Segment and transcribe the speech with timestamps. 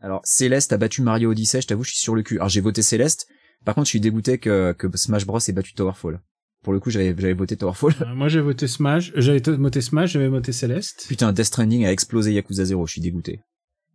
[0.00, 2.36] Alors Céleste a battu Mario Odyssey, je t'avoue, je suis sur le cul.
[2.36, 3.26] Alors j'ai voté Céleste.
[3.64, 6.20] Par contre, je suis dégoûté que, que Smash Bros ait battu Towerfall.
[6.62, 7.94] Pour le coup, j'avais j'avais voté Towerfall.
[8.02, 11.06] Euh, moi j'ai voté Smash, j'avais voté Smash, j'avais voté Céleste.
[11.08, 13.40] Putain, Death Stranding a explosé Yakuza 0, je suis dégoûté.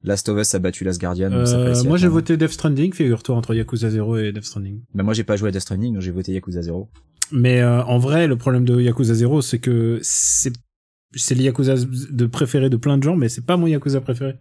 [0.04, 1.30] Last of Us a battu Last Guardian.
[1.30, 4.82] donc ça Euh, moi j'ai voté Death Stranding, figure-toi entre Yakuza 0 et Death Stranding.
[4.94, 6.90] Bah moi j'ai pas joué à Death Stranding, donc j'ai voté Yakuza 0.
[7.32, 10.52] Mais euh, en vrai, le problème de Yakuza 0, c'est que c'est
[11.16, 14.36] c'est le Yakuza de préféré de plein de gens, mais c'est pas mon Yakuza préféré.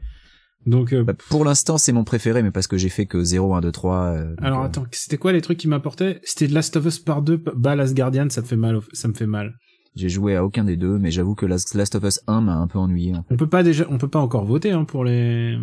[0.67, 3.55] Donc euh, Bah, pour l'instant, c'est mon préféré, mais parce que j'ai fait que 0,
[3.55, 3.97] 1, 2, 3.
[3.97, 6.99] euh, donc, alors euh, attends, c'était quoi les trucs qui m'apportaient C'était Last of Us
[6.99, 9.55] Part 2, bah Last Guardian, ça me fait mal, ça me fait mal.
[9.95, 12.55] J'ai joué à aucun des deux, mais j'avoue que Last, Last of Us 1 m'a
[12.57, 13.15] un peu ennuyé.
[13.15, 13.35] en fait.
[13.35, 15.59] On peut pas déjà, on peut pas encore voter hein, pour les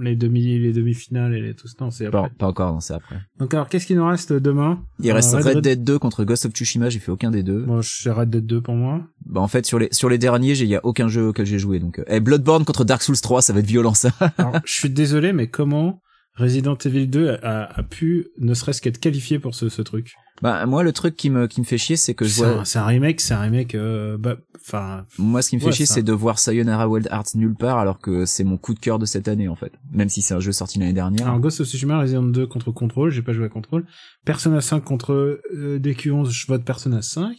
[0.00, 1.74] les demi les demi-finales et les tout ça.
[1.80, 2.30] Non, c'est Pas, après.
[2.38, 3.16] pas encore, non, c'est après.
[3.38, 4.82] Donc alors qu'est-ce qui nous reste demain?
[5.00, 7.64] Il reste Euh, Red, Dead 2 contre Ghost of Tsushima, j'ai fait aucun des deux.
[7.64, 9.02] Moi, je Red Dead 2 pour moi.
[9.26, 11.46] Bah en fait sur les sur les derniers, j'ai- il y a aucun jeu auquel
[11.46, 11.98] j'ai joué donc.
[11.98, 14.10] Euh, eh, Bloodborne contre Dark Souls 3, ça va être violent ça.
[14.38, 16.00] Alors, je suis désolé, mais comment
[16.36, 20.14] Resident Evil 2 a, a pu ne serait-ce qu'être qualifié pour ce, ce truc?
[20.42, 22.60] Bah moi le truc qui me qui me fait chier, c'est que je C'est vois
[22.60, 23.74] un, c'est un remake, c'est un remake.
[23.74, 27.34] euh, bah, enfin, moi ce qui me fait chier c'est de voir Sayonara Wild Hearts
[27.34, 29.72] nulle part alors que c'est mon coup de cœur de cette année en fait.
[29.92, 31.26] Même si c'est un jeu sorti l'année dernière.
[31.26, 33.84] alors Ghost of Tsushima, Resident 2 contre Control, j'ai pas joué à Control.
[34.24, 35.12] Persona 5 contre
[35.54, 37.36] euh, DQ11, je vote Persona 5.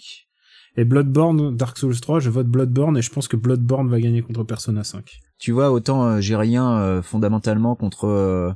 [0.78, 4.22] Et Bloodborne, Dark Souls 3, je vote Bloodborne et je pense que Bloodborne va gagner
[4.22, 5.04] contre Persona 5.
[5.38, 8.52] Tu vois, autant euh, j'ai rien euh, fondamentalement contre euh,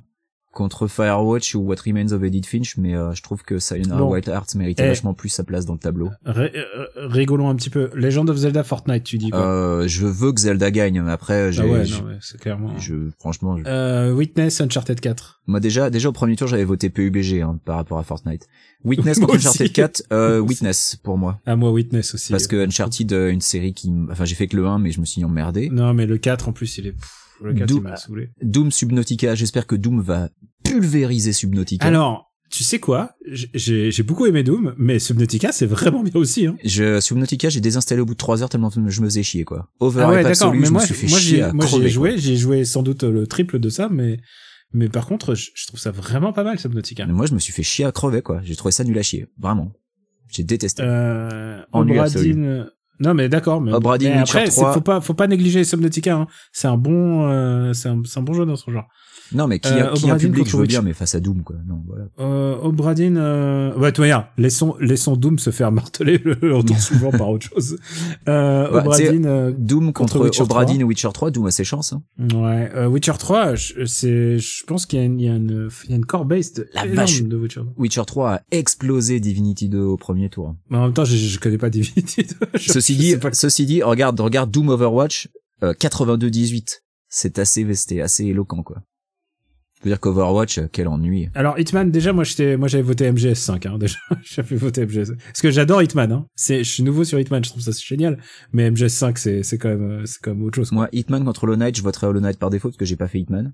[0.56, 4.09] contre Firewatch ou What Remains of Edith Finch, mais euh, je trouve que Sayonara Bon.
[4.14, 4.88] Wild Hearts méritait Eh.
[4.88, 6.09] vachement plus sa place dans le tableau.
[6.25, 7.89] Ré- euh, rigolons un petit peu.
[7.94, 11.52] Legend of Zelda Fortnite, tu dis quoi Euh, je veux que Zelda gagne, mais après
[11.52, 11.83] j'ai Ah ouais,
[12.22, 12.73] c'est clairement.
[12.80, 15.42] je, franchement, je- Euh, Witness, Uncharted 4.
[15.48, 18.48] moi déjà déjà au premier tour j'avais voté PUBG hein, par rapport à Fortnite.
[18.86, 19.36] Witness contre.
[19.36, 20.39] Uncharted 4, euh.
[20.48, 21.42] Witness pour moi.
[21.45, 22.31] Ah, moi, Witness aussi.
[22.31, 25.02] Parce que Uncharted, euh, une série qui, enfin j'ai fait que le 1, mais je
[25.02, 25.70] me suis emmerdé.
[25.70, 26.95] Non, mais le 4, en plus, il est...
[27.38, 28.30] pff, le 4, D'où- il m'a saoulé.
[28.41, 30.30] Doom Subnautica, j'espère que Doom va
[30.64, 31.86] pulvériser Subnautica.
[31.86, 33.11] Alors, tu sais quoi?
[33.30, 36.45] J'ai- J'ai j'ai beaucoup aimé Doom, mais Subnautica, c'est vraiment bien aussi.
[36.47, 36.55] Hein.
[36.64, 39.70] Je, Subnautica, j'ai désinstallé au bout de 3 heures tellement je me faisais chier, quoi.
[39.80, 40.54] Over Ah ouais, d'accord.
[40.54, 42.17] Mais je moi, me suis fait moi, chier j'ai moi, j'y ai crever, joué.
[42.17, 44.20] J'ai joué sans doute le triple de ça, mais
[44.73, 47.05] mais par contre, je, je trouve ça vraiment pas mal Subnautica.
[47.05, 48.42] Mais moi, je me suis fait chier à crever, quoi.
[48.43, 49.27] J'ai trouvé ça nul à chier.
[49.39, 49.71] Vraiment.
[50.30, 50.81] J'ai détesté.
[50.83, 51.98] Euh, Ennui
[53.00, 53.61] Non, mais d'accord.
[53.61, 53.72] Mais,
[54.16, 54.73] Witcher après, c'est- 3.
[54.73, 56.16] faut pas, faut pas négliger Subnautica.
[56.16, 56.28] Hein.
[56.52, 58.88] C'est un bon, euh, c'est un, c'est un bon jeu dans son genre.
[59.33, 61.15] Non, mais qui, euh, a, qui a Obra un public, je veux bien, mais face
[61.15, 61.55] à Doom, quoi.
[61.67, 62.05] Non, voilà.
[62.19, 63.73] Euh, Obradin, euh...
[63.77, 67.47] ouais, tu vois, regarde, laissons, laissons Doom se faire marteler le retour souvent par autre
[67.47, 67.77] chose.
[68.27, 70.73] Euh, Bah, Obradin, euh, Doom contre, Contre Witcher Obra 3.
[70.73, 72.03] Dinn ou Witcher 3, Doom a ses chances, hein.
[72.19, 75.36] ouais, euh, Witcher 3, je- c'est, je pense qu'il y a une, il y a
[75.36, 77.23] une, il y a une core base de, La vache.
[77.23, 77.67] de Witcher 2.
[77.77, 80.55] Witcher 3 a explosé Divinity 2 au premier tour.
[80.69, 82.36] Mais en même temps, je, je connais pas Divinity 2.
[82.59, 85.30] Je- Ceci je dit, pas- ceci dit, regarde, regarde Doom Overwatch,
[85.63, 86.81] euh, 82-18.
[87.07, 88.77] C'est assez, c'était assez éloquent, quoi.
[89.86, 91.30] Dire qu'Overwatch, quel ennui.
[91.36, 93.98] Alors, Hitman, déjà, moi, j'étais, moi, j'avais voté MGS5, hein, déjà.
[94.23, 95.12] j'avais voté MGS.
[95.28, 96.26] Parce que j'adore Hitman, hein.
[96.36, 98.18] C'est, je suis nouveau sur Hitman, je trouve ça génial.
[98.52, 100.70] Mais MGS5, c'est, c'est quand même, c'est quand même autre chose.
[100.70, 100.76] quoi.
[100.80, 103.08] Moi, Hitman contre Hollow Knight, je voterai Hollow Knight par défaut parce que j'ai pas
[103.08, 103.54] fait Hitman.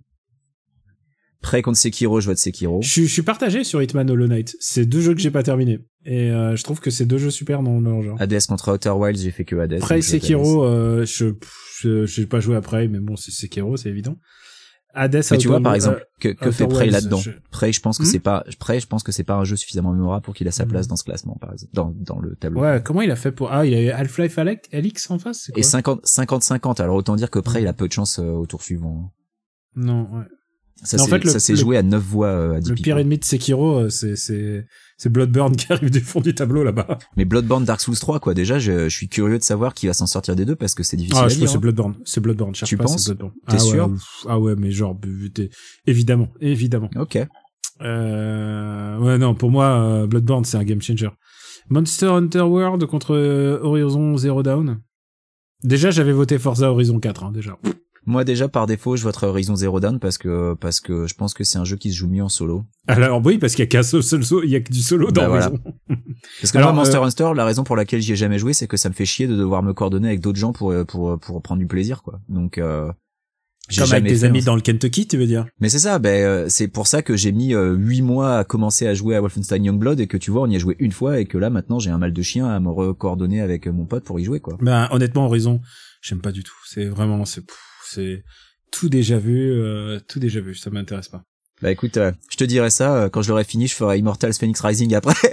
[1.42, 2.82] Prêt contre Sekiro, je vote Sekiro.
[2.84, 4.56] Je, suis- je suis partagé sur Hitman Hollow Knight.
[4.60, 5.80] C'est deux jeux que j'ai pas terminés.
[6.06, 8.22] Et euh, je trouve que c'est deux jeux super dans leur genre.
[8.22, 9.80] Hades contre Outer Wilds, j'ai fait que Hades.
[9.80, 10.02] Prey.
[10.04, 11.34] Sekiro, euh, je,
[11.80, 14.18] je, j'ai pas joué après, mais bon, c'est Sekiro, c'est évident.
[14.94, 17.80] Hades, Mais tu vois, par exemple, que, que Outer fait Prey là-dedans je- Prey, je
[17.82, 20.24] pense que Hmm c'est pas, Prey, je pense que c'est pas un jeu suffisamment mémorable
[20.24, 20.70] pour qu'il a sa Hmm.
[20.70, 22.62] place dans ce classement, par exemple, dans, dans le tableau.
[22.62, 23.52] Ouais, comment il a fait pour...
[23.52, 26.82] Ah, il y a Half-Life Alex, Alix en face, quoi Et 50, 50-50.
[26.82, 29.12] Alors autant dire que Prey, il a peu de chance euh, au tour suivant.
[29.76, 30.26] Non, ouais.
[30.84, 32.98] Ça Mais en s'est fait, s'est joué à 9 voix euh, à 10 Le pire
[32.98, 34.66] ennemi de Sekiro, euh, c'est, c'est,
[35.02, 37.00] c'est Bloodburn qui arrive du fond du tableau là-bas.
[37.18, 38.36] Mais Bloodborne Dark Souls 3, quoi.
[38.36, 40.84] Déjà, je, je suis curieux de savoir qui va s'en sortir des deux parce que
[40.84, 41.46] c'est difficile Ah, à je dire.
[41.46, 41.60] que c'est hein.
[41.60, 41.96] Bloodborne.
[42.06, 42.54] C'est Bloodborne.
[42.54, 43.32] Cherche Tu pas, penses Bloodborne.
[43.48, 43.98] T'es ah, sûr ouais.
[44.28, 44.96] Ah ouais, mais genre,
[45.88, 46.92] évidemment, évidemment.
[46.98, 47.18] Ok.
[47.82, 51.10] Euh, ouais, non, pour moi, euh, Bloodborne, c'est un game changer.
[51.72, 54.82] Monster Hunter World contre euh, Horizon Zero Dawn.
[55.64, 57.58] Déjà, j'avais voté Forza Horizon 4, hein, déjà.
[58.08, 61.34] Moi, déjà, par défaut, je voterai Horizon Zero Dawn parce que, parce que je pense
[61.36, 62.64] que c'est un jeu qui se joue mieux en solo.
[62.88, 65.12] Alors, oui, parce qu'il y a qu'un seul, saut- il y a que du solo
[65.12, 65.46] dans Bah, voilà.
[65.48, 65.64] Horizon.
[66.42, 68.54] Parce que Alors, moi, Monster euh, Hunter, la raison pour laquelle j'y ai jamais joué,
[68.54, 71.20] c'est que ça me fait chier de devoir me coordonner avec d'autres gens pour, pour,
[71.20, 72.20] pour prendre du plaisir, quoi.
[72.30, 72.92] Donc, euh,
[73.78, 74.46] Comme avec tes amis en fait.
[74.48, 75.46] dans le Kentucky, tu veux dire?
[75.60, 78.44] Mais c'est ça, ben, euh, c'est pour ça que j'ai mis euh, huit mois à
[78.44, 80.92] commencer à jouer à Wolfenstein Youngblood et que tu vois, on y a joué une
[80.92, 83.72] fois et que là, maintenant, j'ai un mal de chien à me recoordonner avec euh,
[83.72, 84.58] mon pote pour y jouer, quoi.
[84.62, 85.62] Ben, honnêtement, Horizon,
[86.02, 86.56] j'aime pas du tout.
[86.68, 87.44] C'est vraiment, c'est,
[87.94, 88.24] c'est
[88.72, 90.56] tout déjà vu, euh, tout déjà vu.
[90.56, 91.24] Ça m'intéresse pas.
[91.62, 94.34] Bah écoute, euh, je te dirai ça, euh, quand je l'aurai fini, je ferai Immortals
[94.34, 95.14] Phoenix Rising après.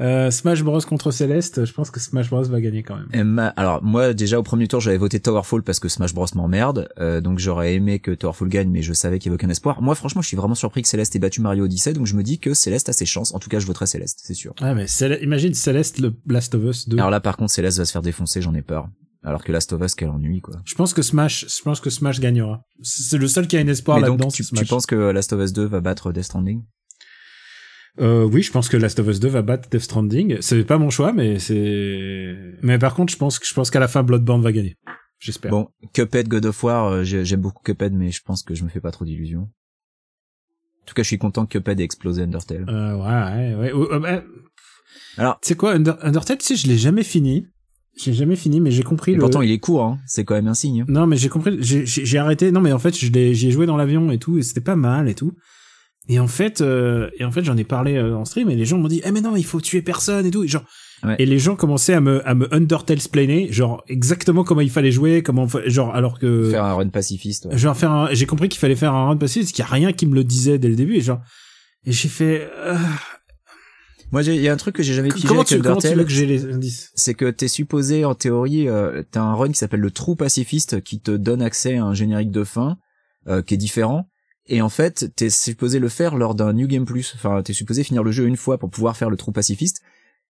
[0.00, 3.24] Euh, Smash Bros contre Céleste, je pense que Smash Bros va gagner quand même.
[3.26, 6.88] Ma- Alors moi déjà au premier tour j'avais voté Towerfall parce que Smash Bros m'emmerde,
[7.00, 9.82] euh, donc j'aurais aimé que Towerfall gagne, mais je savais qu'il y avait aucun espoir.
[9.82, 12.22] Moi franchement je suis vraiment surpris que Céleste ait battu Mario Odyssey, donc je me
[12.22, 13.34] dis que Céleste a ses chances.
[13.34, 14.54] En tout cas je voterai Céleste, c'est sûr.
[14.60, 16.96] Ah mais Céleste- imagine Céleste le Last of Us 2.
[16.98, 18.88] Alors là par contre Céleste va se faire défoncer, j'en ai peur.
[19.24, 20.54] Alors que Last of Us quel ennui quoi.
[20.64, 22.62] Je pense que Smash, je pense que Smash gagnera.
[22.82, 24.28] C'est le seul qui a un espoir là-dedans.
[24.28, 26.62] tu, tu penses que Last of Us 2 va battre Death Stranding?
[28.00, 30.38] Euh, oui, je pense que Last of Us 2 va battre Death Stranding.
[30.40, 32.36] C'est pas mon choix, mais c'est.
[32.62, 34.76] Mais par contre, je pense que je pense qu'à la fin Bloodborne va gagner.
[35.18, 35.50] J'espère.
[35.50, 38.62] Bon, Cuphead, God of War, euh, j'ai- j'aime beaucoup Cuphead, mais je pense que je
[38.62, 39.48] me fais pas trop d'illusions.
[40.82, 42.66] En tout cas, je suis content que Cuphead ait explosé Undertale.
[42.68, 43.72] Euh, ouais, ouais, ouais.
[43.74, 44.20] Euh, euh,
[45.16, 47.48] Alors- tu sais quoi, Under- Undertale, tu sais, je l'ai jamais fini.
[48.00, 49.20] J'ai jamais fini, mais j'ai compris Et le.
[49.20, 49.98] pourtant, il est court, hein.
[50.06, 50.82] C'est quand même un signe.
[50.82, 50.86] hein.
[50.88, 51.56] Non, mais j'ai compris.
[51.60, 52.52] J'ai arrêté.
[52.52, 55.08] Non, mais en fait, j'y ai joué dans l'avion et tout, et c'était pas mal
[55.08, 55.32] et tout.
[56.10, 58.64] Et en fait, euh, et en fait, j'en ai parlé euh, en stream et les
[58.64, 60.42] gens m'ont dit, eh mais non, il faut tuer personne et tout.
[60.44, 60.64] Et genre,
[61.04, 61.14] Ouais.
[61.20, 64.90] et les gens commençaient à me, à me Undertale splainer, genre exactement comment il fallait
[64.90, 67.46] jouer, comment, genre alors que, Faire un run pacifiste.
[67.46, 67.56] ouais.
[67.56, 69.92] genre faire un, j'ai compris qu'il fallait faire un passé, parce qu'il y a rien
[69.92, 71.20] qui me le disait dès le début et genre,
[71.84, 72.74] et j'ai fait, euh,
[74.10, 75.86] Moi, il y a un truc que j'ai jamais pigé comment avec tu, comment tu
[75.86, 75.98] Undertale.
[75.98, 76.90] veux que j'ai les indices?
[76.94, 80.80] c'est que t'es supposé, en théorie, euh, t'as un run qui s'appelle le trou pacifiste
[80.82, 82.78] qui te donne accès à un générique de fin
[83.26, 84.08] euh, qui est différent.
[84.46, 87.12] Et en fait, t'es supposé le faire lors d'un New Game Plus.
[87.16, 89.82] Enfin, t'es supposé finir le jeu une fois pour pouvoir faire le trou pacifiste.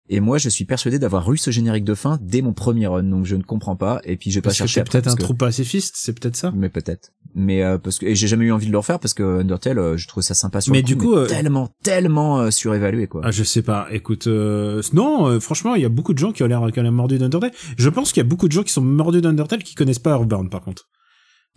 [0.09, 3.03] Et moi, je suis persuadé d'avoir eu ce générique de fin dès mon premier run,
[3.03, 3.99] donc je ne comprends pas.
[4.05, 5.95] Et puis j'ai pas Parce que cherché c'est après, peut-être parce un que- trou pacifiste,
[5.97, 6.51] c'est peut-être ça.
[6.55, 7.11] Mais peut-être.
[7.35, 9.77] Mais euh, parce que et j'ai jamais eu envie de le refaire parce que Undertale,
[9.79, 13.07] euh, je trouve ça sympa sur Mais le du coup, euh, tellement, tellement euh, surévalué
[13.07, 13.21] quoi.
[13.23, 13.87] Ah, je sais pas.
[13.91, 16.79] Écoute, euh, non, euh, franchement, il y a beaucoup de gens qui ont l'air qui
[16.79, 17.51] ont l'air mordus d'Undertale.
[17.77, 20.11] Je pense qu'il y a beaucoup de gens qui sont mordus d'Undertale qui connaissent pas
[20.11, 20.87] Earthbound, par contre.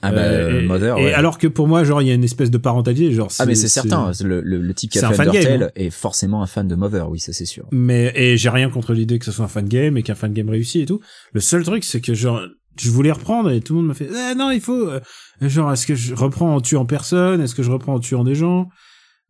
[0.03, 0.99] Ah bah Euh, et, Mother.
[0.99, 1.13] et ouais.
[1.13, 3.29] alors que pour moi, genre, il y a une espèce de parentalité, genre.
[3.39, 5.71] ah mais c'est certain, le, le, le type qui a fait Undertale hein.
[5.77, 7.67] est forcément un fan de Mother, oui ça c'est sûr.
[7.73, 10.33] Mais et j'ai rien contre l'idée que ce soit un fan game et qu'un fan
[10.33, 11.01] game réussi et tout.
[11.33, 12.41] Le seul truc, c'est que genre,
[12.81, 15.01] je voulais reprendre et tout le monde m'a fait, ah, non, il faut, euh,
[15.43, 18.35] genre, est-ce que je reprends en tuant personne, est-ce que je reprends en tuant des
[18.35, 18.69] gens?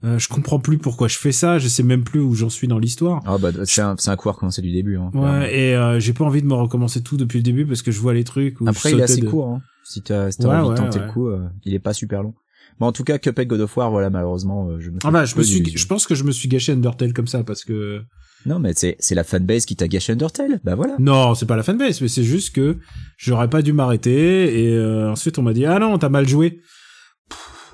[0.02, 2.66] Euh, je comprends plus pourquoi je fais ça, je sais même plus où j'en suis
[2.68, 3.20] dans l'histoire.
[3.26, 4.96] Ah bah c'est un, un coup à recommencer du début.
[4.96, 5.10] Hein.
[5.12, 7.90] Ouais, et euh, j'ai pas envie de me recommencer tout depuis le début parce que
[7.90, 9.60] je vois les trucs où Après je il est assez de- court, hein.
[9.84, 11.06] Si t'as si t'as Ouais, envie de ouais, tenter ouais.
[11.06, 12.34] le coup, euh, il est pas super long.
[12.78, 14.98] Bon en tout cas Cuphead God of War, voilà malheureusement euh, je me.
[15.04, 17.44] Ah bah je me suis, je pense que je me suis gâché Undertale comme ça
[17.44, 18.02] parce que
[18.46, 20.96] Non mais c'est c'est la fanbase qui t'a gâché Undertale, bah voilà.
[20.98, 22.78] non c'est pas la fanbase mais c'est juste que
[23.18, 26.60] j'aurais pas dû m'arrêter et euh, ensuite on m'a dit ah non t'as mal joué.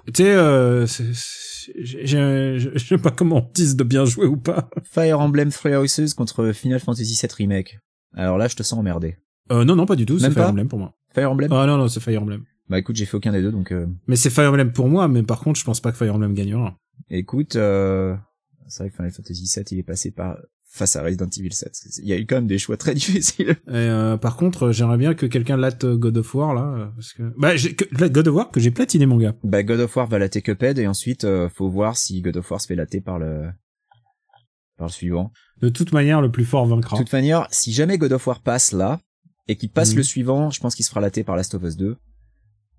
[0.06, 4.68] Tu sais euh, je sais pas comment on dise de bien jouer ou pas.
[4.84, 7.78] Fire Emblem Three Houses contre Final Fantasy VII Remake.
[8.14, 9.16] Alors là je te sens emmerdé.
[9.52, 10.94] Euh, non non pas du tout c'est Fire pas Emblem pour moi.
[11.16, 11.50] Fire Emblem.
[11.52, 12.42] Ah non non c'est Fire Emblem.
[12.68, 13.72] Bah écoute j'ai fait aucun des deux donc.
[13.72, 16.14] euh, Mais c'est Fire Emblem pour moi mais par contre je pense pas que Fire
[16.14, 16.76] Emblem gagnera.
[17.10, 18.14] Écoute, euh,
[18.68, 20.36] c'est vrai que Final Fantasy VII, il est passé par
[20.68, 21.72] face à Resident Evil 7.
[22.02, 23.50] Il y a eu quand même des choix très difficiles.
[23.68, 26.62] Et euh, par contre, euh, j'aimerais bien que quelqu'un latte euh, God of War là,
[26.76, 29.34] euh, parce que bah que- God of War que j'ai platiné mon gars.
[29.44, 32.60] bah, God of War va latter Cuphead et ensuite, faut voir si God of War
[32.60, 33.44] se fait latter par le
[34.76, 35.32] par le suivant.
[35.62, 36.96] De toute manière, le plus fort vaincra.
[36.98, 39.00] De toute manière, si jamais God of War passe là
[39.48, 39.96] et qu'il passe Mhm.
[39.98, 41.96] le suivant, je pense qu'il se fera latter par Last of Us 2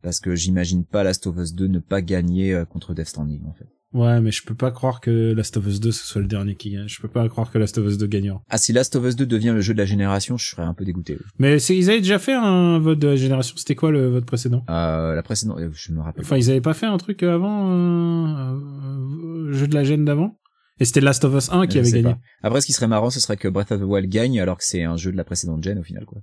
[0.01, 3.41] parce que j'imagine pas Last of Us 2 ne pas gagner euh, contre Death Stranding
[3.45, 3.65] en fait.
[3.93, 6.55] Ouais, mais je peux pas croire que Last of Us 2 ce soit le dernier
[6.55, 6.89] qui gagne.
[6.89, 8.41] Je peux pas croire que Last of Us 2 gagnera.
[8.49, 10.73] Ah si Last of Us 2 devient le jeu de la génération, je serais un
[10.73, 11.13] peu dégoûté.
[11.17, 11.25] oui.
[11.39, 13.55] Mais ils avaient déjà fait un vote de la génération.
[13.57, 14.65] C'était quoi le vote précédent?
[14.69, 16.25] Euh, la précédente, euh, je me rappelle.
[16.25, 20.37] Enfin, ils avaient pas fait un truc avant euh, euh, jeu de la gêne d'avant?
[20.79, 22.03] Et c'était Last of Us 1 qui Je avait gagné.
[22.03, 22.19] pas.
[22.43, 24.63] Après, ce qui serait marrant, ce serait que Breath of the Wild gagne alors que
[24.65, 26.21] c'est un jeu de la précédente gen au final, quoi.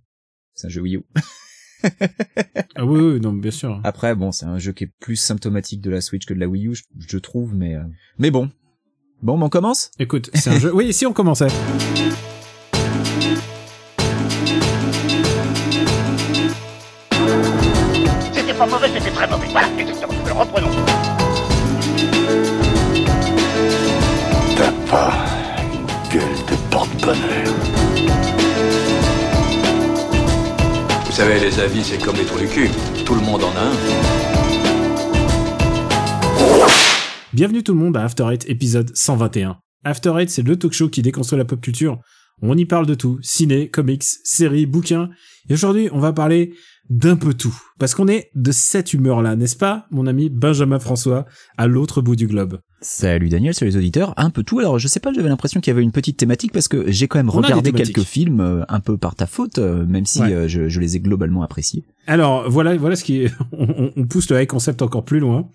[0.54, 1.02] C'est un jeu Wii U.
[2.76, 3.80] Ah oui, oui, non, bien sûr.
[3.84, 6.46] Après, bon, c'est un jeu qui est plus symptomatique de la Switch que de la
[6.46, 7.82] Wii U, je, je trouve, mais euh,
[8.18, 8.50] mais bon.
[9.22, 9.90] Bon, mais on commence?
[9.98, 10.70] Écoute, c'est un jeu.
[10.74, 11.48] Oui, si on commençait.
[18.32, 19.46] C'était pas mauvais, c'était très mauvais.
[19.50, 20.14] Voilà, exactement.
[20.38, 20.70] Reprenons.
[24.56, 25.12] T'as pas
[25.72, 27.73] une gueule de porte-bonheur.
[31.14, 32.68] Vous savez, les avis, c'est comme les trous du cul.
[33.06, 33.72] Tout le monde en a un.
[37.32, 39.56] Bienvenue tout le monde à After Eight épisode 121.
[39.84, 42.00] After Eight, c'est le talk show qui déconstruit la pop culture.
[42.42, 45.08] On y parle de tout, ciné, comics, séries, bouquins.
[45.48, 46.52] Et aujourd'hui, on va parler
[46.90, 47.56] d'un peu tout.
[47.78, 52.16] Parce qu'on est de cette humeur-là, n'est-ce pas, mon ami Benjamin François, à l'autre bout
[52.16, 54.12] du globe Salut Daniel, salut les auditeurs.
[54.18, 54.58] Un peu tout.
[54.58, 57.08] Alors, je sais pas, j'avais l'impression qu'il y avait une petite thématique parce que j'ai
[57.08, 60.20] quand même On regardé quelques films euh, un peu par ta faute, euh, même si
[60.20, 60.32] Ouais.
[60.34, 61.82] euh, je, je les ai globalement appréciés.
[62.06, 63.32] Alors, voilà, voilà ce qui est...
[63.52, 65.48] on, pousse le high concept encore plus loin.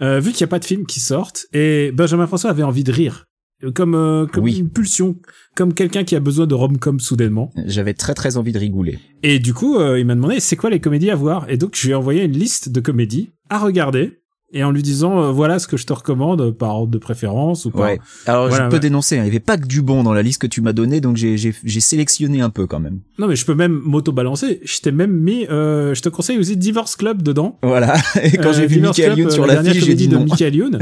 [0.00, 2.92] Vu qu'il n'y a pas de film qui sortent, et Benjamin François avait envie de
[2.92, 3.26] rire.
[3.74, 4.56] Comme, euh, comme Oui.
[4.56, 5.16] une pulsion,
[5.54, 7.52] comme quelqu'un qui a besoin de rom-com soudainement.
[7.66, 8.98] J'avais très très envie de rigoler.
[9.22, 11.44] Et du coup, euh, il m'a demandé c'est quoi les comédies à voir?
[11.50, 14.19] Et donc, je lui ai envoyé une liste de comédies à regarder.
[14.52, 17.66] Et en lui disant, euh, voilà ce que je te recommande par ordre de préférence
[17.66, 17.82] ou par...
[17.82, 18.00] Ouais.
[18.26, 18.80] Alors Voilà, je peux ouais.
[18.80, 20.72] dénoncer, hein, il y avait pas que du bon dans la liste que tu m'as
[20.72, 22.98] donnée, donc j'ai sélectionné un peu quand même.
[23.20, 24.60] Non, mais je peux même m'auto-balancer.
[24.64, 27.58] Je t'ai même mis, euh, je te conseille aussi Divorce Club dedans.
[27.62, 27.94] Voilà.
[28.24, 30.16] Et quand Euh, j'ai vu Michael Youn euh, sur la la fiche, j'ai dit de
[30.16, 30.24] non.
[30.28, 30.78] Michael Youn.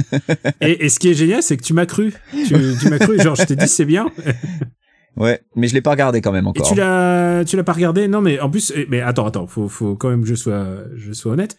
[0.62, 2.14] et, et ce qui est génial, c'est que tu m'as cru.
[2.32, 3.20] Tu, tu m'as cru.
[3.20, 4.06] Genre, je t'ai dit c'est bien.
[5.16, 6.68] Ouais, mais je l'ai pas regardé quand même Et encore.
[6.68, 8.06] tu l'as, tu l'as pas regardé?
[8.08, 10.66] Non, mais en plus, eh, mais attends, attends, faut, faut quand même que je sois,
[10.96, 11.56] je sois honnête.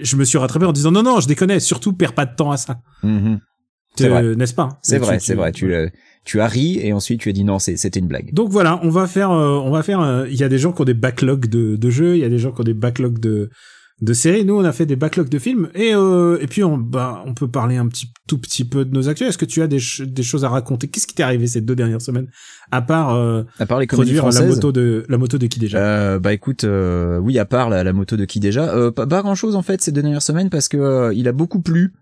[0.00, 1.58] Je me suis rattrapé en disant non, non, je déconne.
[1.60, 2.78] Surtout, perds pas de temps à ça.
[3.02, 3.40] Mhm.
[3.96, 4.34] C'est vrai.
[4.36, 4.78] N'est-ce pas?
[4.82, 5.52] C'est vrai, c'est vrai.
[5.52, 5.70] Tu
[6.24, 8.32] tu as ri et ensuite tu as dit non, c'est- c'était une blague.
[8.32, 10.00] Donc voilà, on va faire, euh, on va faire.
[10.00, 12.24] euh, Il y a des gens qui ont des backlogs de, de jeux, il y
[12.24, 13.50] a des gens qui ont des backlogs de
[14.00, 14.44] de séries.
[14.44, 17.34] Nous, on a fait des backlogs de films et euh, et puis on bah on
[17.34, 19.28] peut parler un petit tout petit peu de nos actus.
[19.28, 20.88] Est-ce que tu as des ch- des choses à raconter?
[20.88, 22.26] Qu'est-ce qui t'est arrivé ces deux dernières semaines?
[22.70, 25.78] À part euh, À part les produire la moto de la moto de qui déjà?
[25.78, 29.06] Euh, bah écoute, euh, oui, à part la, la moto de qui déjà, euh, pas,
[29.06, 31.60] pas grand chose en fait ces deux dernières semaines parce que euh, il a beaucoup
[31.60, 31.92] plu.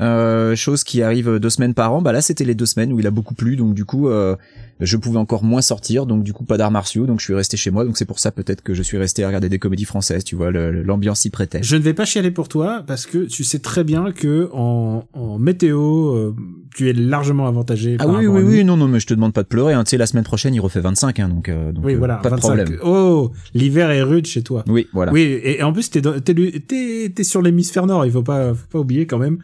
[0.00, 2.00] Euh, chose qui arrive deux semaines par an.
[2.00, 4.36] Bah là, c'était les deux semaines où il a beaucoup plu, donc du coup, euh,
[4.80, 7.56] je pouvais encore moins sortir, donc du coup pas d'arts martiaux, donc je suis resté
[7.56, 7.84] chez moi.
[7.84, 10.24] Donc c'est pour ça peut-être que je suis resté à regarder des comédies françaises.
[10.24, 11.60] Tu vois, l'ambiance s'y prêtait.
[11.62, 15.04] Je ne vais pas chialer pour toi parce que tu sais très bien que en,
[15.12, 16.34] en météo, euh,
[16.74, 17.96] tu es largement avantagé.
[17.98, 19.74] Ah par oui, oui, oui, non, non, mais je te demande pas de pleurer.
[19.74, 19.84] Hein.
[19.84, 22.16] Tu sais, la semaine prochaine, il refait 25, hein, donc, euh, donc Oui, euh, voilà.
[22.16, 22.46] pas de 25.
[22.64, 22.78] problème.
[22.82, 24.64] Oh, l'hiver est rude chez toi.
[24.68, 25.12] Oui, voilà.
[25.12, 26.00] Oui, et, et en plus t'es
[26.32, 29.38] lu- t'es t'es sur l'hémisphère nord, il faut pas faut pas oublier quand même.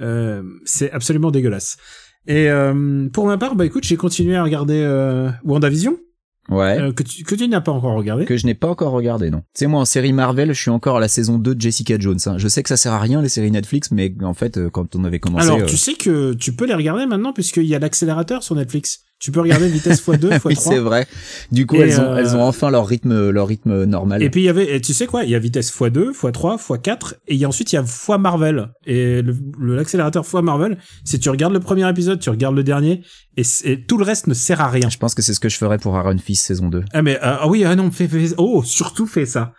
[0.00, 1.78] Euh, c'est absolument dégueulasse.
[2.26, 5.96] Et euh, pour ma part, bah écoute, j'ai continué à regarder euh, WandaVision
[6.48, 6.78] Ouais.
[6.80, 8.24] euh, que tu que tu n'as pas encore regardé.
[8.24, 9.38] que je n'ai pas encore regardé, non.
[9.38, 11.98] Tu sais, moi, en série Marvel, je suis encore à la saison 2 de Jessica
[11.98, 12.18] Jones.
[12.26, 12.38] hein.
[12.38, 14.94] Je sais que ça sert à rien, les séries Netflix, mais en fait, euh, quand
[14.94, 15.44] on avait commencé...
[15.44, 18.54] Alors, euh, tu sais que tu peux les regarder maintenant puisqu'il y a l'accélérateur sur
[18.54, 19.00] Netflix.
[19.18, 20.40] Tu peux regarder vitesse x2, x3.
[20.44, 21.06] oui, c'est vrai.
[21.50, 24.22] Du coup, elles, ont, euh, elles ont enfin leur rythme, leur rythme normal.
[24.22, 26.58] Et puis il y avait, et tu sais quoi, il y a vitesse x2, x3,
[26.58, 28.68] x4, et il y a ensuite il y a x Marvel.
[28.84, 32.62] Et le- le- l'accélérateur x Marvel, c'est tu regardes le premier épisode, tu regardes le
[32.62, 33.02] dernier,
[33.38, 33.42] et,
[33.86, 34.90] tout le reste ne sert à rien.
[34.90, 36.84] Je pense que c'est ce que je ferais pour Iron Fist saison 2.
[36.92, 39.54] Ah mais euh, ah oui, ah non, fais, fais, oh, surtout fais ça.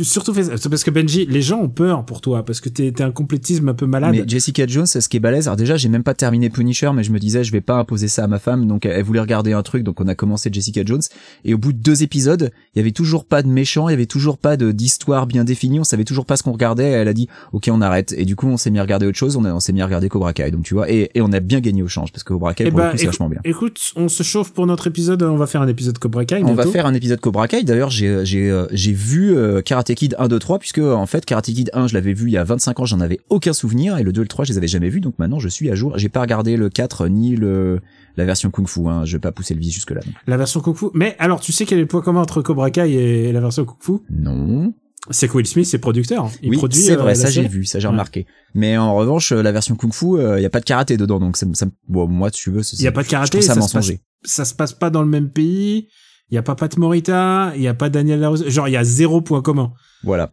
[0.00, 0.68] Surtout fais ça.
[0.70, 3.68] Parce que Benji, les gens ont peur pour toi, parce que t'es t'es un complétisme
[3.68, 4.12] un peu malade.
[4.12, 5.48] Mais Jessica Jones, c'est ce qui est balèze.
[5.48, 8.08] Alors déjà, j'ai même pas terminé Punisher, mais je me disais, je vais pas imposer
[8.08, 8.66] ça à ma femme.
[8.66, 11.02] Donc, elle voulait regarder un truc, donc on a commencé Jessica Jones.
[11.44, 13.94] Et au bout de deux épisodes, il y avait toujours pas de méchant, il y
[13.94, 15.78] avait toujours pas de d'histoire bien définie.
[15.78, 16.84] On savait toujours pas ce qu'on regardait.
[16.90, 18.14] Elle a dit, ok, on arrête.
[18.16, 19.36] Et du coup, on s'est mis à regarder autre chose.
[19.36, 20.50] On, a- on s'est mis à regarder Cobra Kai.
[20.50, 22.64] Donc tu vois, et, et on a bien gagné au change parce que Cobra Kai,
[22.66, 23.40] Eh pour ben, le coup, c'est écou- vachement bien.
[23.44, 25.22] Écoute, on se chauffe pour notre épisode.
[25.22, 26.42] On va faire un épisode Cobra Kai.
[26.42, 27.62] On va faire un épisode Cobra Kai.
[27.62, 31.24] D'ailleurs, j'ai j'ai euh, j'ai vu euh, Karate Kid 1 2 3 puisque en fait
[31.24, 33.98] Karate Kid 1, je l'avais vu il y a 25 ans, j'en avais aucun souvenir
[33.98, 35.00] et le 2 et le 3, je les avais jamais vus.
[35.00, 35.96] Donc maintenant, je suis à jour.
[35.98, 37.80] J'ai pas regardé le 4 ni le
[38.16, 40.00] la version Kung Fu hein, je vais pas pousser le vice jusque là.
[40.26, 40.86] la version Kung Fu.
[40.94, 43.64] Mais alors, tu sais quel est le point commun entre Cobra Kai et la version
[43.64, 43.92] Kung Fu?
[44.10, 44.72] Non.
[45.10, 46.30] C'est que Will Smith, c'est producteur.
[46.44, 46.80] Il oui, produit.
[46.80, 47.92] c'est euh, vrai, ça j'ai vu, ça j'ai Ouais.
[47.92, 48.24] remarqué.
[48.54, 51.18] Mais en revanche, euh, la version Kung Fu, il y a pas de karaté dedans
[51.18, 53.40] donc ça, ça bon moi tu veux, c'est- Il y a pas de karaté.
[53.42, 53.90] ça ça, se passe,
[54.22, 55.88] ça se passe pas dans le même pays.
[56.30, 57.52] Il y a pas Pat Morita.
[57.56, 58.48] Il y a pas Daniel Larusso.
[58.48, 59.72] Genre, il y a zéro point commun.
[60.02, 60.32] Voilà.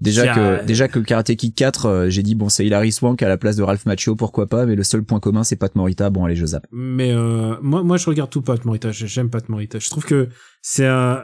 [0.00, 3.28] Déjà que déjà que Karate Kid 4, euh, j'ai dit bon c'est Hilary Swank à
[3.28, 6.10] la place de Ralph Macchio, pourquoi pas, mais le seul point commun c'est Pat Morita,
[6.10, 6.66] bon allez je zappe.
[6.70, 8.90] Mais euh, moi, moi, je regarde tout Pat Morita.
[8.92, 9.78] J'aime Pat Morita.
[9.78, 10.28] Je trouve que
[10.60, 11.22] c'est un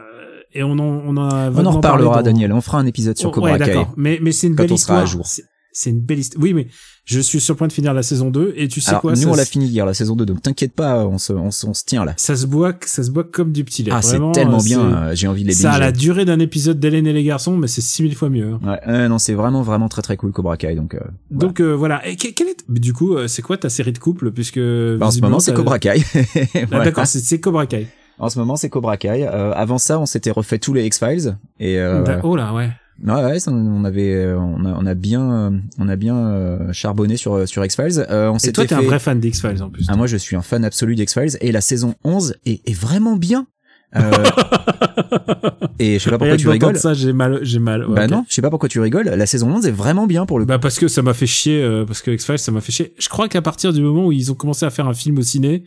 [0.53, 2.51] et on en on en a On en reparlera, dans- Daniel.
[2.51, 3.85] On fera un épisode sur Oh, Cobra ouais, Kai.
[3.95, 5.23] Mais mais c'est une Quand belle on sera à histoire.
[5.23, 5.45] jour.
[5.73, 6.41] C'est- une belle histoire.
[6.43, 6.67] Oui, mais
[7.05, 9.13] je suis sur le point de finir la saison 2 et tu sais Alors, quoi
[9.13, 11.65] nous, on l'a fini hier, la saison 2, donc t'inquiète pas, on se, on, se-
[11.65, 12.13] on se tient là.
[12.17, 13.91] ça se boit, ça se boit comme du petit lait.
[13.93, 16.39] Ah, c'est tellement euh, bien, euh, j'ai envie de les Ça a la durée d'un
[16.39, 18.53] épisode d'Hélène et les garçons, mais c'est 6000 fois mieux.
[18.53, 18.59] hein.
[18.65, 20.99] Ouais, euh, non, c'est vraiment, vraiment très, très cool, Cobra Kai, donc, euh,
[21.31, 22.07] Donc euh, voilà.
[22.07, 25.07] Et que- quelle est du coup, euh, c'est quoi ta série de couple puisque bah,
[25.07, 26.01] en ce moment, c'est Cobra Kai.
[26.15, 26.85] Ah, Voilà.
[26.85, 27.87] D'accord, c'est Cobra Kai.
[28.19, 29.27] En ce moment, c'est Cobra Kai.
[29.27, 31.35] Euh, avant ça, on s'était refait tous les X-Files.
[31.59, 32.69] Et, euh, Da- Oh là, ouais.
[33.03, 36.73] Ouais, ouais, ça, on avait, euh, on a, on a bien, on a bien euh,
[36.73, 38.05] charbonné sur, sur X-Files.
[38.09, 38.81] Euh, on Et toi, t'es fait...
[38.81, 39.85] un vrai fan d'X-Files en plus.
[39.89, 41.37] Ah, moi, je suis un fan absolu d'X-Files.
[41.41, 43.47] Et la saison 11 est, est vraiment bien.
[43.95, 44.11] Euh,
[45.79, 46.77] et je sais pas pourquoi tu rigoles.
[46.77, 47.85] ça, j'ai mal, j'ai mal.
[47.85, 49.05] Ouais, bah non, je sais pas pourquoi tu rigoles.
[49.05, 50.45] La saison 11 est vraiment bien pour le.
[50.45, 52.93] Bah parce que ça m'a fait chier, euh, parce que X-Files, ça m'a fait chier.
[52.97, 55.21] Je crois qu'à partir du moment où ils ont commencé à faire un film au
[55.21, 55.63] ciné,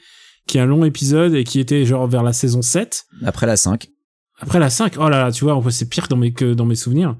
[0.47, 3.56] qui est un long épisode et qui était genre vers la saison 7, Après la
[3.56, 3.88] 5.
[4.38, 6.54] Après la 5, oh là là, tu vois, en fait, c'est pire dans mes, que
[6.54, 7.16] dans mes souvenirs.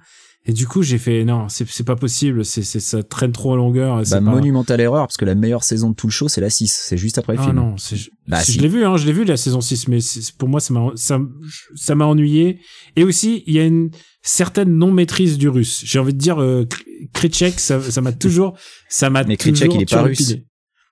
[0.49, 3.97] Et du coup, j'ai fait, non, c'est, pas possible, c'est, ça traîne trop en longueur.
[3.97, 4.21] Bah, pas...
[4.21, 6.73] monumentale erreur, parce que la meilleure saison de tout le show, c'est la 6.
[6.85, 7.57] C'est juste après le Ah film.
[7.57, 7.75] non,
[8.29, 8.53] Bah, si.
[8.53, 9.99] je l'ai vu, hein, je l'ai vu la saison 6, mais
[10.39, 11.19] pour moi, ça m'a, ça,
[11.75, 12.61] ça m'a ennuyé.
[12.95, 13.91] Et aussi, il y a une
[14.23, 15.83] certaine non-maîtrise du russe.
[15.85, 18.57] J'ai envie de dire, euh, Kr- Krychek, ça, ça m'a toujours,
[18.89, 20.37] ça m'a Mais toujours Krychek, il est pas russe.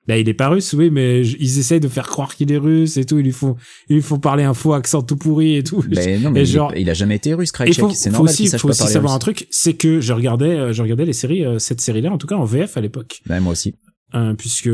[0.06, 2.98] Là, il est pas russe, oui, mais ils essayent de faire croire qu'il est russe
[2.98, 3.18] et tout.
[3.18, 3.56] Ils lui font,
[3.88, 5.82] ils lui font parler un faux accent tout pourri et tout.
[5.88, 8.42] Mais non, mais Et genre- il a jamais été russe, faut, C'est faut normal aussi,
[8.42, 11.06] qu'il sache faut pas aussi savoir un truc, c'est que je regardais, euh, je regardais
[11.06, 13.74] les séries, euh, cette série-là, en tout cas en VF à l'époque, Ouais, moi aussi.
[14.12, 14.70] hein, puisque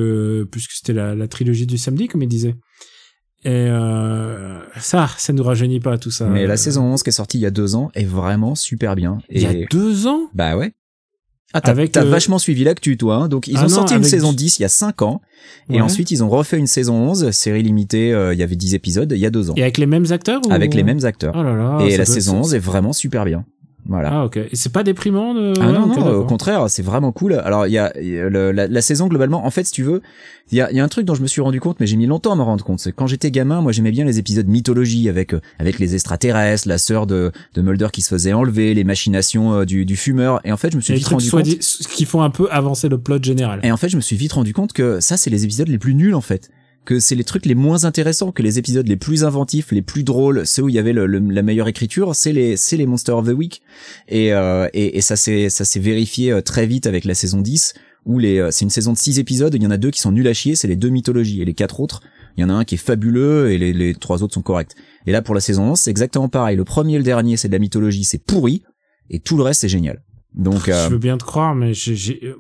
[0.51, 2.57] puisque c'était la, la trilogie du samedi, comme il disait.
[3.45, 6.27] Et euh, ça, ça nous rajeunit pas tout ça.
[6.27, 8.55] Mais Euh, la saison 11 qui est sortie il y a deux ans est vraiment
[8.55, 9.19] super bien.
[9.31, 10.29] il y a deux ans?
[10.35, 10.73] bah ouais.
[11.53, 13.17] Ah, t'as Avec, t'as euh, vachement suivi l'actu, toi.
[13.17, 13.29] Hein.
[13.29, 15.21] Donc ils Ah ont non, sorti une saison du- 10 il y a cinq ans,
[15.69, 15.81] et Ouais.
[15.81, 18.13] ensuite ils ont refait une saison 11, série limitée.
[18.13, 20.07] euh, il y avait 10 épisodes il y a deux ans, Et avec les mêmes
[20.11, 20.53] acteurs ou...
[20.53, 21.35] avec les mêmes acteurs.
[21.37, 21.79] Oh là là.
[21.85, 23.45] et la saison ça- 11 est vraiment super bien.
[23.87, 24.11] Voilà.
[24.13, 24.37] Ah ok.
[24.37, 25.53] Et c'est pas déprimant de.
[25.61, 27.35] Ah non, non, au contraire, c'est vraiment cool.
[27.35, 29.83] Alors, il y a, y a le- la, la saison globalement, en fait, si tu
[29.83, 30.01] veux,
[30.53, 31.87] il y a, il y a un truc dont je me suis rendu compte, mais
[31.87, 32.79] j'ai mis longtemps à me rendre compte.
[32.81, 36.69] C'est quand j'étais gamin, moi, j'aimais bien les épisodes mythologie avec euh, avec les extraterrestres,
[36.69, 40.41] la sœur de, de Mulder qui se faisait enlever, les machinations euh, du, du fumeur.
[40.45, 41.45] Et en fait, je me suis Et vite rendu compte.
[41.45, 43.61] qui font un peu avancer le plot général.
[43.63, 45.79] Et en fait, je me suis vite rendu compte que ça, c'est les épisodes les
[45.79, 46.51] plus nuls, en fait.
[46.91, 50.03] Que c'est les trucs les moins intéressants, que les épisodes les plus inventifs, les plus
[50.03, 52.85] drôles, ceux où il y avait le, le- la meilleure écriture, c'est les, c'est les
[52.85, 53.63] Monsters of the Week.
[54.09, 57.43] Et, euh, et, et ça s'est, ça s'est vérifié euh, très vite avec la saison
[57.43, 57.75] 10,
[58.07, 60.01] où les, euh, c'est une saison de 6 épisodes, il y en a deux qui
[60.01, 61.41] sont nuls à chier, c'est les deux mythologies.
[61.41, 62.03] Et les quatre autres,
[62.37, 64.73] il y en a un qui est fabuleux et les, les trois autres sont corrects.
[65.07, 66.57] Et là, pour la saison 11, c'est exactement pareil.
[66.57, 68.65] Le premier et le dernier, c'est de la mythologie, c'est pourri,
[69.11, 70.03] et tout le reste, c'est génial.
[70.35, 71.73] Donc, euh, Je veux bien te croire, mais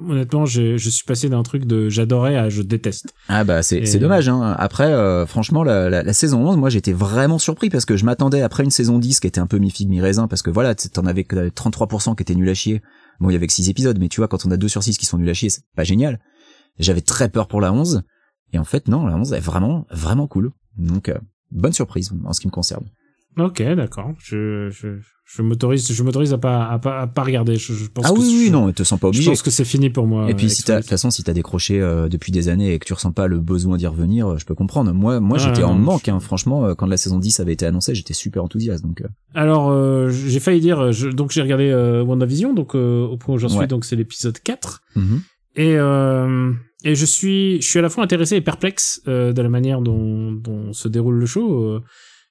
[0.09, 3.12] honnêtement, je suis passé d'un truc de j'adorais à je déteste.
[3.28, 4.54] Ah bah c'est Et- dommage hein.
[4.59, 8.04] Après euh, franchement la, la, la saison 11 moi j'étais vraiment surpris parce que je
[8.04, 10.50] m'attendais après une saison 10 qui était un peu mi figue mi raisin parce que
[10.50, 12.80] voilà t'en avais que 33% qui étaient nuls à chier.
[13.18, 14.82] Bon il y avait que 6 épisodes mais tu vois quand on a 2 sur
[14.82, 16.20] 6 qui sont nuls à chier c'est pas génial.
[16.78, 18.02] J'avais très peur pour la 11
[18.52, 20.52] et en fait non la 11 est vraiment vraiment cool.
[20.76, 21.18] Donc euh,
[21.50, 22.85] bonne surprise en ce qui me concerne.
[23.38, 24.12] Ok, d'accord.
[24.18, 27.54] Je, je, je m'autorise, je m'autorise à pas, à pas, à pas regarder.
[27.56, 29.30] Je, je pense Ah que oui oui je- non te sens pas Je obligé.
[29.30, 30.28] pense que c'est fini pour moi.
[30.28, 32.87] Et puis si de toute façon, si t'as décroché euh, depuis des années et que
[32.87, 34.92] tu ressens pas le besoin d'y revenir, euh, je peux comprendre.
[34.92, 36.02] Moi, moi, Ah, j'étais en manque.
[36.06, 36.18] je- Hein.
[36.20, 38.84] Franchement, euh, quand la saison 10 avait été annoncée, j'étais super enthousiaste.
[38.84, 43.04] Donc, euh, Alors, euh, j'ai failli dire, je- donc j'ai regardé euh, WandaVision, donc euh,
[43.06, 43.66] au point où j'en suis, Ouais.
[43.68, 44.82] donc c'est l'épisode 4.
[45.56, 46.52] Et, euh,
[46.84, 49.80] et je suis, je suis à la fois intéressé et perplexe euh, de la manière
[49.82, 51.80] dont, dont se déroule le show.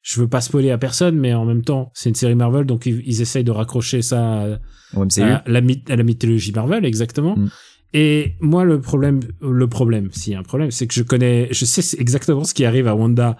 [0.01, 2.85] Je veux pas spoiler à personne, mais en même temps, c'est une série Marvel, donc
[2.85, 4.47] ils, ils essayent de raccrocher ça à,
[4.95, 5.21] au MCU.
[5.21, 7.35] à la, myth- à la mythologie Marvel, exactement.
[7.35, 7.49] Mm.
[7.93, 11.47] Et moi, le problème, le problème, s'il y a un problème, c'est que je connais,
[11.51, 13.35] je sais exactement ce qui arrive à Wanda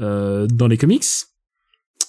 [0.00, 1.04] euh, dans les comics.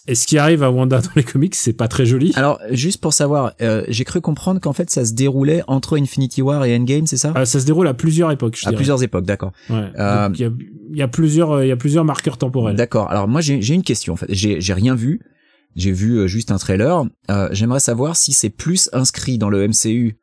[0.08, 2.32] Et ce qui arrive à Wanda dans les comics, c'est pas très joli.
[2.36, 6.42] Alors, juste pour savoir, euh, j'ai cru comprendre qu'en fait, ça se déroulait entre Infinity
[6.44, 7.34] War et Endgame, c'est ça?
[7.36, 8.76] Euh, ça se déroule à plusieurs époques, je À dirais.
[8.76, 9.52] plusieurs époques, d'accord.
[9.70, 9.90] Ouais.
[9.98, 10.52] Euh, Donc, Il y, a,
[10.94, 12.76] y a plusieurs, euh, il y a plusieurs marqueurs temporels.
[12.76, 13.10] D'accord.
[13.10, 14.14] Alors moi, j'ai une question.
[14.14, 15.22] En fait, j'ai rien vu.
[15.76, 17.04] J'ai vu euh, juste un trailer.
[17.32, 20.18] Euh, J'aimerais savoir si c'est plus inscrit dans le MCU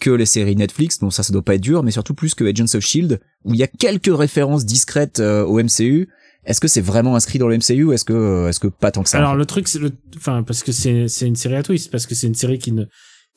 [0.00, 0.98] que les séries Netflix.
[0.98, 3.52] Donc ça, ça doit pas être dur, mais surtout plus que Agents of Shield, où
[3.54, 6.08] il y a quelques références discrètes euh, au MCU.
[6.44, 8.90] Est-ce que c'est vraiment inscrit dans le MCU ou est-ce que euh, est-ce que pas
[8.90, 11.54] tant que ça Alors le truc, c'est le, enfin parce que c'est c'est une série
[11.56, 12.84] à twist, parce que c'est une série qui ne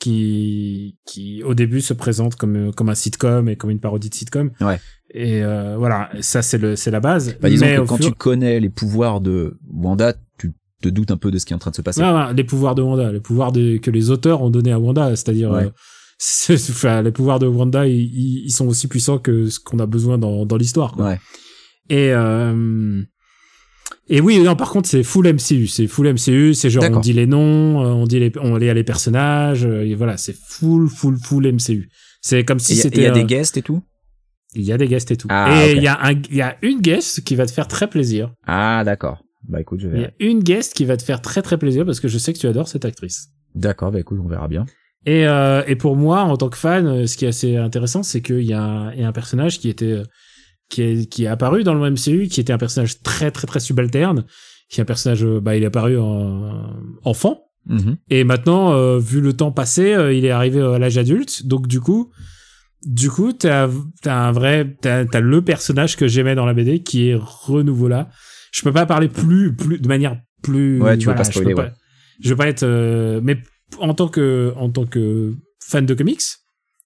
[0.10, 4.16] qui qui au début se présente comme comme un sitcom et comme une parodie de
[4.16, 4.52] sitcom.
[4.62, 4.80] Ouais.
[5.14, 7.38] Et euh, voilà, ça c'est le c'est la base.
[7.42, 11.12] Bah, disons Mais que quand fur- tu connais les pouvoirs de Wanda, tu te doutes
[11.12, 12.02] un peu de ce qui est en train de se passer.
[12.02, 14.80] Ouais, ouais, les pouvoirs de Wanda, les pouvoirs de, que les auteurs ont donné à
[14.80, 15.66] Wanda, c'est-à-dire Ouais.
[15.66, 15.70] euh,
[16.18, 19.80] c'est- enfin, les pouvoirs de Wanda, ils, ils ils sont aussi puissants que ce qu'on
[19.80, 20.92] a besoin dans dans l'histoire.
[20.94, 21.06] quoi.
[21.06, 21.20] Ouais.
[21.90, 23.02] Et euh,
[24.08, 27.14] et oui, non, par contre, c'est full MCU, c'est full MCU, c'est genre on dit
[27.14, 30.88] les noms, euh, on dit les on les les personnages, euh, et voilà, c'est full
[30.90, 31.90] full full MCU.
[32.22, 33.82] C'est comme si c'était il y a des guests et tout?
[34.58, 35.28] il y a des guests et tout.
[35.32, 37.68] Ah, et il y a un il y a une guest qui va te faire
[37.68, 38.32] très plaisir.
[38.48, 39.22] Ah d'accord.
[39.50, 40.06] Bah écoute, je Il y vais.
[40.08, 42.40] a une guest qui va te faire très très plaisir parce que je sais que
[42.40, 43.28] tu adores cette actrice.
[43.54, 43.92] D'accord.
[43.92, 44.66] Bah écoute, on verra bien.
[45.06, 48.02] Et, euh, et pour moi, en tant que fan, euh, ce qui est assez intéressant,
[48.02, 50.04] c'est qu'il y, a un- il y a un personnage qui était euh,
[50.70, 53.60] qui est, qui est apparu dans le MCU, qui était un personnage très très très
[53.60, 54.26] subalterne,
[54.70, 56.74] qui est un personnage, euh, bah, il est apparu en
[57.04, 57.98] enfant, Mhm.
[58.10, 61.68] et maintenant, euh, vu le temps passé, euh, il est arrivé à l'âge adulte, donc
[61.68, 62.12] du coup,
[62.86, 63.68] du coup, t'as
[64.04, 67.88] t'as un vrai, t'as t'as le personnage que j'aimais dans la BD qui est renouveau
[67.88, 68.10] là.
[68.52, 70.80] Je peux pas parler plus plus de manière plus.
[70.82, 71.72] Ouais, tu veux voilà, pas je peux spoiler, pas- ouais.
[72.24, 73.38] Je veux pas être, euh, mais
[73.80, 76.22] en tant que en tant que fan de comics,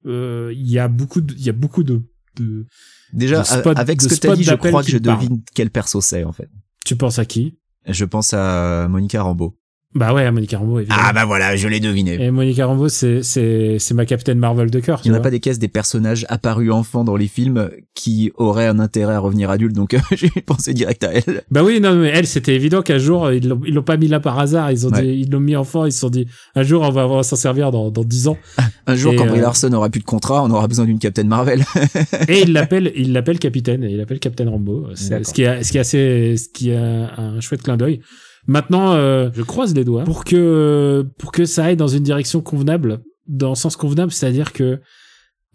[0.06, 2.02] euh, il y a beaucoup de, il y a beaucoup de,
[2.38, 2.66] de
[3.14, 5.20] Déjà, spot- avec ce que t'as dit, je crois que je parle.
[5.20, 6.50] devine quel perso c'est en fait.
[6.86, 7.58] Tu penses à qui?
[7.86, 9.59] Je pense à Monica Rambeau.
[9.96, 11.02] Bah ouais, Monica Rambeau, évidemment.
[11.04, 12.14] Ah bah voilà, je l'ai deviné.
[12.24, 15.02] Et Monica Rambeau, c'est, c'est, c'est ma Captain Marvel de cœur.
[15.04, 18.32] Il n'y en a pas des caisses des personnages apparus enfants dans les films qui
[18.36, 21.42] auraient un intérêt à revenir adultes, donc euh, j'ai pensé direct à elle.
[21.50, 24.08] Bah oui, non, mais elle, c'était évident qu'un jour, ils l'ont, ils l'ont pas mis
[24.08, 24.72] là par hasard.
[24.72, 25.02] Ils ont Ouais.
[25.02, 27.24] dit, ils l'ont mis enfant, ils se sont dit, un jour, on va, on va
[27.24, 28.38] s'en servir dans, dans 10 ans.
[28.86, 31.00] Un jour, Et, quand Brie euh, Larson aura plus de contrat, on aura besoin d'une
[31.00, 31.64] Captain Marvel.
[32.28, 34.88] Et il l'appelle, il l'appelle capitaine, et il l'appelle Captain Rambo.
[34.94, 35.26] C'est-.
[35.26, 38.02] Ce qui est, ce qui est assez, ce qui est un, un chouette clin d'œil.
[38.48, 42.42] Maintenant, euh, je croise les doigts pour que, pour que ça aille dans une direction
[42.42, 44.80] convenable, dans le sens convenable, c'est-à-dire que,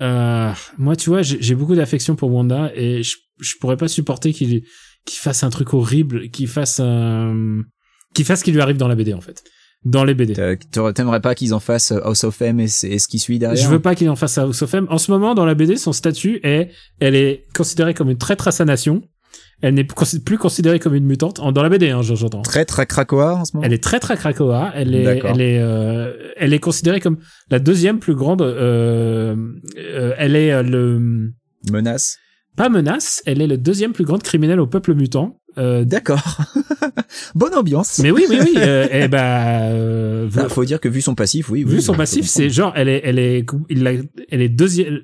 [0.03, 4.33] euh, moi, tu vois, j'ai beaucoup d'affection pour Wanda et je, je pourrais pas supporter
[4.33, 4.63] qu'il,
[5.05, 7.63] qu'il fasse un truc horrible, qu'il fasse un,
[8.15, 9.43] qu'il fasse ce qui lui arrive dans la BD, en fait.
[9.85, 10.35] Dans les BD.
[10.95, 13.69] T'aimerais pas qu'ils en fassent euh, House of M et, ce qui suit derrière Je
[13.69, 14.87] veux pas qu'il en fasse à House of M.
[14.89, 16.71] En ce moment, dans la BD, son statut est,
[17.01, 19.03] elle est considérée comme une traître à sa nation.
[19.65, 21.41] Elle n'est plus considérée comme une mutante.
[21.41, 22.43] Dans la BD, hein, j'entends.
[22.43, 23.65] Très très Krakoa en ce moment.
[23.67, 24.73] Elle est très très Krakoa.
[24.75, 27.17] Elle est, elle est, euh, elle est considérée comme
[27.51, 28.43] la deuxième plus grande.
[28.43, 29.35] Euh,
[29.79, 31.33] euh, elle est euh, le
[31.73, 32.19] Menace.
[32.59, 33.23] pas menace.
[33.25, 35.41] Elle est le deuxième plus grande criminel au peuple mutant.
[35.57, 36.43] D'accord.
[37.35, 38.01] Bonne ambiance.
[38.01, 38.53] mais oui, oui, oui.
[39.09, 41.65] bah, euh, Ah, faut dire que vu son passif, oui.
[41.65, 45.01] vu oui, son passif, c'est genre, elle est, elle est, il elle est deuxième.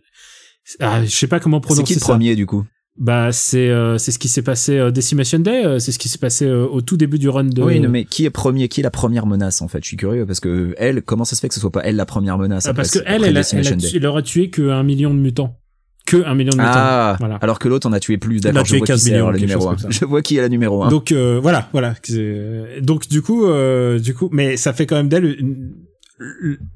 [0.80, 2.12] Ah, je sais pas comment prononcer C'est qui le ça.
[2.12, 2.66] premier du coup?
[2.98, 6.08] Bah c'est euh, c'est ce qui s'est passé euh, Decimation Day, euh, c'est ce qui
[6.08, 7.62] s'est passé euh, au tout début du run de.
[7.62, 9.78] Oui, non, mais qui est premier Qui est la première menace en fait?
[9.82, 11.96] Je suis curieux parce que elle, comment ça se fait que ce soit pas elle
[11.96, 14.82] la première menace Ah, parce que elle, elle, a, elle, elle aurait tué que un
[14.82, 15.56] million de mutants,
[16.04, 16.68] que un million de mutants.
[16.74, 17.36] Ah, Voilà.
[17.36, 18.40] alors que l'autre on a tué plus.
[18.40, 19.82] D'accord, je tué vois qui 15 c'est millions, alors, le quelque numéro chose 1.
[19.82, 19.98] comme ça.
[20.00, 20.88] Je vois qui est la numéro 1.
[20.88, 21.94] Donc euh, voilà, voilà.
[22.82, 25.72] Donc du coup, euh, du coup, mais ça fait quand même d'elle une,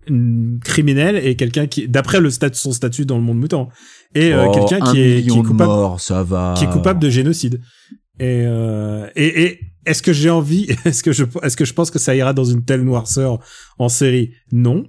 [0.06, 3.68] une criminelle et quelqu'un qui, d'après le statut, son statut dans le monde mutant,
[4.14, 6.54] et euh, quelqu'un qui est, qui est coupable, Mort, ça va.
[6.56, 7.60] qui est coupable de génocide.
[8.20, 11.90] Et, euh, et, et est-ce que j'ai envie, est-ce que je, est-ce que je pense
[11.90, 13.38] que ça ira dans une telle noirceur
[13.78, 14.32] en série?
[14.52, 14.84] Non.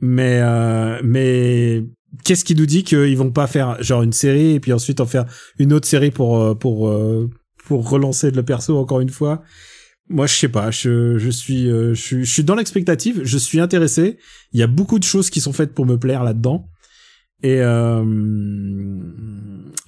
[0.00, 1.84] Mais, euh, mais
[2.24, 5.06] qu'est-ce qui nous dit qu'ils vont pas faire genre une série et puis ensuite en
[5.06, 5.24] faire
[5.58, 7.30] une autre série pour, euh, pour, euh,
[7.66, 9.42] pour relancer le perso encore une fois?
[10.08, 10.70] Moi, je sais pas.
[10.70, 13.22] Je, je suis, euh, je je suis dans l'expectative.
[13.24, 14.18] Je suis intéressé.
[14.52, 16.68] Il y a beaucoup de choses qui sont faites pour me plaire là-dedans.
[17.42, 18.04] Et, euh,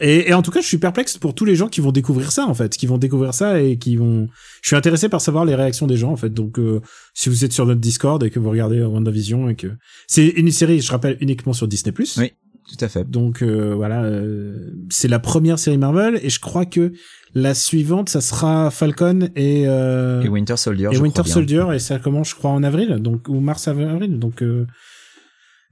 [0.00, 2.31] et, et en tout cas, je suis perplexe pour tous les gens qui vont découvrir
[2.33, 4.29] ça, en fait, qui vont découvrir ça et qui vont.
[4.62, 6.33] Je suis intéressé par savoir les réactions des gens, en fait.
[6.33, 6.81] Donc, euh,
[7.14, 9.68] si vous êtes sur notre Discord et que vous regardez WandaVision et que
[10.07, 11.94] c'est une série, je rappelle, uniquement sur Disney+.
[12.18, 12.33] Oui.
[12.68, 13.09] Tout à fait.
[13.09, 16.92] Donc euh, voilà, euh, c'est la première série Marvel et je crois que
[17.35, 20.88] la suivante, ça sera Falcon et euh, Et Winter Soldier.
[20.90, 21.35] et je Winter crois bien.
[21.35, 24.66] Soldier et ça commence je crois en avril donc ou mars avril donc euh...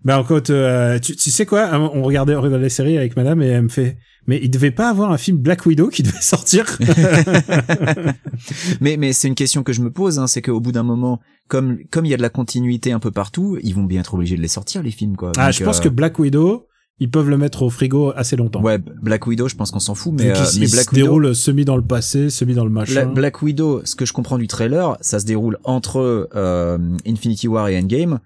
[0.05, 3.41] bah encore euh, tu, tu sais quoi on regardait on regardait les séries avec madame
[3.43, 6.21] et elle me fait mais il devait pas avoir un film Black Widow qui devait
[6.21, 6.67] sortir
[8.81, 11.21] mais mais c'est une question que je me pose, hein, c'est qu'au bout d'un moment,
[11.49, 14.15] comme comme il y a de la continuité un peu partout, ils vont bien être
[14.15, 15.33] obligés de les sortir les films quoi.
[15.37, 16.67] ah Donc, je pense euh, que Black Widow
[17.01, 19.95] ils peuvent le mettre au frigo assez longtemps ouais, Black Widow, je pense qu'on s'en
[19.95, 22.65] fout, mais, euh, mais il Black se Widow, déroule semi dans le passé semi dans
[22.65, 26.29] le machin Bla- Black Widow, ce que je comprends du trailer, ça se déroule entre
[26.35, 28.21] euh, Infinity War et Endgame,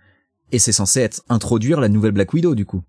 [0.52, 2.82] et c'est censé être introduire la nouvelle Black Widow du coup.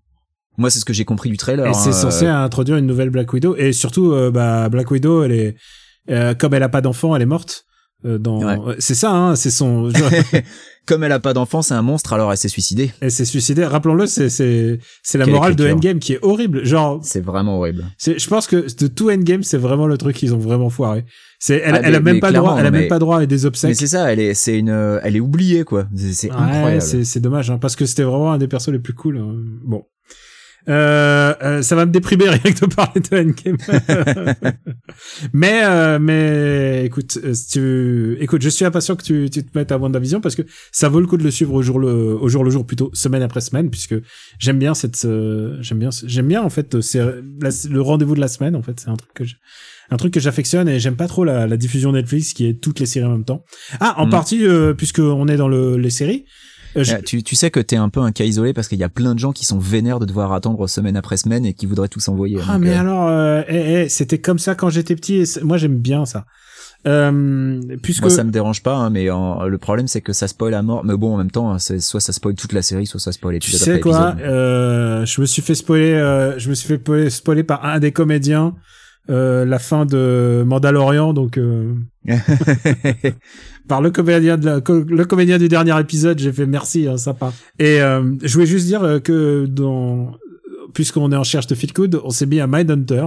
[0.58, 1.66] Moi, c'est ce que j'ai compris du trailer.
[1.66, 3.56] Et c'est hein, censé euh, introduire une nouvelle Black Widow.
[3.56, 7.26] Et surtout, euh, bah, Black Widow, elle est, comme elle a pas d'enfant, elle est
[7.26, 7.64] morte.
[8.06, 8.58] Euh, dans, Ouais.
[8.72, 9.90] euh, c'est ça, hein, c'est son,
[10.86, 12.90] Comme elle a pas d'enfant, c'est un monstre, alors elle s'est suicidée.
[13.00, 13.64] elle s'est suicidée.
[13.64, 15.68] Rappelons-le, c'est, c'est, c'est la Quelle morale de.
[15.70, 16.64] Endgame qui est horrible.
[16.64, 17.84] Genre, C'est vraiment horrible.
[17.98, 21.04] c'est, je pense que de tout Endgame, c'est vraiment le truc qu'ils ont vraiment foiré.
[21.38, 22.98] C'est, elle, Ah, elle a mais- même mais pas droit, elle a même mais- pas
[22.98, 23.76] droit à des Mais obsèques.
[23.76, 25.86] c'est ça, elle est, c'est une, elle est oubliée quoi.
[25.94, 26.82] C'est Ouais, incroyable.
[26.82, 29.18] c'est, c'est dommage, hein, parce que c'était vraiment un des persos les plus cool.
[29.18, 29.34] hein.
[29.64, 29.84] Bon.
[30.68, 33.56] Euh, euh, ça va me déprimer rien que de parler de Endgame.
[35.32, 39.56] mais euh, mais écoute, euh, si tu écoute, je suis impatient que tu, tu te
[39.56, 40.42] mettes à WandaVision parce que
[40.72, 42.90] ça vaut le coup de le suivre au jour le au jour le jour plutôt
[42.92, 43.94] semaine après semaine puisque
[44.38, 45.06] j'aime bien cette
[45.60, 48.90] j'aime bien j'aime bien en fait c'est le rendez-vous de la semaine en fait c'est
[48.90, 49.36] un truc que je,
[49.90, 52.80] un truc que j'affectionne et j'aime pas trop la, la diffusion Netflix qui est toutes
[52.80, 53.44] les séries en même temps.
[53.80, 54.10] Ah, en Mm.
[54.10, 54.44] partie
[54.76, 56.26] puisque on est dans le les séries.
[56.76, 58.78] Euh, je- Euh, tu, tu sais que t'es un peu un cas isolé parce qu'il
[58.78, 61.54] y a plein de gens qui sont vénères de devoir attendre semaine après semaine et
[61.54, 62.38] qui voudraient tout s'envoyer.
[62.48, 65.16] Ah Donc, mais euh, alors, euh, eh, eh, c'était comme ça quand j'étais petit.
[65.20, 66.24] Et moi j'aime bien ça.
[66.86, 70.26] Euh, puisque Moi, ça me dérange pas, hein, mais en- le problème c'est que ça
[70.28, 70.82] spoil à mort.
[70.84, 73.38] Mais bon, en même temps, c'est soit ça spoil toute la série, soit ça spoil
[73.38, 75.06] tu sais après quoi, épisode.
[75.06, 76.32] je me suis fait spoiler.
[76.38, 78.54] je me suis fait spoiler par un des comédiens
[79.08, 81.74] euh, la fin de Mandalorian, donc euh,
[83.68, 86.18] par le comédien de la- co- le comédien du dernier épisode.
[86.18, 87.32] J'ai fait merci, hein, sympa.
[87.58, 90.12] Et euh, je voulais juste dire euh, que dans
[90.74, 93.04] puisqu'on est en cherche de feel good, on s'est mis à Mindhunter.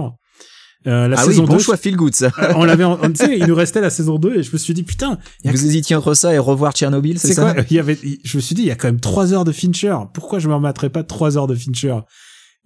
[0.86, 2.30] Euh, la ah oui, saison bon 2, choix feel good ça.
[2.56, 5.18] on l'avait, sais, il nous restait la saison 2 et je me suis dit putain,
[5.42, 7.54] il y a Vous hésitiez entre ça et revoir Tchernobyl, c'est ça?
[7.54, 7.62] quoi?
[7.70, 9.52] Il y avait, je me suis dit, il y a quand même trois heures de
[9.52, 9.96] Fincher.
[10.12, 11.96] Pourquoi je me remettrais pas trois heures de Fincher?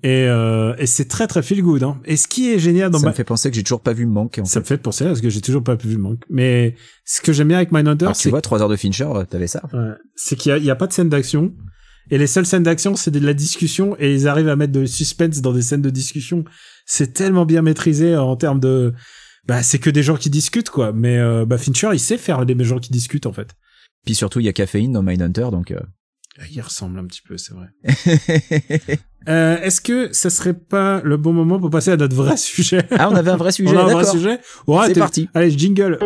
[0.05, 1.83] Et, euh, et c'est très très feel good.
[1.83, 2.01] Hein.
[2.05, 3.93] Et ce qui est génial dans Ça Ma- me fait penser que j'ai toujours pas
[3.93, 4.39] vu Manque.
[4.41, 4.61] En ça fait.
[4.61, 6.23] me fait penser parce que j'ai toujours pas vu manque.
[6.31, 9.09] Mais ce que j'aime bien avec Mindhunter, Alors, tu c'est vois, trois heures de Fincher,
[9.13, 9.63] euh, t'avais ça.
[9.73, 11.53] ouais, c'est qu'il y a, il y a pas de scène d'action.
[12.11, 14.87] Et les seules scènes d'action, c'est de la discussion et ils arrivent à mettre de
[14.87, 16.45] suspense dans des scènes de discussion.
[16.87, 18.95] C'est tellement bien maîtrisé en termes de,
[19.47, 20.93] bah c'est que des gens qui discutent quoi.
[20.93, 23.49] Mais euh, bah Fincher, il sait faire des gens qui discutent en fait.
[24.07, 25.71] Puis surtout, il y a caféine dans Mindhunter, donc.
[25.73, 25.81] euh,
[26.53, 27.69] Il ressemble un petit peu, c'est vrai.
[29.29, 32.83] Euh, Est-ce que ça serait pas le bon moment pour passer à notre vrai sujet?
[32.93, 33.77] Ah, on avait un vrai sujet.
[33.77, 34.39] On a un vrai sujet?
[34.67, 35.29] Ouais, C'est parti.
[35.35, 35.99] Allez, jingle.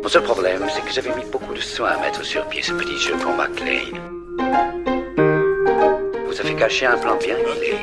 [0.00, 2.70] Mon seul problème, c'est que j'avais mis beaucoup de soin à mettre sur pied ce
[2.72, 3.98] petit jeu pour McLean.
[6.28, 7.74] Vous avez caché un plan bien huilé.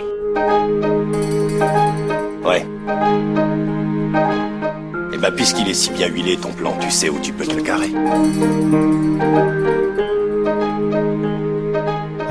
[2.46, 2.66] Ouais.
[5.14, 7.56] Et bah, puisqu'il est si bien huilé, ton plan, tu sais où tu peux te
[7.56, 7.92] le carrer.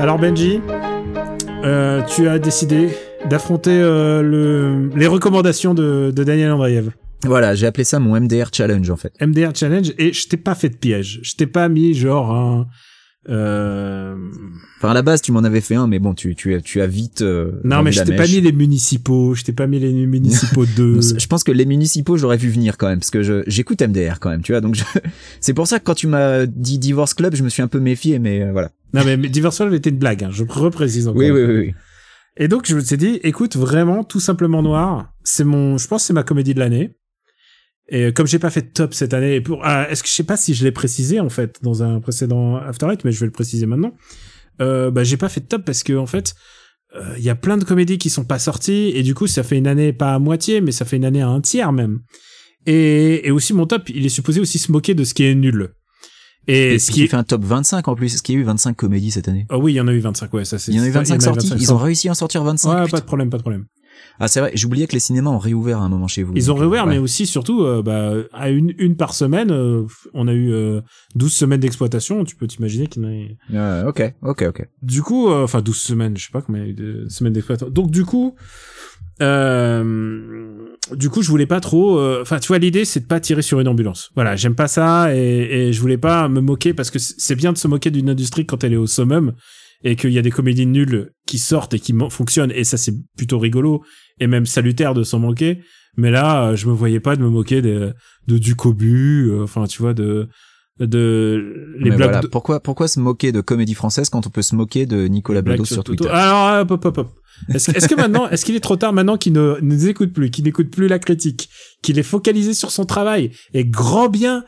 [0.03, 0.59] Alors Benji,
[1.63, 2.89] euh, tu as décidé
[3.29, 6.89] d'affronter euh, le, les recommandations de, de Daniel Andreev.
[7.23, 9.13] Voilà, j'ai appelé ça mon MDR challenge en fait.
[9.21, 11.21] MDR Challenge et je t'ai pas fait de piège.
[11.23, 12.67] Je t'ai pas mis genre un...
[13.29, 14.15] Euh...
[14.77, 16.81] Enfin, à la base, tu m'en avais fait un, mais bon, tu, tu, as- tu
[16.81, 17.21] as vite.
[17.21, 20.65] euh, Non mais je t'ai pas mis les municipaux, je t'ai pas mis les municipaux
[20.75, 20.99] 2.
[21.17, 24.19] Je pense que les municipaux, j'aurais vu venir quand même, parce que je, j'écoute MDR
[24.19, 24.61] quand même, tu vois.
[24.61, 24.83] Donc, je-
[25.39, 27.79] c'est pour ça que quand tu m'as dit Divorce Club, je me suis un peu
[27.79, 28.71] méfié, mais euh, voilà.
[28.93, 31.19] non mais Diversal était une blague, hein, je reprécise encore.
[31.19, 31.73] Oui, oui, oui, oui.
[32.35, 36.01] Et donc je me suis dit, écoute, vraiment, tout simplement noir, c'est mon, je pense
[36.03, 36.95] que c'est ma comédie de l'année.
[37.89, 40.09] Et euh, comme j'ai pas fait de top cette année, et pour, ah, est-ce que
[40.09, 43.11] je sais pas si je l'ai précisé en fait dans un précédent After Eight, mais
[43.11, 43.93] je vais le préciser maintenant.
[44.61, 46.35] Euh, bah j'ai pas fait de top parce que en fait,
[46.95, 49.43] euh, il y a plein de comédies qui sont pas sorties et du coup ça
[49.43, 52.01] fait une année pas à moitié, mais ça fait une année à un tiers même.
[52.65, 55.35] Et, et aussi mon top, il est supposé aussi se moquer de ce qui est
[55.35, 55.73] nul.
[56.47, 58.13] Et, Et ce ce qui qui est, fait un top 25 en plus.
[58.13, 59.45] Est-ce qu'il y a eu 25 comédies cette année?
[59.49, 60.71] Oh oui, il y en a eu 25, ouais, ça c'est.
[60.71, 61.53] Il y en a eu 25 sorties.
[61.57, 62.69] Ils ont réussi à en sortir 25.
[62.69, 62.97] Ouais, putain.
[62.97, 63.65] pas de problème, pas de problème.
[64.19, 64.51] Ah, c'est vrai.
[64.55, 66.33] J'oubliais que les cinémas ont réouvert à un moment chez vous.
[66.35, 66.93] Ils ont euh, réouvert, ouais.
[66.93, 70.81] mais aussi, surtout, euh, bah, à une, une par semaine, euh, on a eu euh,
[71.15, 73.03] 12 semaines d'exploitation, tu peux t'imaginer qu'il
[73.49, 73.85] y en a...
[73.87, 74.67] Ok, ok, ok.
[74.81, 77.05] Du coup, euh, enfin 12 semaines, je sais pas combien il y a eu de
[77.09, 77.71] semaines d'exploitation.
[77.71, 78.35] Donc du coup,
[79.21, 81.97] euh, du coup, je voulais pas trop...
[81.99, 84.11] euh, Enfin, tu vois, l'idée, c'est de pas tirer sur une ambulance.
[84.15, 85.19] Voilà, j'aime pas ça, et,
[85.69, 88.45] et je voulais pas me moquer, parce que c'est bien de se moquer d'une industrie
[88.45, 89.33] quand elle est au summum,
[89.83, 92.93] et qu'il y a des comédies nulles qui sortent et qui fonctionnent, et ça, c'est
[93.17, 93.83] plutôt rigolo,
[94.19, 95.61] et même salutaire de s'en moquer.
[95.97, 97.93] Mais là, euh, je me voyais pas de me moquer de,
[98.27, 100.27] de du cobu, euh, enfin, tu vois, de
[100.79, 102.21] de les Mais blagues voilà.
[102.21, 105.43] de- Pourquoi, pourquoi se moquer de comédie française quand on peut se moquer de Nicolas
[105.43, 105.83] Blague Bedos sur.
[105.83, 106.07] Twitter?
[106.09, 107.11] Alors, hop, hop, hop, hop.
[107.53, 110.31] Est-ce que maintenant, est-ce qu'il est trop tard maintenant qu'il ne ne nous écoute plus,
[110.31, 111.49] qu'il n'écoute plus la critique,
[111.83, 114.43] qu'il est focalisé sur son travail et grand bien,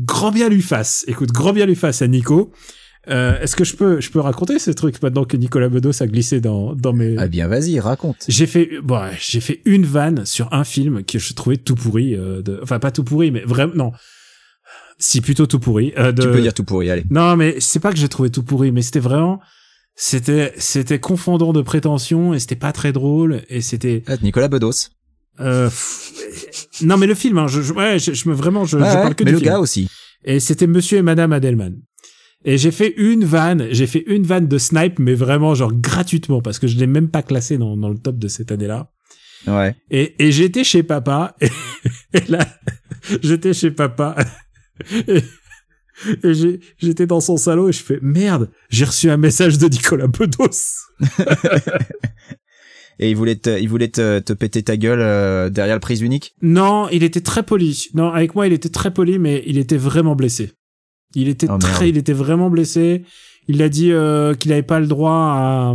[0.00, 1.04] grand bien lui fasse.
[1.06, 2.52] Écoute, grand bien lui fasse à Nico.
[3.08, 6.06] Euh, est-ce que je peux, je peux raconter ce truc maintenant que Nicolas Bedos a
[6.06, 7.14] glissé dans, dans mes.
[7.16, 8.24] Ah bien, vas-y, raconte.
[8.28, 11.74] J'ai fait, bon, ouais, j'ai fait une vanne sur un film que je trouvais tout
[11.76, 13.92] pourri, euh, de, enfin pas tout pourri, mais vraiment, non.
[14.98, 15.92] Si, plutôt tout pourri.
[15.96, 17.04] euh, de- Tu peux dire tout pourri, allez.
[17.08, 19.40] non, mais c'est pas que j'ai trouvé tout pourri, mais c'était vraiment,
[19.94, 24.88] c'était, c'était confondant de prétention et c'était pas très drôle et c'était, Ah, Nicolas Bedos.
[25.40, 25.70] euh,
[26.82, 28.96] non, mais le film, hein, je, je- ouais, je, je me vraiment, je, Ouais, je
[28.96, 29.50] ouais, parle que mais du le film.
[29.52, 29.88] gars aussi.
[30.24, 31.76] Et c'était Monsieur et Madame Adelman.
[32.44, 36.40] Et j'ai fait une vanne, j'ai fait une vanne de snipe, mais vraiment genre gratuitement
[36.40, 38.90] parce que je l'ai même pas classé dans, dans le top de cette année-là.
[39.46, 39.74] Ouais.
[39.90, 41.48] Et, et j'étais chez papa, et,
[42.14, 42.46] et là,
[43.22, 44.16] j'étais chez papa,
[45.08, 45.22] et,
[46.78, 50.86] j'étais dans son salon et je fais, merde, j'ai reçu un message de Nicolas Bedos.
[53.00, 56.00] Et il voulait te, il voulait te, te péter ta gueule euh, derrière le prise
[56.00, 56.34] unique?
[56.42, 57.86] Non, il était très poli.
[57.94, 60.50] Non, avec moi, il était très poli, mais il était vraiment blessé.
[61.14, 63.04] Il était Oh, très, il était vraiment blessé.
[63.48, 65.74] Il a dit euh, qu'il n'avait pas le droit à,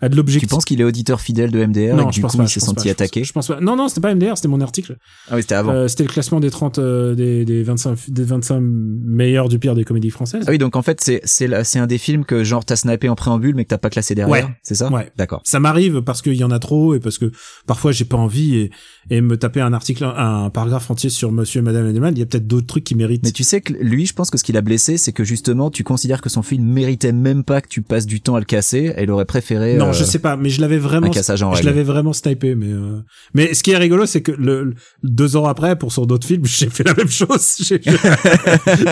[0.00, 0.48] à de Tu l'objectif.
[0.48, 2.44] penses qu'il est auditeur fidèle de MDR et non, que je du pense coup pas.
[2.44, 3.60] il je s'est senti pas, je pense- attaqué Je pense pas.
[3.60, 4.96] Non, non, c'était pas MDR, c'était mon article.
[5.28, 5.72] Ah oui, c'était avant.
[5.72, 9.74] Euh, c'était le classement des 30, euh, des, des 25, des 25 meilleurs du pire
[9.74, 10.44] des comédies françaises.
[10.46, 12.76] Ah oui, donc en fait c'est c'est la- c'est un des films que genre t'as
[12.76, 14.32] snappé en préambule mais que t'as pas classé derrière.
[14.32, 14.46] Ouais.
[14.62, 15.10] C'est ça Ouais.
[15.16, 15.42] D'accord.
[15.44, 17.30] Ça m'arrive parce qu'il y en a trop et parce que
[17.66, 18.70] parfois j'ai pas envie et,
[19.10, 22.22] et me taper un article, un paragraphe entier sur Monsieur et Madame Edelman, il y
[22.22, 23.24] a peut-être d'autres trucs qui méritent.
[23.24, 25.70] Mais tu sais que lui, je pense que ce qu'il a blessé, c'est que justement
[25.70, 28.44] tu considères que son film méritait même pas que tu passes du temps à le
[28.44, 28.92] casser.
[28.96, 29.76] Elle aurait préféré.
[29.76, 32.12] Non, euh, je sais pas, mais je l'avais vraiment, un cassage en je l'avais vraiment
[32.12, 33.00] snipé, mais euh,
[33.34, 36.26] mais ce qui est rigolo, c'est que le, le- deux ans après, pour son autre
[36.26, 37.56] film, j'ai fait la même chose.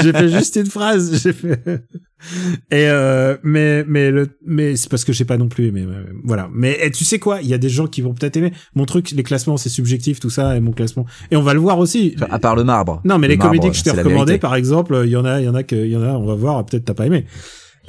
[0.02, 1.20] J'ai fait juste une phrase.
[1.22, 1.60] J'ai fait
[2.70, 5.84] et euh, mais mais le mais c'est parce que j'ai pas non plus aimé.
[5.84, 5.92] ouais,
[6.24, 6.48] voilà.
[6.52, 8.86] Mais et tu sais quoi, il y a des gens qui vont peut-être aimer mon
[8.86, 9.10] truc.
[9.10, 11.04] Les classements, c'est subjectif, tout ça, et mon classement.
[11.30, 12.16] Et on va le voir aussi.
[12.30, 13.02] À part le marbre.
[13.04, 15.24] Non, mais Le les marbre, comédies que je t'ai recommandées, par exemple, il y en
[15.26, 16.94] a, il y en a que, il y en a, on va voir, peut-être t'as
[16.94, 17.26] pas aimé.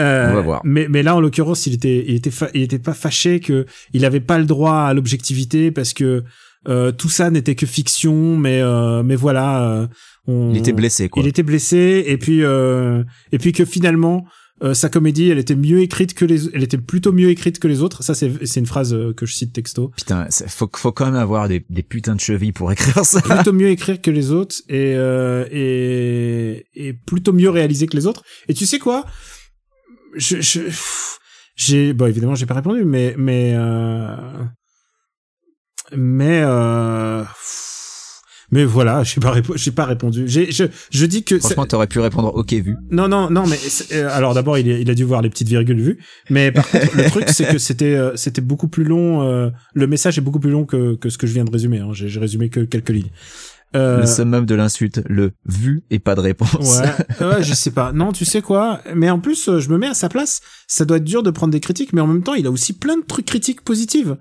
[0.01, 0.61] Euh, On va voir.
[0.63, 4.05] Mais, mais là, en l'occurrence, il était, il était, il était pas fâché que il
[4.05, 6.23] avait pas le droit à l'objectivité parce que
[6.67, 9.63] euh, tout ça n'était que fiction, mais, euh, mais voilà.
[9.71, 9.87] euh,
[10.27, 11.23] on- Il était blessé, quoi.
[11.23, 14.25] Il était blessé, et puis, euh, et puis que finalement.
[14.63, 17.67] euh, sa comédie, elle était mieux écrite que les, elle était plutôt mieux écrite que
[17.67, 18.01] les autres.
[18.03, 19.91] Ça, c'est, c'est une phrase que je cite texto.
[19.95, 23.21] Putain, faut, faut quand même avoir des, des putains de chevilles pour écrire ça.
[23.21, 28.07] plutôt mieux écrire que les autres et, euh, et et plutôt mieux réalisé que les
[28.07, 28.23] autres.
[28.49, 29.05] Et tu sais quoi?
[30.17, 30.59] Je je
[31.55, 34.15] j'ai bon évidemment j'ai pas répondu mais mais euh,
[35.95, 37.23] mais euh,
[38.51, 40.23] mais voilà j'ai pas répo- j'ai pas répondu.
[40.27, 42.75] J'ai je je dis que Franchement, t'aurais pu répondre OK vu.
[42.91, 43.57] non, non, non, mais
[43.93, 45.99] euh, alors d'abord il, il a dû voir les petites virgules vues,
[46.29, 49.21] mais par contre le truc c'est que c'était euh, c'était beaucoup plus long.
[49.23, 51.79] euh, le message est beaucoup plus long que que ce que je viens de résumer.
[51.79, 53.11] Hein, J'ai j'ai résumé que quelques lignes.
[53.75, 56.79] Euh, Le summum de l'insulte, le vu et pas de réponse.
[56.79, 57.91] Ouais, ouais, je sais pas.
[57.91, 58.81] Non, tu sais quoi?
[58.95, 60.41] Mais en plus, euh, je me mets à sa place.
[60.67, 62.73] Ça doit être dur de prendre des critiques, mais en même temps, il a aussi
[62.73, 64.15] plein de trucs critiques positives.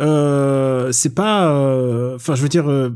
[0.00, 2.90] Euh, c'est pas, euh, enfin, je veux dire, euh,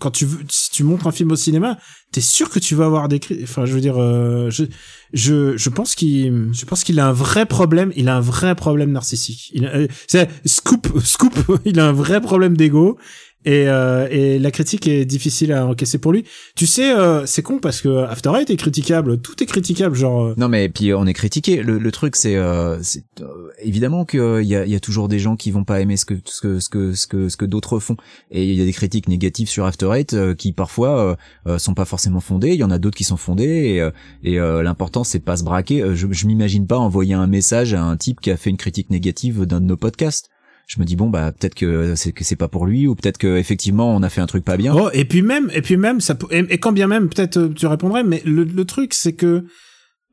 [0.00, 1.78] quand tu veux, si tu montres un film au cinéma,
[2.10, 3.44] t'es sûr que tu vas avoir des critiques.
[3.44, 4.64] Enfin, je veux dire, euh, je,
[5.12, 7.92] je, je pense qu'il, je pense qu'il a un vrai problème.
[7.96, 9.50] Il a un vrai problème narcissique.
[9.54, 11.34] Il, a- scoop, scoop.
[11.64, 12.98] Il a un vrai problème d'ego.
[13.46, 16.24] Et, euh, et la critique est difficile à encaisser pour lui.
[16.56, 20.24] Tu sais, euh, c'est con parce que After Eight est critiquable, tout est critiquable, genre.
[20.26, 21.62] euh, Non mais puis on est critiqué.
[21.62, 22.76] Le, le truc c'est euh,
[23.20, 23.24] euh,
[23.62, 26.14] évidemment qu'il y a, y a toujours des gens qui vont pas aimer ce que
[26.26, 27.96] ce que ce que ce que que d'autres font
[28.30, 31.58] et il y a des critiques négatives sur After Eight euh, qui parfois euh, euh,
[31.58, 32.50] sont pas forcément fondées.
[32.50, 33.90] Il y en a d'autres qui sont fondées et, euh,
[34.22, 35.80] et euh, l'important c'est pas se braquer.
[35.82, 38.58] Euh, Je, je m'imagine pas envoyer un message à un type qui a fait une
[38.58, 40.28] critique négative d'un de nos podcasts.
[40.72, 43.18] Je me dis bon bah peut-être que c'est que c'est pas pour lui ou peut-être
[43.18, 44.72] que effectivement on a fait un truc pas bien.
[44.72, 47.38] Oh, et puis même, et puis même, ça, peut- et, et quand bien même, peut-être
[47.38, 49.44] euh, tu répondrais, mais le, le truc c'est que,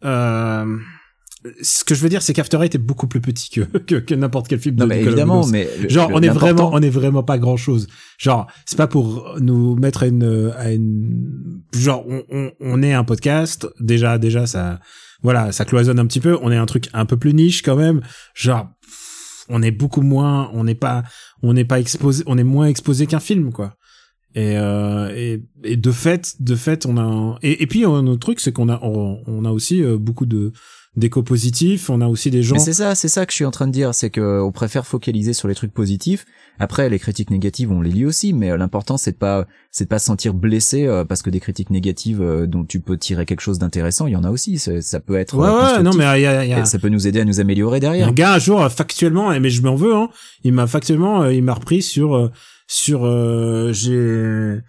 [0.03, 0.77] euh,
[1.61, 4.15] ce que je veux dire, c'est qu'After Eight est beaucoup plus petit que que, que
[4.15, 6.71] n'importe quel film de non mais Nicolas évidemment mais le- Genre, le- on est vraiment,
[6.73, 7.87] on est vraiment pas grand chose.
[8.17, 12.93] Genre, c'est pas pour nous mettre à une, à une, genre, on, on, on est
[12.93, 13.67] un podcast.
[13.79, 14.79] Déjà, déjà, ça,
[15.21, 16.35] voilà, ça cloisonne un petit peu.
[16.41, 18.01] On est un truc un peu plus niche quand même.
[18.33, 18.67] Genre,
[19.49, 21.03] on est beaucoup moins, on n'est pas,
[21.41, 23.75] on n'est pas exposé, on est moins exposé qu'un film, quoi.
[24.35, 28.05] Et, euh, et, et de fait, de fait, on a, un- et, et puis un
[28.07, 30.51] autre truc, c'est qu'on a, on, on a aussi euh, beaucoup de
[30.97, 31.89] d'échos positifs.
[31.89, 32.59] On a aussi des gens.
[32.59, 34.85] C'est ça, c'est ça que je suis en train de dire, c'est que on préfère
[34.85, 36.25] focaliser sur les trucs positifs.
[36.59, 39.83] Après, les critiques négatives, on les lit aussi, mais euh, l'important c'est de pas, c'est
[39.85, 42.97] de pas se sentir blessé euh, parce que des critiques négatives euh, dont tu peux
[42.97, 44.57] tirer quelque chose d'intéressant, il y en a aussi.
[44.57, 45.37] Ça peut être.
[45.37, 47.79] Ouais, ouais, non, mais y a, y a- ça peut nous aider à nous améliorer
[47.79, 48.07] derrière.
[48.07, 50.09] Un gars un jour factuellement, et mais je m'en veux, hein.
[50.43, 52.31] Il m'a factuellement, il m'a repris sur
[52.67, 54.59] sur euh, j'ai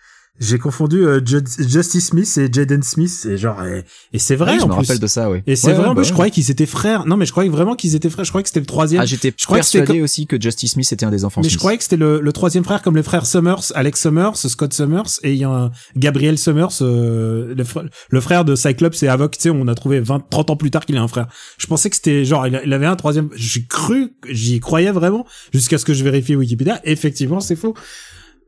[0.40, 4.52] j'ai confondu euh, Ju- Justice Smith et Jaden Smith et genre et, et c'est vrai
[4.52, 4.80] Ouais, je en me plus.
[4.82, 5.40] rappelle de ça, oui.
[5.46, 7.06] Et c'est Ouais, vrai ouais, en bah plus, je croyais qu'ils étaient frères.
[7.06, 8.24] Non, mais je croyais vraiment qu'ils étaient frères.
[8.24, 9.02] Je croyais que c'était le troisième.
[9.02, 11.40] Ah, j'étais je que persuadé aussi que Justice Smith était un des enfants.
[11.42, 14.36] mais je croyais que c'était le, le troisième frère comme les frères Summers, Alex Summers,
[14.36, 18.54] Scott Summers et il y a un Gabriel Summers, euh, le, frère, le frère de
[18.54, 19.36] Cyclops et Avoc.
[19.36, 21.26] Tu sais, on a trouvé 20, 30 ans plus tard qu'il a un frère.
[21.58, 23.28] Je pensais que c'était genre il avait un troisième.
[23.34, 26.80] J'ai cru, j'y croyais vraiment jusqu'à ce que je vérifie Wikipédia.
[26.84, 27.74] Effectivement, c'est faux.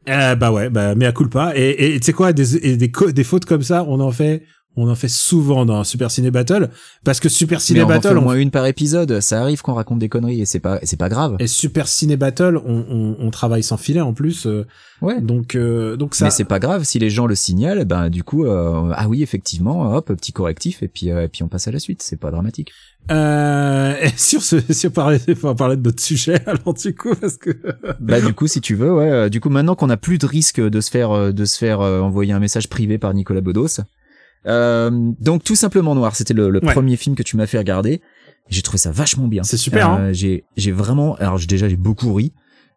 [0.09, 1.53] Euh, bah ouais, bah mais à culpa.
[1.55, 4.43] Et tu sais quoi, des des des fautes comme ça, on en fait.
[4.77, 6.71] On en fait souvent dans Super Ciné Battle
[7.05, 9.21] parce que Super Mais Ciné on en fait Battle, au on moins une par épisode.
[9.21, 11.37] Ça arrive qu'on raconte des conneries et c'est pas, c'est pas grave.
[11.41, 14.47] Et Super Ciné Battle, on, on, on travaille sans filet en plus.
[14.47, 14.67] euh,
[15.03, 15.19] Ouais.
[15.21, 16.27] donc, euh, donc ça.
[16.27, 19.23] Mais c'est pas grave si les gens le signalent, ben du coup, euh, ah oui
[19.23, 22.03] effectivement, hop, petit correctif et puis euh, et puis on passe à la suite.
[22.03, 22.71] C'est pas dramatique.
[23.11, 26.95] Euh, et sur ce, si on parlait, on va parler de d'autres sujets, alors du
[26.95, 27.51] coup, parce que.
[28.01, 29.11] Bah du coup si tu veux, ouais.
[29.11, 31.59] euh, Du coup maintenant qu'on a plus de risque de se faire euh, de se
[31.59, 33.81] faire envoyer un message privé par Nicolas Bedos.
[34.47, 36.73] Euh, donc tout simplement noir, c'était le, le Ouais.
[36.73, 38.01] premier film que tu m'as fait regarder.
[38.49, 39.43] J'ai trouvé ça vachement bien.
[39.43, 39.99] C'est super, hein.
[40.01, 42.33] Euh, J'ai j'ai vraiment, alors déjà j'ai beaucoup ri.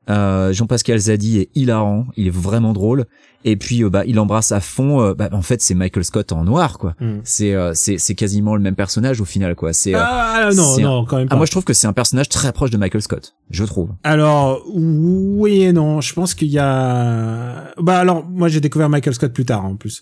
[0.10, 3.06] Euh, Jean-Pascal Zadi est hilarant, il est vraiment drôle.
[3.46, 5.02] Et puis euh, bah il embrasse à fond.
[5.02, 6.96] euh, bah, en fait c'est Michael Scott en noir quoi.
[7.02, 7.20] Hmm.
[7.26, 9.74] C'est euh, c'est c'est quasiment le même personnage au final quoi.
[9.74, 11.36] C'est euh, Ah non, non, quand même pas.
[11.36, 13.36] ah, moi je trouve que c'est un personnage très proche de Michael Scott.
[13.50, 13.90] Je trouve.
[14.04, 16.00] Alors oui et non.
[16.00, 17.72] Je pense qu'il y a.
[17.78, 20.02] Bah alors, moi j'ai découvert Michael Scott plus tard en plus.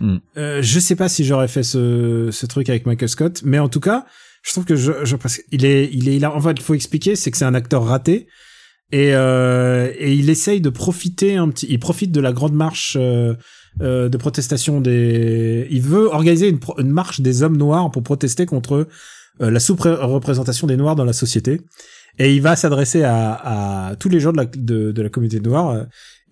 [0.00, 0.16] Hmm.
[0.36, 3.80] Je sais pas si j'aurais fait ce, ce truc avec Michael Scott, mais en tout
[3.80, 4.04] cas,
[4.42, 6.60] je trouve que je, je parce qu'il est, il est, il a, en fait, il
[6.62, 8.26] faut expliquer, c'est que c'est un acteur raté
[8.92, 12.96] et euh, et il essaye de profiter un petit, il profite de la grande marche
[13.00, 13.34] euh,
[13.80, 18.44] euh, de protestation des, il veut organiser une, une marche des hommes noirs pour protester
[18.44, 18.86] contre
[19.40, 21.62] euh, la sous-représentation des noirs dans la société.
[22.18, 25.40] Et il va s'adresser à, à tous les gens de la de, de la communauté
[25.40, 25.84] noire euh,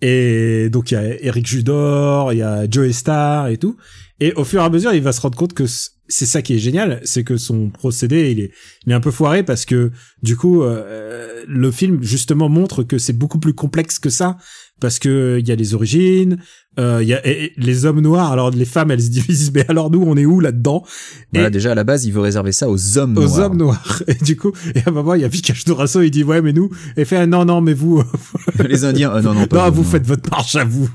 [0.03, 3.75] et donc il y a Eric Judor, il y a Joe Star et tout.
[4.19, 5.65] Et au fur et à mesure, il va se rendre compte que
[6.11, 9.65] c'est ça qui est génial, c'est que son procédé, il est, un peu foiré parce
[9.65, 9.91] que
[10.21, 14.37] du coup, euh, le film justement montre que c'est beaucoup plus complexe que ça
[14.81, 16.37] parce que il y a les origines,
[16.79, 18.31] euh, il y a et- les hommes noirs.
[18.31, 20.83] Alors les femmes, elles se divisent, mais alors nous, on est où là-dedans?
[21.31, 23.39] Voilà, Et- déjà à la base, il veut réserver ça aux hommes Aux noirs.
[23.45, 24.03] hommes noirs.
[24.07, 26.41] Et du coup, et à un moment, il y a Vikash Dorasso, il dit ouais,
[26.41, 28.03] mais nous, et fait ah, non, non, mais vous,
[28.67, 30.89] Les Indiens, euh, non, non, pas non, vous faites votre marche à vous.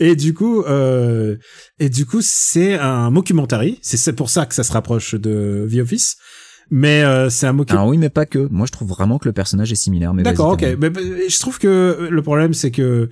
[0.00, 1.36] Et du coup, euh,
[1.78, 3.78] et du coup, c'est un mockumentary.
[3.82, 6.16] C'est c'est pour ça que ça se rapproche de The Office.
[6.70, 7.78] Mais euh, c'est un mockumentary.
[7.78, 8.48] Alors oui, mais pas que.
[8.50, 10.12] Moi, je trouve vraiment que le personnage est similaire.
[10.14, 10.62] Mais D'accord, ok.
[10.78, 13.08] Mais, mais je trouve que le problème, c'est que.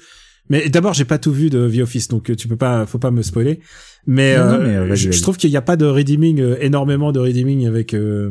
[0.49, 3.11] Mais d'abord, j'ai pas tout vu de The Office, donc tu peux pas, faut pas
[3.11, 3.59] me spoiler.
[4.07, 6.57] Mais, Non, non, euh, mais, euh, je, trouve qu'il y a pas de redeeming, euh,
[6.61, 8.31] énormément de redeeming avec euh,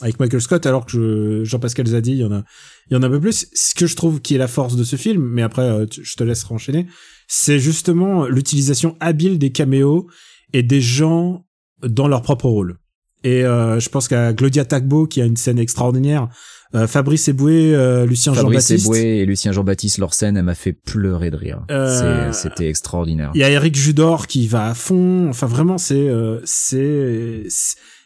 [0.00, 2.42] avec Michael Scott, alors que je- Jean-Pascal Zadi, il y en a,
[2.90, 3.46] il y en a un peu plus.
[3.54, 6.14] Ce que je trouve qui est la force de ce film, mais après, tu- je
[6.16, 6.88] te laisse renchaîner,
[7.28, 10.08] c'est justement l'utilisation habile des caméos
[10.52, 11.46] et des gens
[11.86, 12.78] dans leur propre rôle.
[13.24, 16.28] Et euh, je pense qu'à Claudia Tagbo, qui a une scène extraordinaire,
[16.74, 18.86] euh, Fabrice Eboué, euh, Lucien Fabrice Jean-Baptiste.
[18.86, 21.62] Eboué et Lucien Jean-Baptiste, leur scène, elle m'a fait pleurer de rire.
[21.70, 23.30] Euh, C'était extraordinaire.
[23.34, 25.26] Il y a Eric Judor qui va à fond.
[25.30, 27.44] Enfin, vraiment, c'est euh, c'est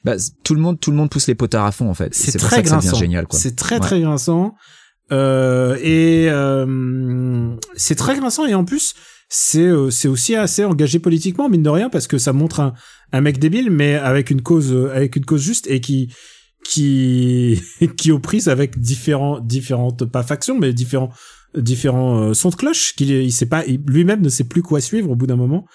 [0.05, 0.15] Bah,
[0.45, 2.15] tout le monde, tout le monde pousse les potards à fond en fait.
[2.15, 2.97] c'est pour très ça ça grinçant.
[2.97, 3.27] génial.
[3.31, 3.81] C'est très Ouais.
[3.81, 4.55] très grinçant.
[5.11, 8.95] Euh, et euh, c'est très grinçant et en plus
[9.29, 12.73] c'est euh, c'est aussi assez engagé politiquement mine de rien parce que ça montre
[13.13, 16.13] un, mec débile mais avec une cause euh, avec une cause juste et qui
[16.65, 17.61] qui
[17.97, 21.11] qui aux prises avec différents différentes pas factions mais différents
[21.55, 25.11] différents euh, sons de cloche qu'il il sait pas lui-même ne sait plus quoi suivre
[25.11, 25.67] au bout d'un moment.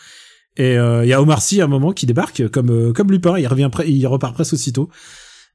[0.55, 3.47] Et il y a Omar Sy à un moment qui débarque comme comme Lupin il
[3.47, 4.87] revient il repart presque aussitôt.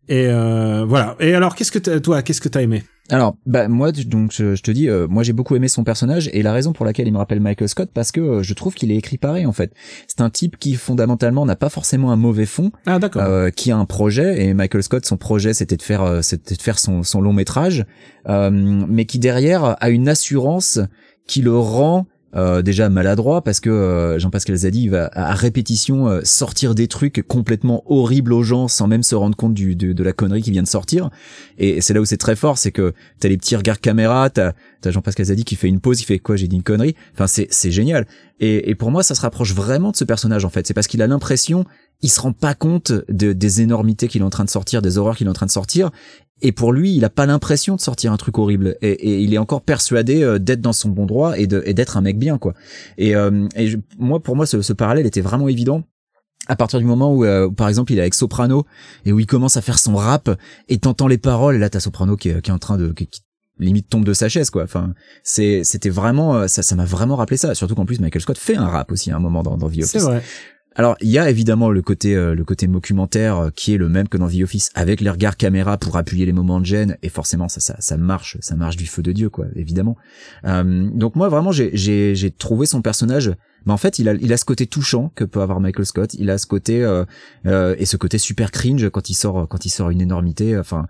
[0.09, 1.15] Et voilà.
[1.21, 2.83] Et alors qu'est-ce que toi qu'est-ce que t'as aimé?
[3.11, 6.29] Alors, bah moi, donc je, je te dis, euh, moi j'ai beaucoup aimé son personnage
[6.33, 8.75] et la raison pour laquelle il me rappelle Michael Scott, parce que euh, je trouve
[8.75, 9.73] qu'il est écrit pareil en fait.
[10.07, 13.77] C'est un type qui fondamentalement n'a pas forcément un mauvais fond, ah euh, qui a
[13.77, 17.03] un projet et Michael Scott, son projet c'était de faire, euh, c'était de faire son,
[17.03, 17.87] son long métrage,
[18.29, 20.79] euh, mais qui derrière a une assurance
[21.27, 22.07] qui le rend
[22.37, 27.25] euh, déjà maladroit parce que euh, Jean-Pascal Zadi va à répétition euh, sortir des trucs
[27.27, 30.51] complètement horribles aux gens sans même se rendre compte du, de, de la connerie qui
[30.51, 31.09] vient de sortir.
[31.57, 34.53] Et c'est là où c'est très fort c'est que t'as les petits regards caméra t'as
[34.83, 36.95] t'as Jean-Pascal Zadi qui fait une pause il fait quoi j'ai dit une connerie?
[37.15, 38.07] Enfin c'est c'est génial.
[38.41, 40.67] Et, et pour moi ça se rapproche vraiment de ce personnage en fait.
[40.67, 41.65] C'est parce qu'il a l'impression
[42.01, 44.99] il se rend pas compte de, des énormités qu'il est en train de sortir des
[44.99, 45.91] horreurs qu'il est en train de sortir
[46.41, 49.35] et pour lui, il a pas l'impression de sortir un truc horrible, et, et il
[49.35, 52.55] est encore persuadé euh, d'être dans son bon droit et d'être un mec bien, quoi.
[52.97, 55.83] Et, euh, et je- moi, pour moi, ce, ce parallèle était vraiment évident
[56.47, 58.65] à partir du moment où, euh, par exemple, il est avec Soprano
[59.05, 60.31] et où il commence à faire son rap
[60.69, 62.93] et t'entends les paroles, et là t'as Soprano qui est, qui est en train de
[62.93, 63.23] qui, qui
[63.59, 64.63] limite tombe de sa chaise, quoi.
[64.63, 64.95] Enfin,
[65.25, 67.57] c'est c'était vraiment euh, ça, ça m'a vraiment rappelé ça.
[67.57, 69.79] Surtout qu'en plus, Michael Scott fait un rap aussi à un moment dans, dans The
[69.79, 69.87] Office.
[69.91, 70.23] c'est vrai
[70.79, 73.91] Alors, il y a évidemment le côté euh, le côté documentaire euh, qui est le
[73.91, 76.97] même que dans The Office avec les regards caméra pour appuyer les moments de gêne
[77.03, 79.97] et forcément ça ça ça marche, ça marche du feu de dieu quoi, évidemment.
[80.45, 83.35] Euh, donc moi vraiment j'ai j'ai j'ai trouvé son personnage
[83.67, 86.15] mais en fait, il a, il a ce côté touchant que peut avoir Michael Scott.
[86.15, 87.05] Il a ce côté euh,
[87.47, 90.57] euh, et ce côté super cringe quand il sort quand il sort une énormité.
[90.57, 90.87] Enfin,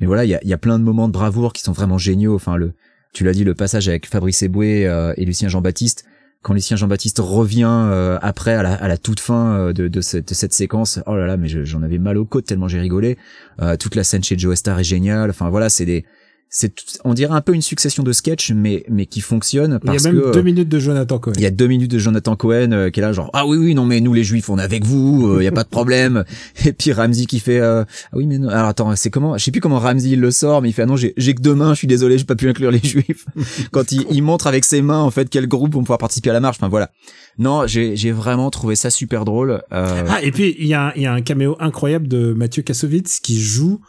[0.00, 1.98] mais voilà, il y a, y a plein de moments de bravoure qui sont vraiment
[1.98, 2.34] géniaux.
[2.34, 2.72] Enfin, le,
[3.12, 6.04] tu l'as dit, le passage avec Fabrice Eboué euh, et Lucien Jean-Baptiste.
[6.42, 11.16] Quand Lucien Jean-Baptiste revient euh, après à la, toute fin euh, de, cette, séquence, oh
[11.16, 13.18] là là, mais je- j'en avais mal aux côtes tellement j'ai rigolé.
[13.60, 15.30] Euh, toute la scène chez Joe Star est géniale.
[15.30, 16.04] Enfin voilà, c'est des,
[16.50, 16.72] c'est,
[17.04, 19.92] on dirait un peu une succession de sketchs, mais mais qui fonctionnent il y a
[19.92, 21.34] parce même que deux minutes de Jonathan Cohen.
[21.36, 23.58] il y a deux minutes de Jonathan Cohen euh, qui est là genre ah oui
[23.58, 25.68] oui non mais nous les juifs on est avec vous il y a pas de
[25.68, 26.24] problème.
[26.64, 29.44] Et puis Ramsey qui fait euh, ah oui mais non alors attends c'est comment je
[29.44, 31.42] sais plus comment Ramsey il le sort mais il fait ah non j'ai j'ai que
[31.42, 33.26] deux mains je suis désolé j'ai pas pu inclure les juifs.
[33.70, 36.32] Quand il, il montre avec ses mains en fait quel groupe vont pouvoir participer à
[36.32, 36.90] la marche enfin voilà.
[37.38, 40.92] Non j'ai j'ai vraiment trouvé ça super drôle euh, ah et puis il y a
[40.96, 43.80] il y a un caméo incroyable de Mathieu Kassovitz qui joue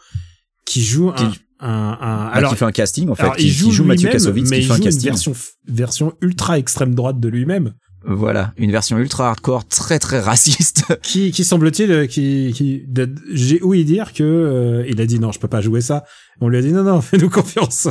[0.66, 3.46] qui joue Qui- un, un- bah, alors qui fait un casting en fait alors, qui,
[3.46, 5.32] il joue, qui joue Mathieu Kassovitz mais qui fait un joue une casting version
[5.68, 7.72] version ultra extrême droite de lui-même
[8.06, 10.84] Voilà, une version ultra hardcore, très très raciste.
[11.02, 12.82] qui, qui semble-t-il, euh, qui, qui,
[13.30, 16.04] j'ai ouï dire que euh, il a dit non, je peux pas jouer ça.
[16.40, 17.88] On lui a dit non, non, fais-nous confiance.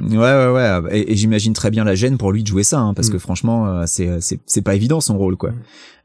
[0.00, 0.80] Ouais, ouais, ouais.
[0.98, 3.12] Et, et j'imagine très bien la gêne pour lui de jouer ça, hein, parce Mm.
[3.12, 5.52] que franchement, euh, c'est, c'est, c'est pas évident son rôle, quoi.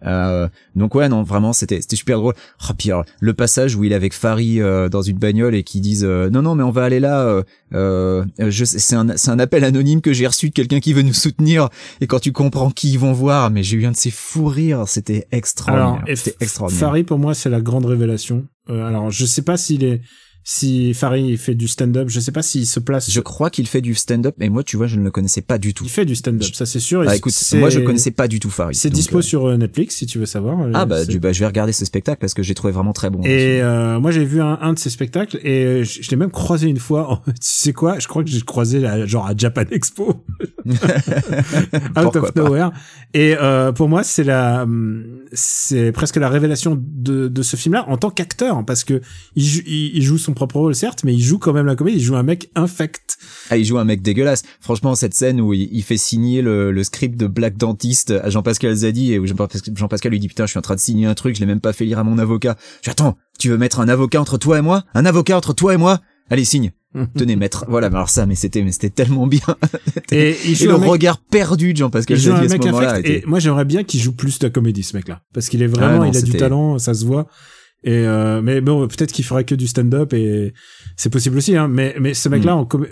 [0.06, 2.34] Euh, donc ouais, non, vraiment, c'était, c'était super drôle.
[2.70, 5.64] Oh, puis alors, le passage où il est avec Farid euh, dans une bagnole et
[5.64, 7.22] qui disent euh, non, non, mais on va aller là.
[7.22, 7.44] Euh,
[7.74, 11.02] euh, je, c'est un, c'est un appel anonyme que j'ai reçu de quelqu'un qui veut
[11.02, 11.70] nous soutenir.
[12.02, 14.48] Et quand tu comprends qui ils vont voir, mais j'ai eu un de ces fous
[14.48, 14.88] rires.
[14.88, 16.04] C'était extraordinaire.
[16.06, 16.80] Alors, c'était extraordinaire.
[16.80, 18.46] Farid pour moi c'est la grande révélation.
[18.70, 20.02] Euh, alors je sais pas s'il est,
[20.48, 23.10] si Farid fait du stand-up, je sais pas s'il se place.
[23.10, 25.58] Je crois qu'il fait du stand-up, mais moi, tu vois, je ne le connaissais pas
[25.58, 25.84] du tout.
[25.84, 27.04] Il fait du stand-up, ça c'est sûr.
[27.08, 28.76] Ah, écoute, moi, je connaissais pas du tout Farid.
[28.78, 30.60] C'est dispo euh, sur euh, Netflix si tu veux savoir.
[30.76, 32.72] Ah Euh, bah, c'est- du, bah, je vais regarder ce spectacle parce que j'ai trouvé
[32.72, 33.22] vraiment très bon.
[33.24, 36.30] Et euh, moi j'ai vu un, un de ces spectacles et je, je l'ai même
[36.32, 37.12] croisé une fois.
[37.12, 40.24] en- tu sais quoi Je crois que j'ai croisé la, genre à Japan Expo,
[40.66, 40.76] out
[41.96, 42.42] Pourquoi of pas.
[42.44, 42.72] nowhere.
[43.14, 45.06] Et euh, pour moi c'est la, hum,
[45.36, 49.02] c'est presque la révélation de, de ce film-là en tant qu'acteur parce que
[49.36, 51.98] il, joue- il, joue son propre rôle certes, mais il joue quand même la comédie.
[51.98, 53.18] Il joue un mec infect.
[53.50, 54.44] Ah, il joue un mec dégueulasse.
[54.62, 58.30] Franchement, cette scène où il, il fait signer le, le script de Black Dentist à
[58.30, 61.14] Jean-Pascal Zadi et où Jean-Pascal lui dit putain, je suis en train de signer un
[61.14, 62.56] truc, je l'ai même pas fait lire à mon avocat.
[62.82, 64.86] Je dis, attends, tu veux mettre un avocat entre toi et moi?
[64.94, 66.00] Un avocat entre toi et moi?
[66.30, 66.72] Allez, signe.
[67.18, 67.66] Tenez, maître.
[67.68, 69.40] Voilà, mais alors ça, mais c'était, mais c'était tellement bien.
[70.12, 73.00] Et il Et le mec, regard perdu de Jean-Pascal Zadi à ce moment-là.
[73.00, 75.62] était- Et moi j'aimerais bien qu'il joue plus de la comédie ce mec-là parce qu'il
[75.62, 77.28] est vraiment, Ah non, il a du talent, ça se voit.
[77.84, 80.54] Et euh, mais bon, peut-être qu'il ferait que du stand-up et
[80.98, 81.56] c'est possible aussi.
[81.56, 82.90] Hein, mais mais ce mec-là, en comé-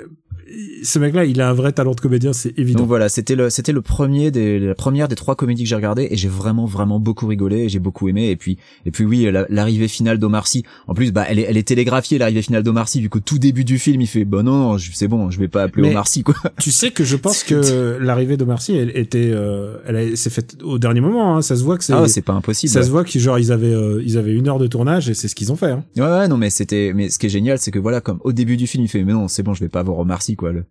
[0.84, 2.80] ce mec-là, il a un vrai talent de comédien, c'est évident.
[2.80, 5.76] Donc voilà, c'était le c'était le premier des la première des trois comédies que j'ai
[5.76, 9.06] regardées et j'ai vraiment vraiment beaucoup rigolé et j'ai beaucoup aimé et puis et puis
[9.06, 12.42] oui la- l'arrivée finale d'Omar Sy en plus bah elle est elle est télégraphiée l'arrivée
[12.42, 15.30] finale d'Omar Sy vu qu'au tout début du film il fait bah non, c'est bon
[15.32, 18.38] je vais pas appeler Mais- Omar Sy quoi Tu sais que je pense que l'arrivée
[18.38, 21.36] de Marcy, elle était, euh, elle s'est faite au dernier moment.
[21.38, 22.86] Hein, ça se voit que c'est, ah c'est pas impossible ça ouais.
[22.86, 25.28] se voit qu'ils genre ils avaient, euh, ils avaient une heure de tournage et c'est
[25.28, 25.72] ce qu'ils ont fait.
[25.72, 25.84] Hein.
[25.98, 28.32] ouais ouais non mais c'était mais ce qui est génial c'est que voilà comme au
[28.34, 30.36] début du film il fait mais non c'est bon je vais pas avoir Omar Sy
[30.36, 30.66] quoi le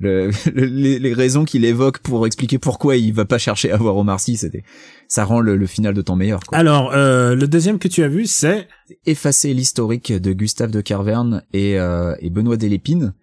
[0.00, 3.76] le, le- les, les raisons qu'il évoque pour expliquer pourquoi il va pas chercher à
[3.76, 4.62] voir Omar Sy c'était
[5.08, 6.56] ça rend le, le final d'autant meilleur quoi.
[6.56, 8.68] Alors, euh, le deuxième que tu as vu, c'est
[9.06, 13.14] effacer l'historique de Gustave de Carverne et, euh, et Benoît Delépine.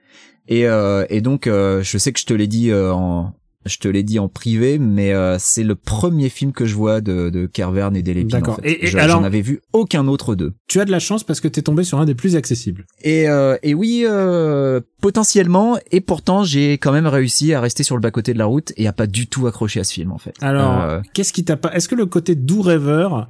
[0.48, 3.34] Et, euh, et donc, euh, je sais que je te l'ai dit euh, en,
[3.66, 7.02] je te l'ai dit en privé, mais euh, c'est le premier film que je vois
[7.02, 8.30] de, de Carverne et Delépine.
[8.30, 8.60] D'accord.
[8.60, 8.70] En fait.
[8.72, 10.54] Et- et Je- alors- J'en avais vu aucun autre d'eux.
[10.68, 12.86] tu as de la chance parce que t'es tombé sur un des plus accessibles.
[13.02, 17.96] Et, euh, et oui, euh, potentiellement, et pourtant, j'ai quand même réussi à rester sur
[17.96, 20.18] le bas-côté de la route et à pas du tout accrocher à ce film, en
[20.18, 20.34] fait.
[20.42, 23.30] Alors, qu'est-ce qui t'a pas Est-ce que le côté doux rêveur,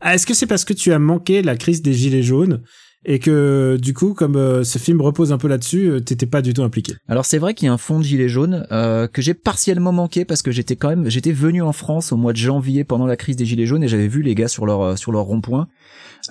[0.00, 2.62] ah, est-ce que c'est parce que tu as manqué la crise des gilets jaunes
[3.04, 6.42] et que du coup, comme euh, ce film repose un peu là-dessus, euh, t'étais pas
[6.42, 9.06] du tout impliqué Alors c'est vrai qu'il y a un fond de gilet jaune euh,
[9.08, 12.32] que j'ai partiellement manqué parce que j'étais quand même j'étais venu en France au mois
[12.32, 14.82] de janvier pendant la crise des gilets jaunes et j'avais vu les gars sur leur
[14.82, 15.68] euh, sur leur rond-point.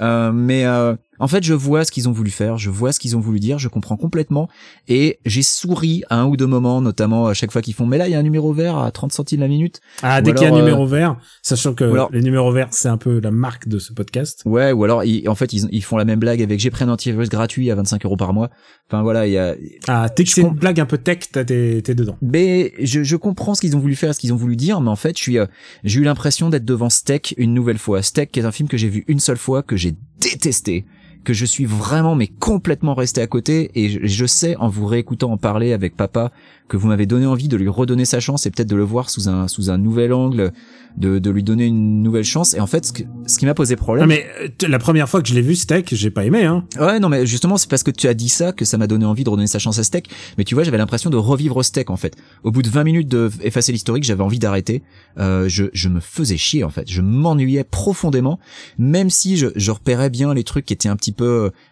[0.02, 3.00] Euh, mais euh, en fait, je vois ce qu'ils ont voulu faire, je vois ce
[3.00, 4.48] qu'ils ont voulu dire, je comprends complètement
[4.88, 7.98] et j'ai souri à un ou deux moments, notamment à chaque fois qu'ils font mais
[7.98, 9.82] là il y a un numéro vert à 30 centimes la minute.
[10.02, 12.52] Ah, Ou dès qu'il y a un euh, numéro vert, sachant que alors- les numéros
[12.52, 14.42] verts, c'est un peu la marque de ce podcast.
[14.46, 16.84] Ouais, ou alors ils- en fait ils, ils font la même blague avec j'ai pris
[16.86, 18.50] un antivirus gratuit à 25 euros par mois.
[18.90, 19.56] Enfin voilà, il y a
[19.88, 21.46] Ah, dès que c'est une blague un peu tech, t'es
[21.82, 22.18] t'es dedans.
[22.22, 24.90] Mais je, je comprends ce qu'ils ont voulu faire, ce qu'ils ont voulu dire, mais
[24.90, 25.46] en fait, je suis, euh,
[25.84, 28.02] j'ai eu l'impression d'être devant Steak une nouvelle fois.
[28.02, 30.86] Steak, qui est un film que j'ai vu une seule fois, que j'ai détesté,
[31.24, 34.86] que je suis vraiment mais complètement resté à côté, et je, je sais en vous
[34.86, 36.32] réécoutant en parler avec papa
[36.68, 39.10] que vous m'avez donné envie de lui redonner sa chance et peut-être de le voir
[39.10, 40.52] sous un sous un nouvel angle,
[40.98, 42.54] de, de lui donner une nouvelle chance.
[42.54, 44.04] Et en fait, ce, que- ce qui m'a posé problème.
[44.08, 46.66] Non, mais euh, la première fois que je l'ai vu, Steak, j'ai pas aimé, hein.
[46.80, 49.06] Ouais, non, mais justement, c'est parce que tu as dit ça que ça m'a donné
[49.06, 50.10] envie de redonner sa chance à Steak.
[50.38, 52.16] Mais tu vois, j'avais l'impression de revivre Steak, en fait.
[52.44, 54.84] Au bout de 20 minutes de effacer l'historique, j'avais envie d'arrêter.
[55.18, 56.90] Euh, je, je me faisais chier, en fait.
[56.90, 58.40] Je m'ennuyais profondément,
[58.78, 61.09] même si je, je repérais bien les trucs qui étaient un petit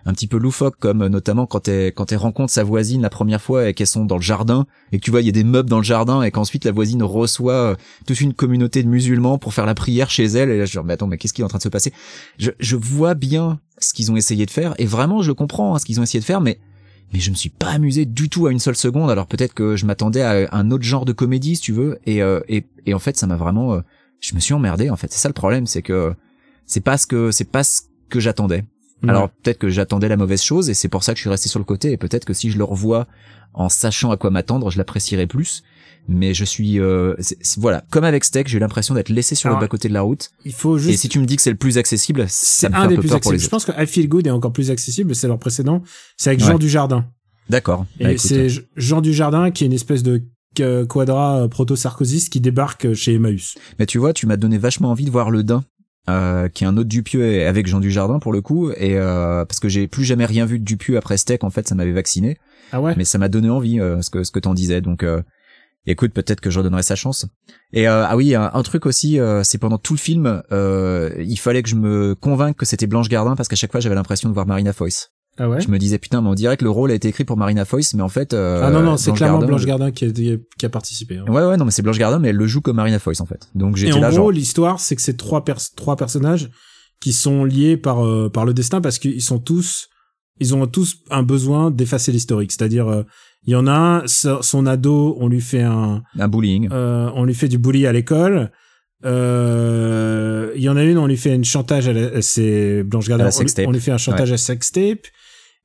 [0.05, 3.69] un petit peu loufoques, comme notamment quand elle, quand rencontre sa voisine la première fois
[3.69, 5.69] et qu'elles sont dans le jardin et que tu vois, il y a des meubles
[5.69, 7.75] dans le jardin et qu'ensuite la voisine reçoit euh,
[8.05, 10.49] toute une communauté de musulmans pour faire la prière chez elle.
[10.49, 11.93] Et là, je dis, mais attends, mais qu'est-ce qui est en train de se passer?
[12.37, 15.85] Je, vois bien ce qu'ils ont essayé de faire et vraiment je comprends hein, ce
[15.85, 16.59] qu'ils ont essayé de faire mais
[17.11, 19.75] mais je me suis pas amusé du tout à une seule seconde alors peut-être que
[19.75, 22.39] je m'attendais à un autre genre de comédie si tu veux et euh,
[22.93, 23.81] en fait ça m'a vraiment euh,
[24.19, 26.13] je me suis emmerdé en fait c'est ça le problème c'est que
[26.65, 28.63] c'est pas ce que c'est pas ce que j'attendais
[29.07, 31.49] alors peut-être que j'attendais la mauvaise chose et c'est pour ça que je suis resté
[31.49, 33.07] sur le côté et peut-être que si je le revois
[33.53, 35.63] en sachant à quoi m'attendre je l'apprécierais plus
[36.09, 37.13] mais je suis euh,
[37.57, 39.93] voilà comme avec Steak j'ai eu l'impression d'être laissé sur Alors, le bas côté de
[39.93, 40.99] la route il faut et juste.
[41.01, 43.09] si tu me dis que c'est le plus accessible C'est un un des peu plus
[43.09, 43.37] pour accessibles.
[43.37, 45.13] les Je pense que I Feel Good est encore plus accessible.
[45.15, 45.83] C'est leur précédent.
[46.15, 46.47] C'est avec Ouais.
[46.47, 47.05] Jean Dujardin.
[47.49, 50.23] d'accord Et Bah, c'est Jean Dujardin qui est une espèce de
[50.59, 53.55] euh, quadra euh, proto-sarkozyste qui débarque chez Emmaüs.
[53.77, 55.63] Mais tu vois, tu m'as donné vachement envie de voir le Dain.
[56.09, 59.59] Euh, qui est un autre Dupieux avec Jean Dujardin pour le coup et euh, parce
[59.59, 62.37] que j'ai plus jamais rien vu de Dupieux après Steak en fait ça m'avait vacciné.
[62.71, 62.93] Ah ouais?
[62.95, 65.21] Mais ça m'a donné envie euh, ce que ce que t'en disais donc euh,
[65.85, 67.25] écoute peut-être que je redonnerai sa chance.
[67.73, 71.11] Et euh, ah oui un, un truc aussi euh, c'est pendant tout le film euh,
[71.19, 73.95] il fallait que je me convainque que c'était Blanche Gardin parce qu'à chaque fois j'avais
[73.95, 76.63] l'impression de voir Marina Foïs Ah ouais je me disais putain mais on dirait que
[76.63, 78.97] le rôle a été écrit pour Marina Foïs mais en fait euh, Ah non, non,
[78.97, 81.17] c'est clairement Gardin, Blanche Gardin qui a, qui a participé.
[81.17, 81.25] hein.
[81.27, 83.25] ouais ouais non mais c'est Blanche Gardin mais elle le joue comme Marina Foïs en
[83.25, 85.95] fait donc Et j'étais en là gros, genre l'histoire, c'est que c'est trois, pers- trois
[85.95, 86.49] personnages
[86.99, 89.89] qui sont liés par, euh, par le destin parce qu'ils sont tous,
[90.39, 92.51] ils ont tous un besoin d'effacer l'historique.
[92.51, 93.03] C'est-à-dire, euh,
[93.45, 97.11] il y en a un, so- son ado, on lui fait un, un bullying euh,
[97.13, 98.51] on lui fait du bully à l'école.
[99.05, 103.07] Euh, il y en a une, on lui fait une chantage à la, c'est Blanche
[103.07, 103.67] Gardin, À la on, lui- sextape.
[103.67, 105.05] on lui fait un chantage à sextape.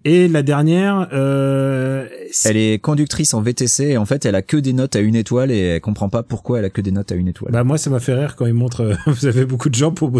[0.04, 2.08] Et la dernière, euh,
[2.44, 5.14] Elle est conductrice en VTC et en fait elle a que des notes à une
[5.14, 7.52] étoile et elle comprend pas pourquoi elle a que des notes à une étoile.
[7.52, 9.92] Bah moi ça m'a fait rire quand il montre euh, vous avez beaucoup de gens
[9.92, 10.10] pour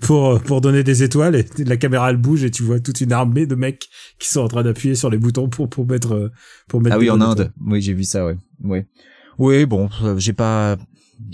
[0.00, 3.12] pour pour donner des étoiles et la caméra elle bouge et tu vois toute une
[3.12, 3.88] armée de mecs
[4.18, 6.30] qui sont en train d'appuyer sur les boutons pour pour mettre euh,
[6.68, 7.40] pour mettre ah oui en Inde.
[7.40, 7.52] étoiles.
[7.66, 8.36] Oui j'ai vu ça ouais.
[8.62, 8.80] Oui.
[9.38, 10.76] Oui bon euh, j'ai pas.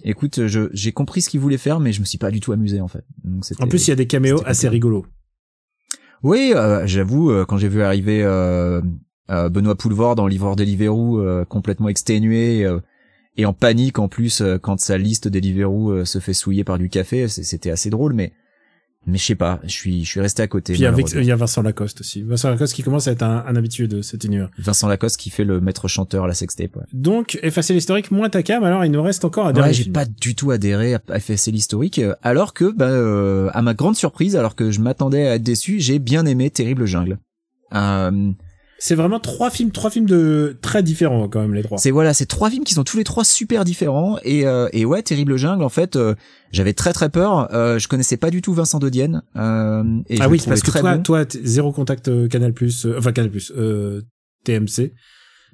[0.02, 2.52] Écoute je j'ai compris ce qu'il voulait faire mais je me suis pas du tout
[2.52, 3.04] amusé en fait.
[3.24, 5.06] Donc, En plus il y a des caméos assez rigolos.
[6.22, 8.80] Oui euh, j'avoue euh, quand j'ai vu arriver euh,
[9.30, 12.66] euh, Benoît Poulvord dans Livreur Deliveroo euh, complètement exténué
[13.36, 16.88] et en panique en plus quand sa liste Deliveroo euh, se fait souiller par du
[16.88, 18.32] café c'était assez drôle mais
[19.06, 20.72] mais je sais pas je suis je suis resté à côté.
[20.72, 21.20] Puis il y, a Vic- malheureusement.
[21.20, 22.22] il y a Vincent Lacoste aussi.
[22.22, 24.50] Vincent Lacoste qui commence à être un, un habitué de cet univers.
[24.58, 26.76] Vincent Lacoste qui fait le maître chanteur à la sextape.
[26.76, 26.82] Ouais.
[26.92, 30.04] Donc effacer l'historique moins ta cam alors il nous reste encore à Ouais, j'ai pas
[30.04, 34.36] du tout adhéré à FSL l'historique, euh, alors que, bah, euh, à ma grande surprise,
[34.36, 37.18] alors que je m'attendais à être déçu, j'ai bien aimé Terrible Jungle.
[37.74, 38.30] Euh,
[38.78, 41.78] C'est vraiment trois films trois films de très différents quand même les trois.
[41.78, 44.84] c'est voilà, c'est trois films qui sont tous les trois super différents et euh, et
[44.84, 46.14] ouais, Terrible Jungle, en fait, euh,
[46.52, 47.52] j'avais très très peur.
[47.54, 49.22] Euh, je connaissais pas du tout Vincent Dodienne.
[49.36, 49.82] Euh,
[50.20, 51.02] Ah oui, parce que toi bon.
[51.02, 54.02] toi zéro contact euh, Canal Plus enfin Canal Plus euh,
[54.44, 54.92] TMC.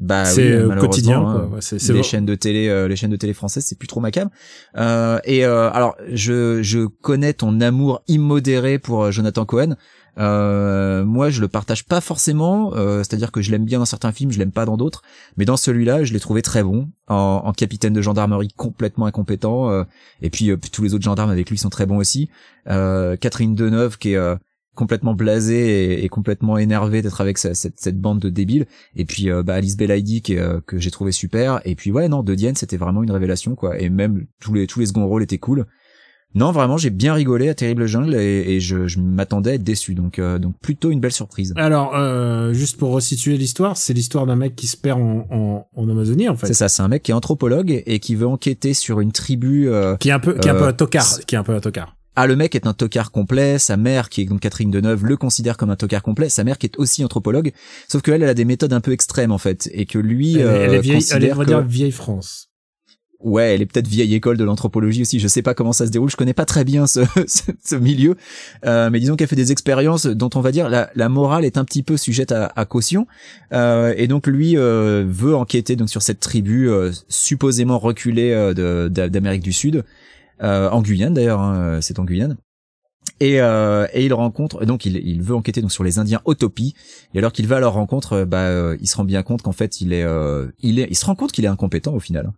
[0.00, 1.46] Bah c'est oui, euh, quotidien hein.
[1.50, 1.58] quoi.
[1.60, 4.10] C'est les chaînes de télé euh, les chaînes de télé françaises c'est plus trop ma
[4.10, 4.30] cam
[4.76, 9.76] euh, et euh, alors je je connais ton amour immodéré pour euh, Jonathan Cohen
[10.18, 14.12] euh, moi je le partage pas forcément euh, c'est-à-dire que je l'aime bien dans certains
[14.12, 15.02] films je l'aime pas dans d'autres
[15.38, 19.70] mais dans celui-là je l'ai trouvé très bon en, en capitaine de gendarmerie complètement incompétent
[19.70, 19.84] euh,
[20.20, 22.30] et puis euh, tous les autres gendarmes avec lui sont très bons aussi.
[22.68, 24.36] Euh, Catherine Deneuve qui est
[24.74, 29.54] complètement blasée et, complètement énervée d'être avec cette, cette bande de débiles et puis bah,
[29.54, 30.36] Alice Belaïdi qui
[30.66, 33.78] que j'ai trouvé super et puis ouais non de Dienne c'était vraiment une révélation quoi
[33.78, 35.66] et même tous les tous les seconds rôles étaient cool
[36.34, 39.62] non vraiment j'ai bien rigolé à Terrible Jungle et, et je, je m'attendais à être
[39.64, 43.92] déçu donc euh, donc plutôt une belle surprise Alors, euh, juste pour resituer l'histoire, c'est
[43.92, 46.46] l'histoire d'un mec qui se perd en, en, en Amazonie, en fait.
[46.46, 49.68] c'est ça c'est un mec qui est anthropologue et qui veut enquêter sur une tribu
[49.68, 51.38] euh, Qui est un peu, qui est un peu Euh, un tocard, c'est- qui est
[51.38, 51.96] un peu un tocard.
[52.14, 53.58] Ah, le mec est un tocard complet.
[53.58, 56.28] Sa mère, qui est donc Catherine Deneuve, le considère comme un tocard complet.
[56.28, 57.52] Sa mère, qui est aussi anthropologue,
[57.88, 60.40] sauf qu'elle, elle a des méthodes un peu extrêmes en fait, et que lui, Elle,
[60.40, 62.50] est- elle euh, est vieille, elle est, on va dire, vieille France.
[63.22, 65.20] Ouais, elle est peut-être vieille école de l'anthropologie aussi.
[65.20, 66.10] Je sais pas comment ça se déroule.
[66.10, 68.16] Je connais pas très bien ce, ce, ce milieu,
[68.64, 71.56] Euh, mais disons qu'elle fait des expériences dont on va dire la, la morale est
[71.56, 73.06] un petit peu sujette à, à caution.
[73.52, 78.88] Euh, et donc lui euh, veut enquêter donc sur cette tribu euh, supposément reculée euh,
[78.88, 79.84] d'Amérique du Sud,
[80.42, 81.40] euh, en Guyane d'ailleurs.
[81.40, 82.36] hein, c'est en Guyane.
[83.20, 86.74] Et, euh, et il rencontre donc il, il veut enquêter donc sur les Indiens Autopi
[87.14, 89.52] et alors qu'il va à leur rencontre bah euh, il se rend bien compte qu'en
[89.52, 92.32] fait il est euh, il est il se rend compte qu'il est incompétent au final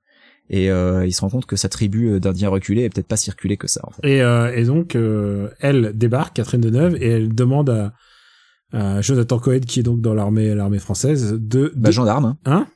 [0.51, 3.17] et euh, il se rend compte que sa tribu euh, d'Indiens reculés est peut-être pas
[3.17, 4.07] circulée que ça en fait.
[4.09, 7.93] Et, euh, et donc, euh, elle débarque, Catherine Deneuve, et elle demande à,
[8.73, 12.53] à Jonathan Cohen, qui est donc dans l'armée, l'armée française, de, Bah gendarme hein.
[12.53, 12.67] hein?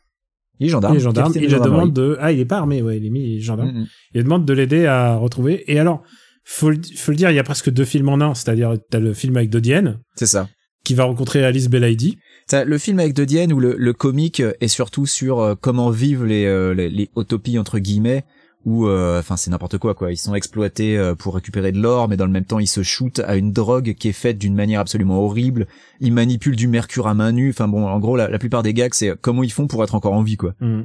[0.61, 0.95] Il est gendarme.
[0.95, 1.33] Il est gendarme.
[1.37, 1.71] Il gendarmerie.
[1.71, 3.71] demande de, ah, il est pas armé, ouais, il est mis, il est gendarme.
[3.71, 3.87] Mm, mm.
[4.14, 5.71] Il demande de l'aider à retrouver.
[5.71, 6.03] Et alors,
[6.45, 8.35] faut le, faut le dire, il y a presque deux films en un.
[8.35, 10.49] C'est-à-dire, t'as le film avec Dodienne, C'est ça.
[10.85, 12.19] qui va rencontrer Alice Belaïdi.
[12.49, 15.91] T'as le film avec De Dienne où le, le comique est surtout sur euh, comment
[15.91, 18.25] vivent les, euh, les, les utopies entre guillemets
[18.65, 20.11] où euh, enfin c'est n'importe quoi quoi.
[20.13, 22.83] Ils sont exploités euh, pour récupérer de l'or mais dans le même temps ils se
[22.83, 25.67] shootent à une drogue qui est faite d'une manière absolument horrible.
[26.01, 27.51] Ils manipulent du mercure à main nue.
[27.51, 29.95] Enfin bon en gros la, la plupart des gags c'est comment ils font pour être
[29.95, 30.55] encore en vie quoi.
[30.61, 30.83] Mm.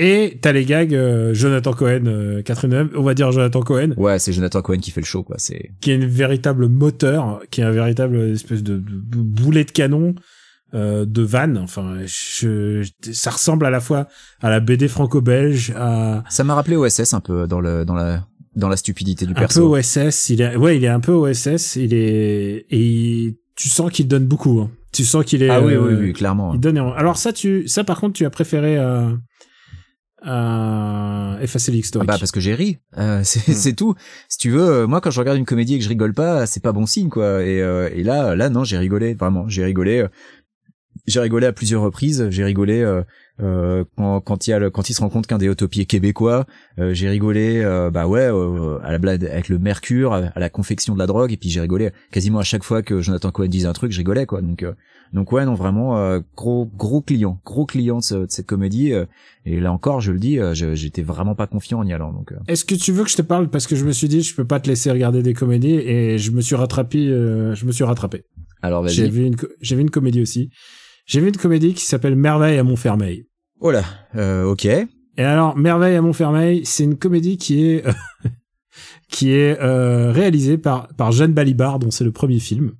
[0.00, 4.18] Et t'as les gags euh, Jonathan Cohen, euh, Catherine on va dire Jonathan Cohen, ouais
[4.20, 5.36] c'est Jonathan Cohen qui fait le show quoi.
[5.38, 9.64] C'est qui est une véritable moteur, qui est un véritable espèce de, de- de boulet
[9.64, 10.14] de canon
[10.74, 11.56] euh, de van.
[11.56, 14.06] Enfin, je, je- ça ressemble à la fois
[14.42, 18.26] à la BD franco-belge, à ça m'a rappelé OSS un peu dans le dans la
[18.56, 20.30] dans la stupidité du un peu perso OSS.
[20.30, 21.76] Il est, ouais, il est un peu OSS.
[21.76, 24.60] Il est et il- tu sens qu'il donne beaucoup.
[24.60, 24.70] hein.
[24.92, 25.50] Tu sens qu'il est.
[25.50, 26.78] ah oui euh, oui oui clairement Il donne.
[26.78, 29.10] Alors ça, tu, ça par contre, tu as préféré à
[30.26, 32.08] euh, effacer Ah l'historique.
[32.08, 33.54] bah parce que j'ai ri, euh, c'est Hmm.
[33.54, 33.94] c'est tout.
[34.28, 36.46] Si tu veux, euh, moi quand je regarde une comédie et que je rigole pas,
[36.46, 37.42] c'est pas bon signe quoi.
[37.44, 40.06] Et, euh, et là, là non, j'ai rigolé vraiment, j'ai rigolé.
[41.06, 42.26] J'ai rigolé à plusieurs reprises.
[42.30, 43.02] J'ai rigolé euh,
[43.40, 45.86] euh, quand quand il y a le, quand il se rend compte qu'un des autopiers
[45.86, 46.44] québécois.
[46.78, 50.50] Euh, j'ai rigolé, euh, bah ouais, euh, à la blague avec le mercure, à, la
[50.50, 51.32] confection de la drogue.
[51.32, 53.98] Et puis j'ai rigolé quasiment à chaque fois que Jonathan Cohen disait un truc, je
[53.98, 54.42] rigolais quoi.
[54.42, 54.66] Donc
[55.14, 58.92] donc ouais, non vraiment gros gros client, gros client de, ce- de cette comédie.
[59.46, 62.12] et là encore, je le dis, j'étais vraiment pas confiant en y allant.
[62.12, 63.48] Donc Est-ce que tu veux que je te parle?
[63.48, 66.18] Parce que je me suis dit je peux pas te laisser regarder des comédies et
[66.18, 68.24] je me suis rattrapé je me suis rattrapé.
[68.62, 70.50] Alors J'ai vu une j'ai vu une comédie aussi.
[71.06, 73.26] J'ai vu une comédie qui s'appelle Merveille à Montfermeil.
[73.60, 73.84] Oh là,
[74.14, 74.64] euh, ok.
[74.66, 74.88] Et
[75.18, 77.84] alors Merveille à Montfermeil, c'est une comédie qui est
[79.10, 82.72] qui est euh, réalisée par par Jeanne Balibar dont c'est le premier film.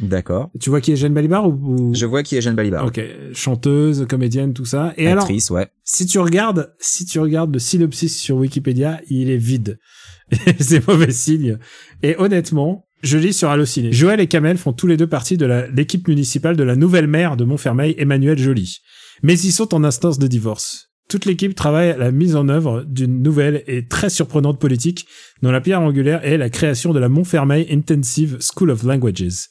[0.00, 0.50] D'accord.
[0.60, 1.52] Tu vois qui est Jeanne Balibar ou,
[1.90, 2.86] ou- Je vois qui est Jeanne Balibar.
[2.86, 3.00] Ok,
[3.34, 4.94] chanteuse, comédienne, tout ça.
[4.96, 5.68] Et alors, Actrice, ouais.
[5.84, 9.78] si tu regardes, si tu regardes le synopsis sur Wikipédia, il est vide.
[10.58, 11.58] c'est mauvais signe.
[12.02, 13.92] Et honnêtement, je lis sur Allociné.
[13.92, 17.36] Joël et Kamel font tous les deux partie de l'équipe municipale de la nouvelle maire
[17.36, 18.78] de Montfermeil, Emmanuel Joly.
[19.22, 20.90] Mais ils sont en instance de divorce.
[21.08, 25.06] Toute l'équipe travaille à la mise en œuvre d'une nouvelle et très surprenante politique
[25.42, 29.48] dont la pierre angulaire est la création de la Montfermeil Intensive School of Languages.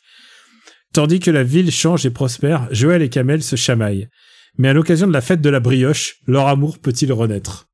[0.93, 4.09] Tandis que la ville change et prospère, Joël et Kamel se chamaillent.
[4.57, 7.67] Mais à l'occasion de la fête de la brioche, leur amour peut-il renaître?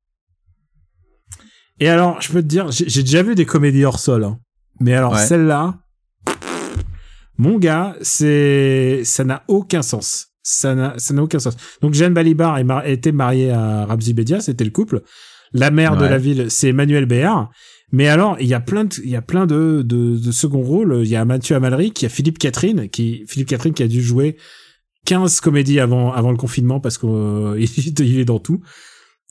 [1.79, 4.39] Et alors, je peux te dire, j'ai j'ai déjà vu des comédies hors sol, hein.
[4.79, 5.25] Mais alors Ouais.
[5.25, 5.79] celle-là,
[7.37, 10.27] mon gars, c'est ça n'a aucun sens.
[10.43, 11.55] Ça n'a ça n'a aucun sens.
[11.81, 15.01] Donc Jeanne Balibar est mar- était mariée à Ramzi Bedia, c'était le couple.
[15.53, 16.09] La mère de Ouais.
[16.09, 17.49] la ville, c'est Emmanuel Béard.
[17.91, 20.61] Mais alors, il y a plein de, il y a plein de, de, de second
[20.61, 20.99] rôles.
[21.03, 23.87] Il y a Mathieu Amalric, il y a Philippe Catherine, qui, Philippe Catherine qui a
[23.87, 24.37] dû jouer
[25.05, 27.09] 15 comédies avant, avant le confinement parce qu'il
[27.99, 28.61] il est dans tout.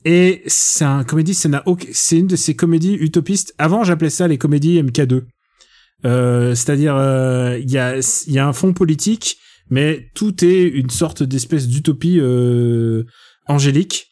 [0.05, 3.55] Et c'est un comédie, ça n'a aucun, c'est une de ces comédies utopistes.
[3.59, 5.23] Avant, j'appelais ça les comédies MK2.
[6.05, 7.97] Euh, c'est-à-dire, euh, il y a,
[8.29, 9.39] y a un fond politique,
[9.71, 13.05] mais tout est une sorte d'espèce d'utopie, euh,
[13.47, 14.07] angélique.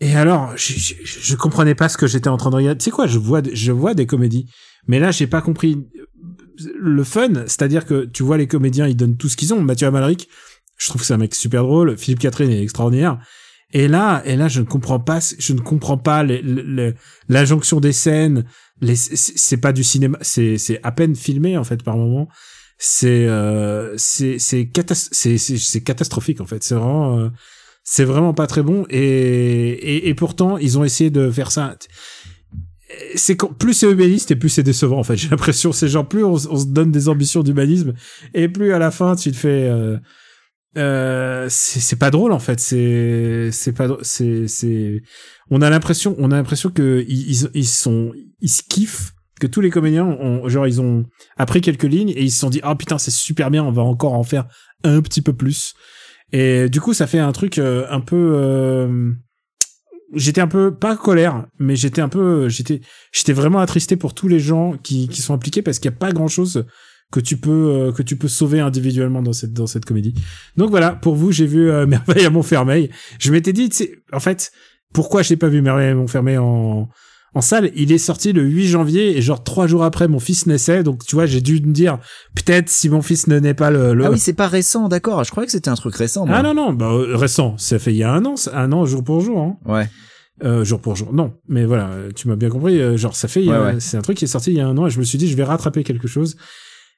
[0.00, 2.78] Et alors, je, je, je comprenais pas ce que j'étais en train de regarder.
[2.78, 4.46] Tu sais quoi, je vois, je vois des comédies.
[4.88, 5.78] Mais là, j'ai pas compris
[6.78, 7.32] le fun.
[7.46, 9.60] C'est-à-dire que tu vois les comédiens, ils donnent tout ce qu'ils ont.
[9.60, 10.28] Mathieu Amalric,
[10.76, 11.96] je trouve que c'est un mec super drôle.
[11.96, 13.18] Philippe Catherine est extraordinaire.
[13.74, 16.94] Et là, et là, je ne comprends pas, je ne comprends pas les- les-
[17.28, 18.44] l'injonction des scènes.
[18.94, 22.28] C'est pas du cinéma, c'est, c'est à peine filmé en fait par moment.
[22.78, 26.62] C'est, euh, c'est, c'est, catas- c'est, c'est, c'est catastrophique en fait.
[26.64, 27.28] C'est vraiment, euh,
[27.84, 28.84] c'est vraiment pas très bon.
[28.90, 31.76] Et, et, et pourtant, ils ont essayé de faire ça.
[33.14, 35.16] C'est plus c'est humaniste et plus c'est décevant en fait.
[35.16, 37.94] J'ai l'impression, c'est genre plus on, se donne des ambitions d'humanisme
[38.34, 39.68] et plus à la fin tu te fais.
[39.68, 39.98] Euh,
[40.78, 45.02] euh, c'est pas drôle en fait c'est c'est pas c'est c'est
[45.52, 49.60] on a l'impression on a l'impression que ils, ils sont ils se kiffent que tous
[49.60, 51.04] les comédiens ont genre ils ont
[51.36, 53.82] appris quelques lignes et ils se sont dit ah putain c'est super bien on va
[53.82, 54.46] encore en faire
[54.82, 55.74] un petit peu plus
[56.32, 59.12] et du coup ça fait un truc euh, un peu euh,
[60.14, 62.80] j'étais un peu pas colère mais j'étais un peu j'étais
[63.12, 65.96] j'étais vraiment attristé pour tous les gens qui qui sont impliqués parce qu'il y a
[65.96, 66.64] pas grand chose
[67.12, 70.14] que tu peux euh, que tu peux sauver individuellement dans cette dans cette comédie.
[70.56, 72.90] Donc voilà, pour vous, j'ai vu euh, Merveille à Montfermeil.
[73.20, 73.70] Je m'étais dit,
[74.12, 74.50] en fait,
[74.92, 76.88] pourquoi j'ai pas vu Merveille à Montfermeil en
[77.34, 77.70] en salle?
[77.74, 80.82] Il est sorti le 8 janvier et genre trois jours après, mon fils naissait.
[80.82, 81.98] Donc tu vois, j'ai dû me dire
[82.34, 83.94] peut-être si mon fils ne naît pas le.
[83.94, 84.04] le...
[84.04, 85.24] Ah oui, c'est pas récent, d'accord.
[85.24, 86.26] Je croyais que c'était un truc récent.
[86.26, 86.36] Moi.
[86.38, 87.56] Ah non non, bah euh, récent.
[87.58, 89.40] Ça fait il y a un an, un an jour pour jour.
[89.40, 89.56] Hein.
[89.64, 89.88] Ouais.
[90.44, 91.12] Euh, jour pour jour.
[91.12, 92.80] Non, mais voilà, tu m'as bien compris.
[92.80, 94.76] euh, genre ça fait, Ouais, c'est un truc qui est sorti il y a un
[94.76, 96.36] an et je me suis dit je vais rattraper quelque chose.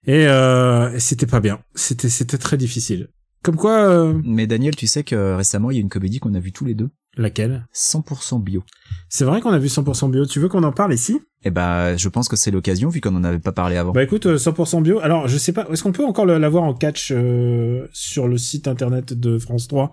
[0.06, 1.60] Et euh, c'était pas bien.
[1.74, 3.08] C'était c'était très difficile.
[3.42, 6.32] Comme quoi, euh, Mais Daniel, tu sais que récemment, il y a une comédie qu'on
[6.34, 6.88] a vue tous les deux.
[7.16, 7.66] Laquelle?
[7.74, 8.62] 100% bio.
[9.08, 10.26] C'est vrai qu'on a vu 100% bio.
[10.26, 11.20] Tu veux qu'on en parle ici?
[11.44, 13.92] Eh ben, je pense que c'est l'occasion vu qu'on en avait pas parlé avant.
[13.92, 14.98] Bah écoute, euh, 100% bio.
[15.00, 18.38] Alors je sais pas, est-ce qu'on peut encore le- l'avoir en catch euh, sur le
[18.38, 19.92] site internet de France 3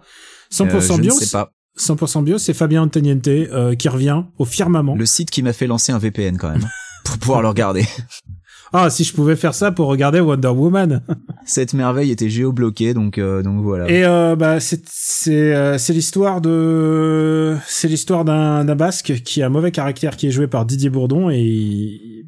[0.52, 1.14] 100% Euh, je bio.
[1.16, 1.52] ne sais pas.
[1.78, 4.96] 100% bio, c'est Fabien Antoniente euh, qui revient au firmament.
[4.96, 6.68] Le site qui m'a fait lancer un VPN quand même
[7.06, 7.86] pour pouvoir le regarder.
[8.74, 11.02] Ah, si je pouvais faire ça pour regarder Wonder Woman.
[11.46, 13.90] Cette merveille était géobloquée, donc euh, donc voilà.
[13.90, 19.42] Et euh, bah c'est c'est euh, c'est l'histoire de c'est l'histoire d'un d'un basque qui
[19.42, 22.26] a un mauvais caractère qui est joué par Didier Bourdon et il,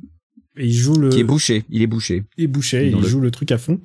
[0.57, 1.63] et il joue le Qui est bouché.
[1.69, 2.23] Il est bouché.
[2.37, 3.79] il est bouché, Dans il le- joue le truc à fond.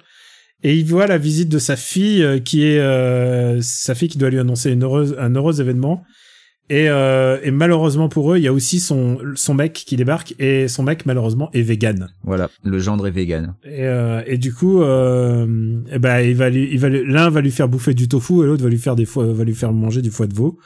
[0.64, 4.18] Et il voit la visite de sa fille euh, qui est euh, sa fille qui
[4.18, 6.02] doit lui annoncer une heureuse, un heureux événement.
[6.70, 10.34] Et, euh, et malheureusement pour eux, il y a aussi son son mec qui débarque
[10.38, 12.10] et son mec malheureusement est vegan.
[12.24, 12.50] Voilà.
[12.62, 13.54] Le gendre est vegan.
[13.64, 15.46] Et, euh, et du coup, euh,
[15.98, 18.62] ben, il va lui, il va l'un va lui faire bouffer du tofu et l'autre
[18.62, 20.58] va lui faire des foies, va lui faire manger du foie de veau.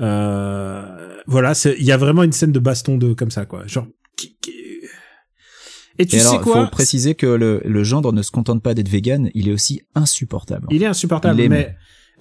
[0.00, 0.82] Euh,
[1.26, 3.66] voilà, il y a vraiment une scène de baston de comme ça quoi.
[3.66, 3.86] Genre
[5.98, 8.62] Et tu Et sais alors, quoi faut préciser que le, le gendre ne se contente
[8.62, 10.66] pas d'être vegan, il est aussi insupportable.
[10.70, 11.76] Il est insupportable Il mais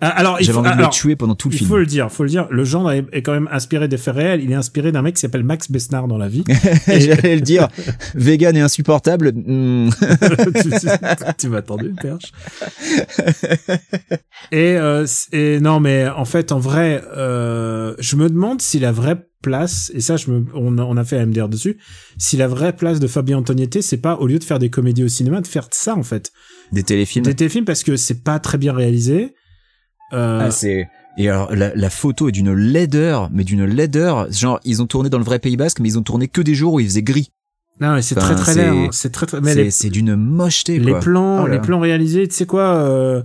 [0.10, 1.70] alors il J'avais faut envie de alors, le tuer pendant tout le il film.
[1.70, 4.16] faut le dire, faut le dire, le genre est, est quand même inspiré des faits
[4.16, 6.44] réels, il est inspiré d'un mec qui s'appelle Max Besnard dans la vie.
[6.88, 7.68] J'allais le dire,
[8.16, 9.32] vegan et insupportable.
[9.36, 9.90] hmm.
[10.62, 10.70] tu
[11.38, 12.32] tu m'as tendu, perche.
[14.52, 18.92] et, euh, et non, mais en fait, en vrai, euh, je me demande si la
[18.92, 21.78] vraie place, et ça, je me, on, a, on a fait un MDR dessus,
[22.18, 25.04] si la vraie place de Fabien Antoniette, c'est pas au lieu de faire des comédies
[25.04, 26.32] au cinéma, de faire ça en fait,
[26.72, 27.26] Des téléfilms.
[27.26, 29.34] des téléfilms parce que c'est pas très bien réalisé.
[30.14, 34.32] Euh, Ah, c'est et alors la, la photo est d'une laideur, mais d'une laideur.
[34.32, 36.56] Genre ils ont tourné dans le vrai Pays Basque, mais ils ont tourné que des
[36.56, 37.32] jours où il faisait gris.
[37.82, 38.68] non, mais c'est enfin, très très laid.
[38.70, 39.42] hein, C'est très très.
[39.42, 41.00] Mais C'est les, d'une mocheté les quoi.
[41.02, 41.60] plans, Oh les là.
[41.60, 43.24] plans réalisés, tu sais quoi euh,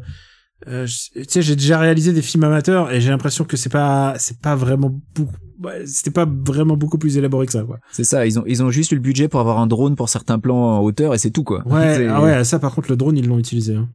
[0.69, 4.15] euh, Tu sais, j'ai déjà réalisé des films amateurs et j'ai l'impression que c'est pas,
[4.19, 5.35] c'est pas vraiment beaucoup.
[5.63, 7.79] ouais, C'était pas vraiment beaucoup plus élaboré que ça, quoi.
[7.93, 8.27] C'est ça.
[8.27, 10.77] Ils ont ils ont juste eu le budget pour avoir un drone pour certains plans
[10.79, 11.63] en hauteur et c'est tout quoi.
[11.69, 13.77] Ouais, ah ouais, ça par contre le drone ils l'ont utilisé.
[13.77, 13.89] hein.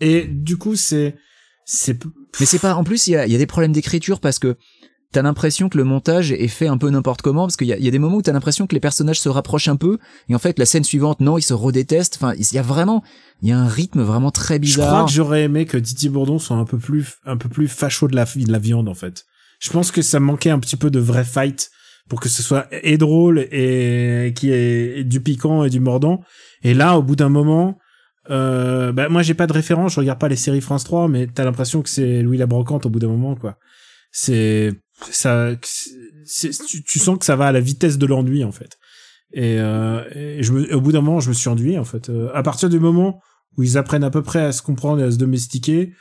[0.00, 1.14] Et du coup c'est,
[1.70, 2.02] c'est
[2.40, 2.74] Mais c'est pas.
[2.74, 4.56] En plus, il y a, il y a des problèmes d'écriture parce que
[5.12, 7.78] t'as l'impression que le montage est fait un peu n'importe comment parce qu'il y a,
[7.78, 9.98] il y a des moments où t'as l'impression que les personnages se rapprochent un peu
[10.28, 12.16] et en fait la scène suivante non ils se redétestent.
[12.20, 13.02] Enfin, il y a vraiment,
[13.42, 14.88] il y a un rythme vraiment très Je bizarre.
[14.88, 18.08] crois que j'aurais aimé que Didier Bourdon soit un peu plus, un peu plus facho
[18.08, 19.24] de la, de la viande, en fait.
[19.60, 21.70] Je pense que ça manquait un petit peu de vrai fight
[22.08, 26.22] pour que ce soit et drôle et qui est du piquant et du mordant.
[26.62, 27.78] Et là, au bout d'un moment,
[28.30, 31.26] euh, bah, moi, j'ai pas de référence, je regarde pas les séries France 3, mais
[31.26, 33.58] t'as l'impression que c'est Louis la Brocante au bout d'un moment, quoi.
[34.10, 34.72] C'est,
[35.10, 35.52] ça,
[36.26, 38.78] tu, sens que ça va à la vitesse de l'ennui, en fait.
[39.32, 42.08] Et, euh, et je me, au bout d'un moment, je me suis ennuyé, en fait.
[42.08, 43.20] Euh, à partir du moment
[43.56, 45.92] où ils apprennent à peu près à se comprendre et à se domestiquer,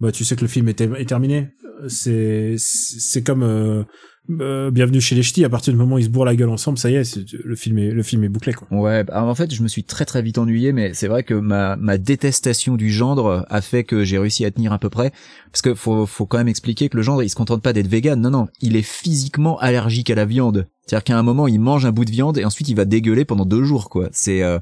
[0.00, 1.50] bah tu sais que le film est, est terminé.
[1.82, 3.84] Euh, C'est c'est comme
[4.28, 5.44] euh, Bienvenue chez les Ch'tis.
[5.44, 7.56] À partir du moment où ils se bourrent la gueule ensemble, ça y est, le
[7.56, 8.68] film est le film est bouclé quoi.
[8.70, 11.76] Ouais, en fait, je me suis très très vite ennuyé, mais c'est vrai que ma,
[11.76, 15.12] ma détestation du gendre a fait que j'ai réussi à tenir à peu près.
[15.50, 17.88] Parce que faut, faut quand même expliquer que le gendre, il se contente pas d'être
[17.88, 18.20] vegan.
[18.20, 20.68] Non, non, il est physiquement allergique à la viande.
[20.86, 23.24] C'est-à-dire qu'à un moment, il mange un bout de viande et ensuite il va dégueuler
[23.24, 24.08] pendant deux jours, quoi.
[24.12, 24.58] C'est, euh,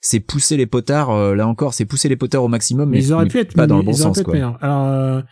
[0.00, 3.04] c'est pousser les potards, euh, là encore, c'est pousser les potards au maximum, mais, Mais
[3.04, 4.58] ils auraient mais pu être pas dans le bon sens, être quoi.
[4.60, 5.22] Alors euh,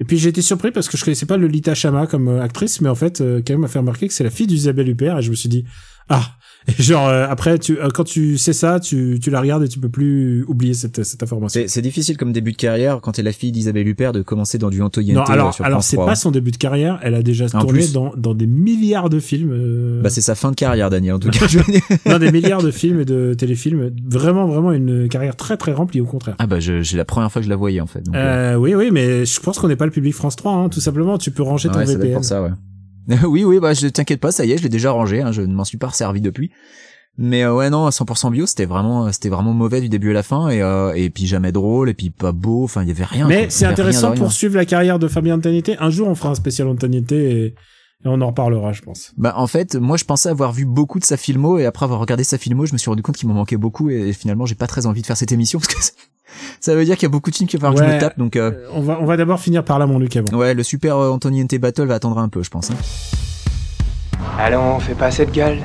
[0.00, 2.80] et puis j'ai été surpris parce que je connaissais pas Lolita Chama comme euh, actrice,
[2.80, 5.18] mais en fait, euh, quand même m'a fait remarquer que c'est la fille d'Isabelle Huppert
[5.18, 5.64] et je me suis dit
[6.08, 6.22] ah.
[6.78, 9.68] Et genre euh, après, tu euh, quand tu sais ça, tu tu la regardes et
[9.68, 11.60] tu peux plus oublier cette cette information.
[11.60, 14.56] C'est, c'est difficile comme début de carrière quand t'es la fille d'Isabelle Huppert de commencer
[14.56, 16.06] dans du Antoniente Non, alors, euh, sur alors c'est 3.
[16.06, 16.98] pas son début de carrière.
[17.02, 17.92] Elle a déjà En tourné plus.
[17.92, 19.50] dans, dans des milliards de films.
[19.52, 21.44] euh, Bah c'est sa fin de carrière, Daniel, en tout cas.
[22.06, 23.90] dans des milliards de films et de téléfilms.
[24.02, 26.34] Vraiment, vraiment une carrière très, très remplie, au contraire.
[26.38, 28.00] ah bah je, j'ai la première fois que je la voyais en fait.
[28.02, 30.50] donc, euh, Euh, oui, oui, mais je pense qu'on n'est pas le public France 3,
[30.52, 31.18] hein, tout simplement.
[31.18, 32.14] Tu peux ranger ton Ouais, ça VPN.
[32.14, 32.50] pour ça, ouais.
[33.26, 35.42] oui, oui, bah je t'inquiète pas, ça y est, je l'ai déjà rangé, hein, je
[35.42, 36.50] ne m'en suis pas resservi depuis.
[37.16, 40.22] Mais euh, ouais, non, 100% bio, c'était vraiment, c'était vraiment mauvais du début à la
[40.24, 43.04] fin, et euh, et puis jamais drôle, et puis pas beau, enfin il y avait
[43.04, 43.28] rien.
[43.28, 45.72] Mais c'est intéressant pour suivre la carrière de Fabien Antoniette.
[45.78, 47.54] Un jour, on fera un spécial Antoniette et, et
[48.04, 49.12] on en reparlera, je pense.
[49.16, 52.00] Bah en fait, moi je pensais avoir vu beaucoup de sa filmo, et après avoir
[52.00, 54.56] regardé sa filmo, je me suis rendu compte qu'il m'en manquait beaucoup, et finalement j'ai
[54.56, 55.96] pas très envie de faire cette émission parce que
[56.60, 57.96] ça veut dire qu'il y a beaucoup de films qu'il va falloir que je Ouais.
[57.96, 60.16] me tape, donc euh, Euh, on va, on va d'abord finir par là, mon Luc,
[60.16, 60.36] avant.
[60.38, 62.70] ouais, le super euh, Antoniente Battle va attendre un peu, je pense.
[62.70, 62.74] Hein.
[64.38, 65.58] Allons, fais pas cette gueule.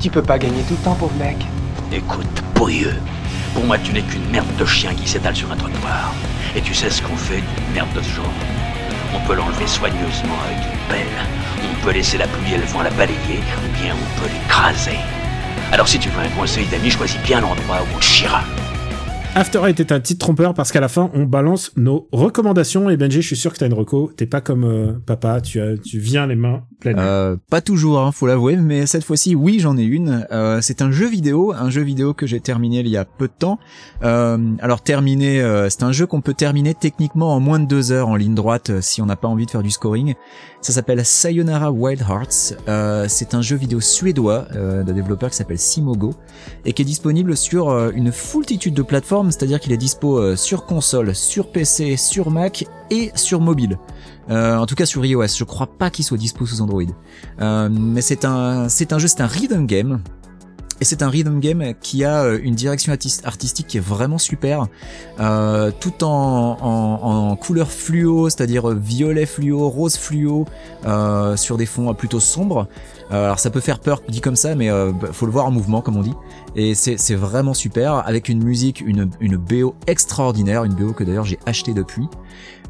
[0.00, 1.36] Tu peux pas gagner tout le temps, pauvre mec.
[1.92, 2.94] Écoute, pourrieux.
[3.54, 6.12] Pour moi, tu n'es qu'une merde de chien qui s'étale sur un trottoir.
[6.56, 8.24] Et tu sais ce qu'on fait d'une merde de ce genre
[9.14, 11.06] On peut l'enlever soigneusement avec une pelle.
[11.62, 14.98] On peut laisser la pluie et le vent la balayer, ou bien on peut l'écraser.
[15.70, 18.42] Alors si tu veux un conseil d'ami, choisis bien l'endroit où on chira.
[19.34, 22.90] After Eight est un titre trompeur parce qu'à la fin, on balance nos recommandations.
[22.90, 24.12] Et Benji, je suis sûr que t'as une reco.
[24.14, 26.98] T'es pas comme euh, papa, tu, tu viens les mains pleines.
[26.98, 30.26] Euh, pas toujours, hein, faut l'avouer, mais cette fois-ci, oui, j'en ai une.
[30.32, 33.26] Euh, c'est un jeu vidéo, un jeu vidéo que j'ai terminé il y a peu
[33.26, 33.58] de temps.
[34.02, 37.90] Euh, alors terminé, euh, c'est un jeu qu'on peut terminer techniquement en moins de deux
[37.90, 40.14] heures en ligne droite si on n'a pas envie de faire du scoring.
[40.60, 42.54] Ça s'appelle Sayonara Wild Hearts.
[43.08, 46.14] C'est un jeu vidéo suédois d'un développeur qui s'appelle Simogo
[46.64, 50.66] et qui est disponible sur une foultitude de plateformes, c'est-à-dire qu'il est dispo euh, sur
[50.66, 53.78] console, sur PC, sur Mac et sur mobile.
[54.30, 56.82] Euh, en tout cas sur iOS, je crois pas qu'il soit dispo sous Android.
[57.40, 60.00] Euh, mais c'est un, un un rhythm game.
[60.80, 64.66] Et c'est un rhythm game qui a une direction artistique qui est vraiment super,
[65.16, 70.44] tout en, en, en, couleur fluo, c'est-à-dire violet fluo, rose fluo,
[71.36, 72.66] sur des fonds plutôt sombres.
[73.12, 75.46] Euh, alors ça peut faire peur dit comme ça, mais euh, bah, faut le voir
[75.46, 76.14] en mouvement comme on dit.
[76.56, 81.24] Et c'est vraiment super, avec une musique, une, une BO extraordinaire, une BO que d'ailleurs
[81.24, 82.08] j'ai acheté depuis.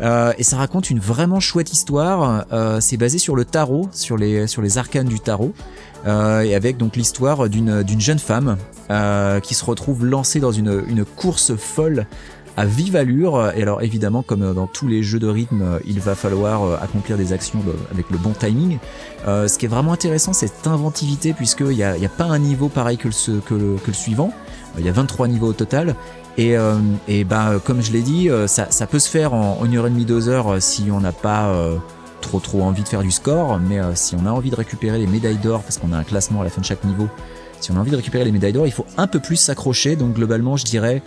[0.00, 2.46] Euh, et ça raconte une vraiment chouette histoire.
[2.80, 5.52] C'est basé sur le tarot, sur les sur les arcanes du tarot,
[6.06, 8.56] et avec donc l'histoire d'une d'une jeune femme
[9.42, 12.06] qui se retrouve lancée dans une une course folle
[12.56, 13.52] à vive allure.
[13.56, 17.32] Et alors évidemment, comme dans tous les jeux de rythme, il va falloir accomplir des
[17.32, 17.60] actions
[17.92, 18.78] avec le bon timing.
[19.26, 22.98] ce qui est vraiment intéressant, c'est cette inventivité, puisqu'il n'y a, pas un niveau pareil
[22.98, 24.32] que le, suivant.
[24.78, 25.94] Il y a 23 niveaux au total.
[26.38, 26.78] Et, euh,
[27.26, 30.04] bah, comme je l'ai dit, euh, ça, peut se faire en, une heure et demie,
[30.04, 31.76] deux euh, si on n'a pas euh,
[32.20, 35.06] trop trop envie de faire du score, mais si on a envie de récupérer les
[35.06, 37.08] médailles d'or, parce qu'on a un classement à la fin de chaque niveau,
[37.60, 39.96] si on a envie de récupérer les médailles d'or, il faut un peu plus s'accrocher.
[39.96, 41.02] Donc globalement, je dirais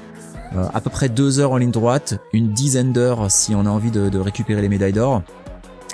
[0.73, 3.91] à peu près deux heures en ligne droite, une dizaine d'heures si on a envie
[3.91, 5.21] de, récupérer les médailles d'or.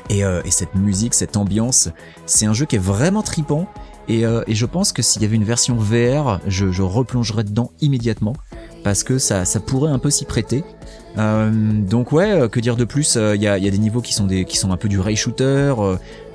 [0.09, 1.89] Et, et, cette musique, cette ambiance,
[2.25, 3.67] c'est un jeu qui est vraiment tripant.
[4.07, 7.71] Et, et je pense que s'il y avait une version VR, je, je replongerais dedans
[7.81, 8.35] immédiatement
[8.83, 10.63] parce que ça, ça pourrait un peu s'y prêter.
[11.17, 13.77] Euh, donc ouais, euh, que dire de plus Il euh, y, a, y, a, des
[13.77, 15.73] niveaux qui sont des qui sont un peu du ray shooter.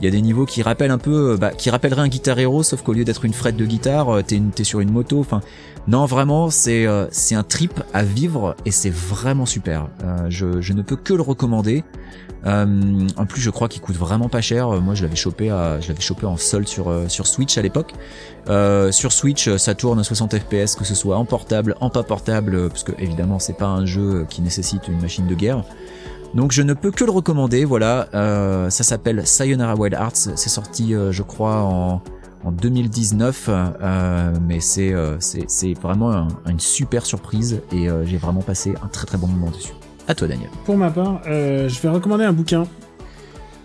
[0.00, 2.62] Il y a des niveaux qui rappellent un peu, bah, qui rappelleraient un Guitar Hero,
[2.62, 5.18] sauf qu'au lieu d'être une frette de guitare, t'es es sur une moto.
[5.18, 5.40] Enfin,
[5.88, 9.88] non, vraiment, c'est c'est un trip à vivre et c'est vraiment super.
[10.28, 11.84] je ne peux que le recommander.
[12.44, 14.68] Euh, en plus, je crois qu'il coûte vraiment pas cher.
[14.80, 17.62] Moi, je l'avais chopé, à, je l'avais chopé en solde sur euh, sur Switch à
[17.62, 17.92] l'époque.
[18.48, 22.02] Euh, sur Switch, ça tourne à 60 FPS, que ce soit en portable, en pas
[22.02, 25.64] portable, parce que évidemment, c'est pas un jeu qui nécessite une machine de guerre.
[26.34, 27.64] Donc, je ne peux que le recommander.
[27.64, 30.16] Voilà, euh, ça s'appelle Sayonara Wild Arts.
[30.16, 32.02] C'est sorti, je crois, en
[32.44, 38.86] en 2019, euh, mais c'est c'est vraiment une super surprise et j'ai vraiment passé un
[38.86, 39.72] très très bon moment dessus.
[40.08, 40.50] À toi, Daniel.
[40.64, 42.66] Pour ma part, euh, je vais recommander un bouquin.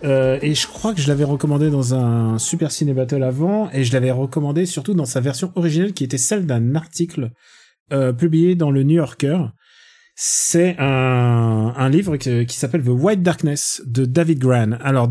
[0.04, 3.84] Euh, et je crois que je l'avais recommandé dans un Super Ciné Battle avant, et
[3.84, 7.30] je l'avais recommandé surtout dans sa version originale qui était celle d'un article
[7.94, 9.46] euh, publié dans le New Yorker.
[10.16, 14.72] C'est un, un livre qui, qui s'appelle The White Darkness de David Gran.
[14.82, 15.10] Alors,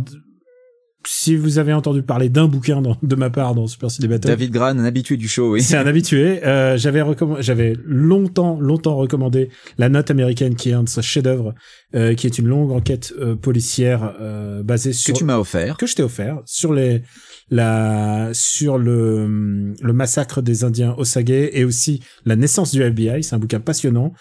[1.06, 4.28] si vous avez entendu parler d'un bouquin de ma part dans Super City Battle.
[4.28, 5.62] David Gran, un habitué du show, oui.
[5.62, 6.44] C'est un habitué.
[6.44, 7.02] Euh, j'avais
[7.40, 11.54] j'avais longtemps, longtemps recommandé La Note américaine, qui est un de ses chefs-d'œuvre,
[11.94, 15.76] euh, qui est une longue enquête euh, policière euh, basée sur que tu m'as offert,
[15.76, 17.02] que je t'ai offert sur les
[17.50, 23.22] la sur le le massacre des Indiens Osage et aussi la naissance du FBI.
[23.22, 24.12] C'est un bouquin passionnant.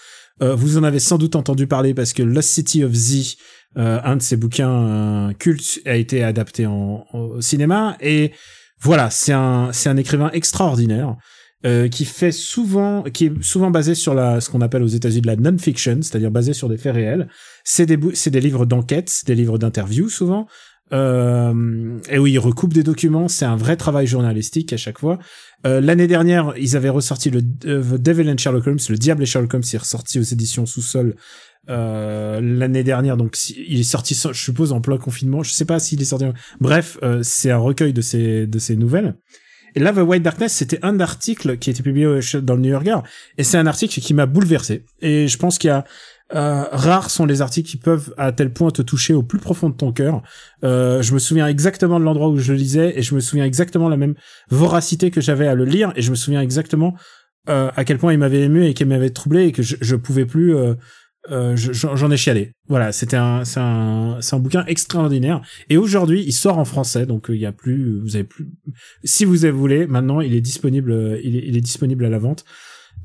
[0.41, 3.37] Euh, vous en avez sans doute entendu parler parce que Lost City of Z
[3.77, 8.31] euh, un de ses bouquins cultes a été adapté en, au cinéma et
[8.81, 11.17] voilà, c'est un c'est un écrivain extraordinaire.
[11.65, 15.25] Euh, qui fait souvent, qui est souvent basé sur la, ce qu'on appelle aux États-Unis
[15.25, 17.27] la non-fiction, c'est-à-dire basé sur des faits réels.
[17.65, 20.47] C'est des, c'est des livres d'enquête, des livres d'interview souvent.
[20.91, 23.27] Euh, et oui, il recoupe des documents.
[23.27, 25.19] C'est un vrai travail journalistique à chaque fois.
[25.65, 29.25] Euh, L'année dernière, ils avaient ressorti le The Devil and Sherlock Holmes, le Diable et
[29.25, 31.15] Sherlock Holmes, est ressorti aux éditions Sous-sol
[31.69, 33.17] euh, l'année dernière.
[33.17, 35.43] Donc il est sorti, je suppose, en plein confinement.
[35.43, 36.25] Je sais pas s'il est sorti.
[36.59, 39.15] Bref, euh, c'est un recueil de ces de ces nouvelles.
[39.75, 42.07] Et là, The White Darkness, c'était un article qui a été publié
[42.41, 42.99] dans le New Yorker,
[43.37, 44.83] et c'est un article qui m'a bouleversé.
[45.01, 45.85] Et je pense qu'il y a
[46.34, 49.69] euh, rares sont les articles qui peuvent à tel point te toucher au plus profond
[49.69, 50.21] de ton cœur.
[50.63, 53.45] Euh, je me souviens exactement de l'endroit où je le lisais et je me souviens
[53.45, 54.15] exactement la même
[54.49, 56.95] voracité que j'avais à le lire et je me souviens exactement
[57.49, 59.95] euh, à quel point il m'avait ému et qu'il m'avait troublé et que je, je
[59.95, 60.75] pouvais plus euh,
[61.32, 62.53] euh, j'en ai chialé.
[62.67, 65.41] Voilà, c'était un, c'est un, un bouquin extraordinaire.
[65.69, 68.49] Et aujourd'hui, il sort en français, donc euh, il y a plus, vous avez plus.
[69.03, 72.45] Si vous voulez, maintenant, il est disponible, il est, il est disponible à la vente.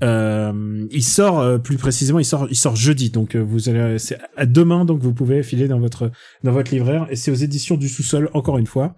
[0.02, 4.18] Euh, il sort euh, plus précisément, il sort, il sort jeudi, donc vous allez, c'est
[4.36, 6.10] à demain, donc vous pouvez filer dans votre,
[6.42, 7.06] dans votre libraire.
[7.10, 8.96] Et c'est aux éditions du sous-sol, encore une fois.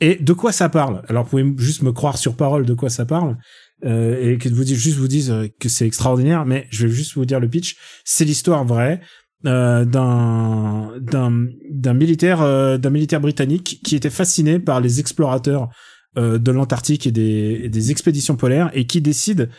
[0.00, 1.02] Et de quoi ça parle?
[1.08, 3.36] Alors, vous pouvez juste me croire sur parole de quoi ça parle
[3.84, 7.14] euh, et que vous juste vous dise euh, que c'est extraordinaire, mais je vais juste
[7.14, 7.76] vous dire le pitch.
[8.04, 9.00] C'est l'histoire vraie
[9.46, 15.68] euh, d'un d'un d'un militaire euh, d'un militaire britannique qui était fasciné par les explorateurs
[16.16, 19.50] euh, de l'Antarctique et des, et des expéditions polaires et qui décide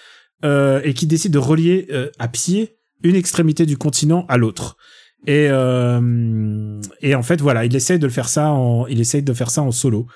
[0.44, 1.88] et qui décide de relier
[2.20, 4.78] à pied une extrémité du continent à l'autre.
[5.28, 9.34] Et et en fait voilà, il essaye de le faire ça en il essaye de
[9.34, 10.08] faire ça en solo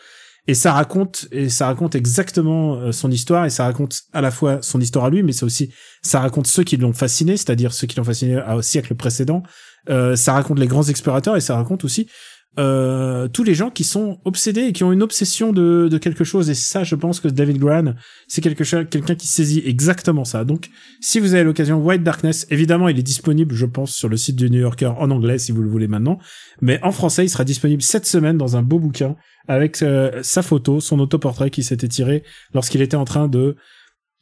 [0.50, 4.32] et ça raconte et ça raconte exactement euh, son histoire et ça raconte à la
[4.32, 7.72] fois son histoire à lui mais c'est aussi ça raconte ceux qui l'ont fasciné c'est-à-dire
[7.72, 9.44] ceux qui l'ont fasciné au siècle précédent
[9.92, 12.10] euh, ça raconte les grands explorateurs et ça raconte aussi
[12.58, 16.24] euh, tous les gens qui sont obsédés et qui ont une obsession de, de quelque
[16.24, 16.50] chose.
[16.50, 17.94] Et ça, je pense que David Gran,
[18.28, 20.44] c'est quelque chose, quelqu'un qui saisit exactement ça.
[20.44, 20.70] Donc,
[21.00, 24.36] si vous avez l'occasion, White Darkness, évidemment, il est disponible, je pense, sur le site
[24.36, 26.18] du New Yorker en anglais, si vous le voulez maintenant.
[26.62, 29.16] Mais en français, il sera disponible cette semaine dans un beau bouquin
[29.48, 32.24] avec euh, sa photo, son autoportrait qui s'était tiré
[32.54, 33.56] lorsqu'il était en train de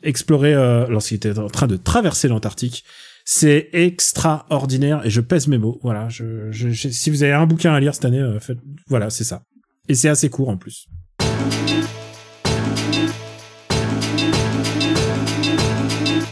[0.03, 2.83] explorer, euh, lorsqu'il était en train de traverser l'Antarctique.
[3.29, 5.81] C'est extraordinaire et je pèse mes mots.
[5.83, 9.41] Voilà, si vous avez un bouquin à lire cette année, euh, faites, voilà, c'est ça.
[9.89, 10.87] Et c'est assez court en plus.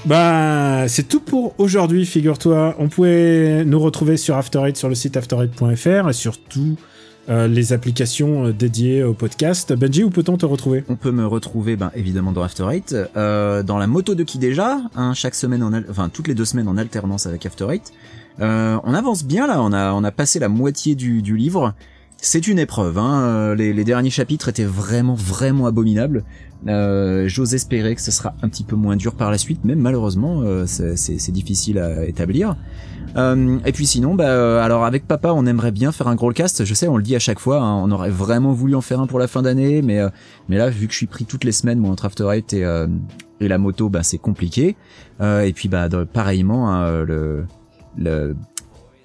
[0.06, 2.78] Bah, c'est tout pour aujourd'hui, figure-toi.
[2.80, 6.78] On pouvait nous retrouver sur After Eight, sur le site after8.fr et surtout
[7.30, 9.74] euh, les applications euh, dédiées au podcast.
[9.74, 10.84] Benji, où peut-on te retrouver?
[10.90, 14.38] On peut me retrouver, ben, évidemment, dans After Eight, euh, dans la moto de qui
[14.38, 17.94] déjà, hein, chaque semaine, en enfin toutes les deux semaines en alternance avec After Eight.
[18.42, 21.74] Euh, on avance bien là, on a on a passé la moitié du, du livre.
[22.18, 22.98] C'est une épreuve.
[22.98, 23.22] Hein.
[23.22, 26.24] euh, Les, les derniers chapitres étaient vraiment vraiment abominables.
[26.68, 29.76] Euh, J'ose espérer que ce sera un petit peu moins dur par la suite, mais
[29.76, 32.56] malheureusement euh, c'est difficile à établir.
[33.18, 36.66] Euh, et puis sinon, bah, euh, alors avec papa, on aimerait bien faire un cast.
[36.66, 37.62] Je sais, on le dit à chaque fois.
[37.62, 40.10] hein, on aurait vraiment voulu en faire un pour la fin d'année, mais euh,
[40.50, 42.66] mais là, vu que je suis pris toutes les semaines, moi, entre After Eight et
[43.42, 44.76] et la moto, bah c'est compliqué.
[45.22, 47.46] Et puis bah pareillement, hein, le
[47.98, 48.36] le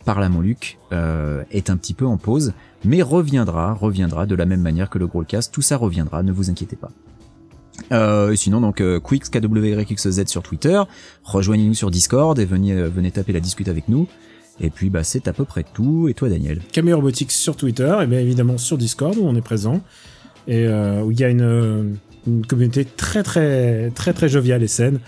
[0.05, 2.53] par la Montluc euh, est un petit peu en pause,
[2.84, 5.53] mais reviendra, reviendra de la même manière que le gros cast.
[5.53, 6.90] Tout ça reviendra, ne vous inquiétez pas.
[7.93, 9.01] Euh, sinon donc euh,
[10.27, 10.83] sur Twitter,
[11.25, 14.07] rejoignez-nous sur Discord et venez euh, venez taper la discute avec nous.
[14.61, 16.09] Et puis bah c'est à peu près tout.
[16.09, 19.43] Et toi Daniel Camille Robotics sur Twitter et bien évidemment sur Discord où on est
[19.43, 19.81] présent
[20.47, 21.85] et euh, où il y a une, euh,
[22.27, 25.01] une communauté très très très très joviale et saine.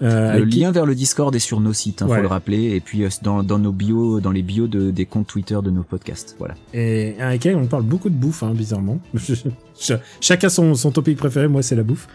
[0.00, 2.16] Euh, Le qui- lien vers le Discord est sur nos sites, hein, Ouais.
[2.16, 2.74] faut le rappeler.
[2.74, 5.70] Et puis euh, dans, dans nos bios, dans les bios de, des comptes Twitter de
[5.70, 6.34] nos podcasts.
[6.38, 6.54] Voilà.
[6.74, 8.98] et avec elle on parle beaucoup de bouffe hein, bizarrement.
[9.74, 12.08] Ch- Chacun son, son topic préféré, moi c'est la bouffe.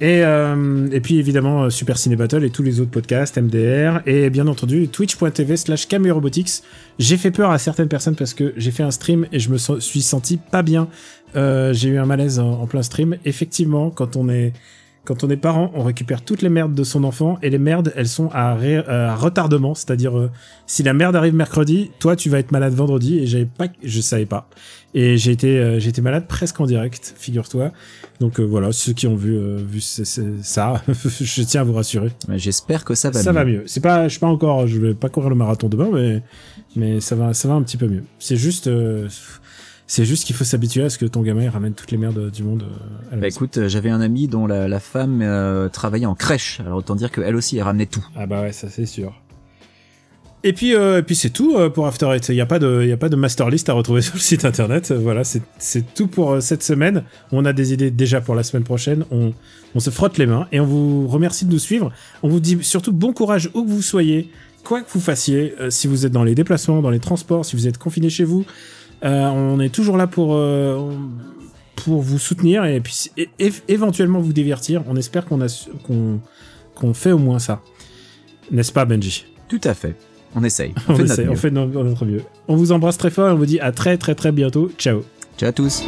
[0.00, 4.00] Et, euh, et puis évidemment euh, Super Ciné Battle et tous les autres podcasts, MDR,
[4.04, 6.62] et bien entendu twitch.tv slash Robotics.
[6.98, 9.58] J'ai fait peur à certaines personnes parce que j'ai fait un stream et je me
[9.58, 10.88] so- suis senti pas bien.
[11.36, 13.16] Euh, j'ai eu un malaise en, en plein stream.
[13.24, 14.52] Effectivement, quand on est
[15.04, 17.92] quand on est parent, on récupère toutes les merdes de son enfant et les merdes,
[17.96, 20.30] elles sont à, ré- euh, à retardement, c'est-à-dire euh,
[20.66, 24.00] si la merde arrive mercredi, toi tu vas être malade vendredi et j'avais pas, je
[24.00, 24.48] savais pas.
[24.94, 27.72] Et j'ai été, euh, j'ai été malade presque en direct, figure-toi.
[28.20, 30.04] Donc euh, voilà, ceux qui ont vu, euh, vu ça,
[31.20, 32.10] je tiens à vous rassurer.
[32.36, 33.38] J'espère que ça va ça mieux.
[33.38, 33.62] va mieux.
[33.66, 36.22] C'est pas, je suis pas encore, je vais pas courir le marathon demain, mais
[36.76, 38.04] mais ça va, ça va un petit peu mieux.
[38.18, 39.08] C'est juste, euh,
[39.86, 42.30] c'est juste qu'il faut s'habituer à ce que ton gamin il ramène toutes les merdes
[42.30, 43.36] du monde euh, à la Bah maison.
[43.36, 46.60] écoute, euh, j'avais un ami dont la, la femme euh, travaillait en crèche.
[46.60, 48.04] Alors autant dire qu'elle aussi, elle ramenait tout.
[48.16, 49.12] Ah bah ouais, ça c'est sûr.
[50.44, 52.28] Et puis, euh, et puis c'est tout pour After Eight.
[52.30, 54.14] Il n'y a pas de, il y a pas de master list à retrouver sur
[54.14, 54.90] le site internet.
[54.90, 57.04] Voilà, c'est, c'est tout pour cette semaine.
[57.30, 59.04] On a des idées déjà pour la semaine prochaine.
[59.12, 59.32] On,
[59.76, 61.92] on se frotte les mains et on vous remercie de nous suivre.
[62.24, 64.30] On vous dit surtout bon courage où que vous soyez,
[64.64, 65.54] quoi que vous fassiez.
[65.60, 68.24] euh, si vous êtes dans les déplacements, dans les transports, si vous êtes confiné chez
[68.24, 68.44] vous,
[69.02, 70.92] on est toujours là pour euh,
[71.76, 74.82] pour vous soutenir et puis et- et- éventuellement vous divertir.
[74.88, 75.38] On espère qu'on
[75.84, 76.20] qu'on
[76.74, 77.60] qu'on fait au moins ça.
[78.50, 79.24] N'est-ce pas, Benji?
[79.48, 79.96] Tout à fait.
[80.34, 80.72] On essaye.
[80.88, 81.36] On, On, fait notre essaie, on mieux.
[81.36, 82.22] fait notre mieux.
[82.48, 84.70] On vous embrasse très fort et on vous dit à très très très bientôt.
[84.78, 85.02] Ciao.
[85.38, 85.82] Ciao à tous.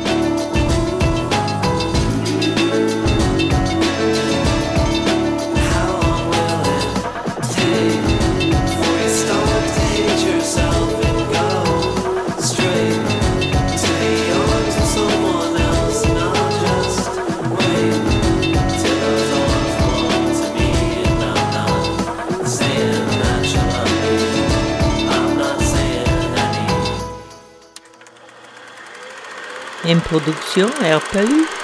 [29.86, 31.63] Une production RPU.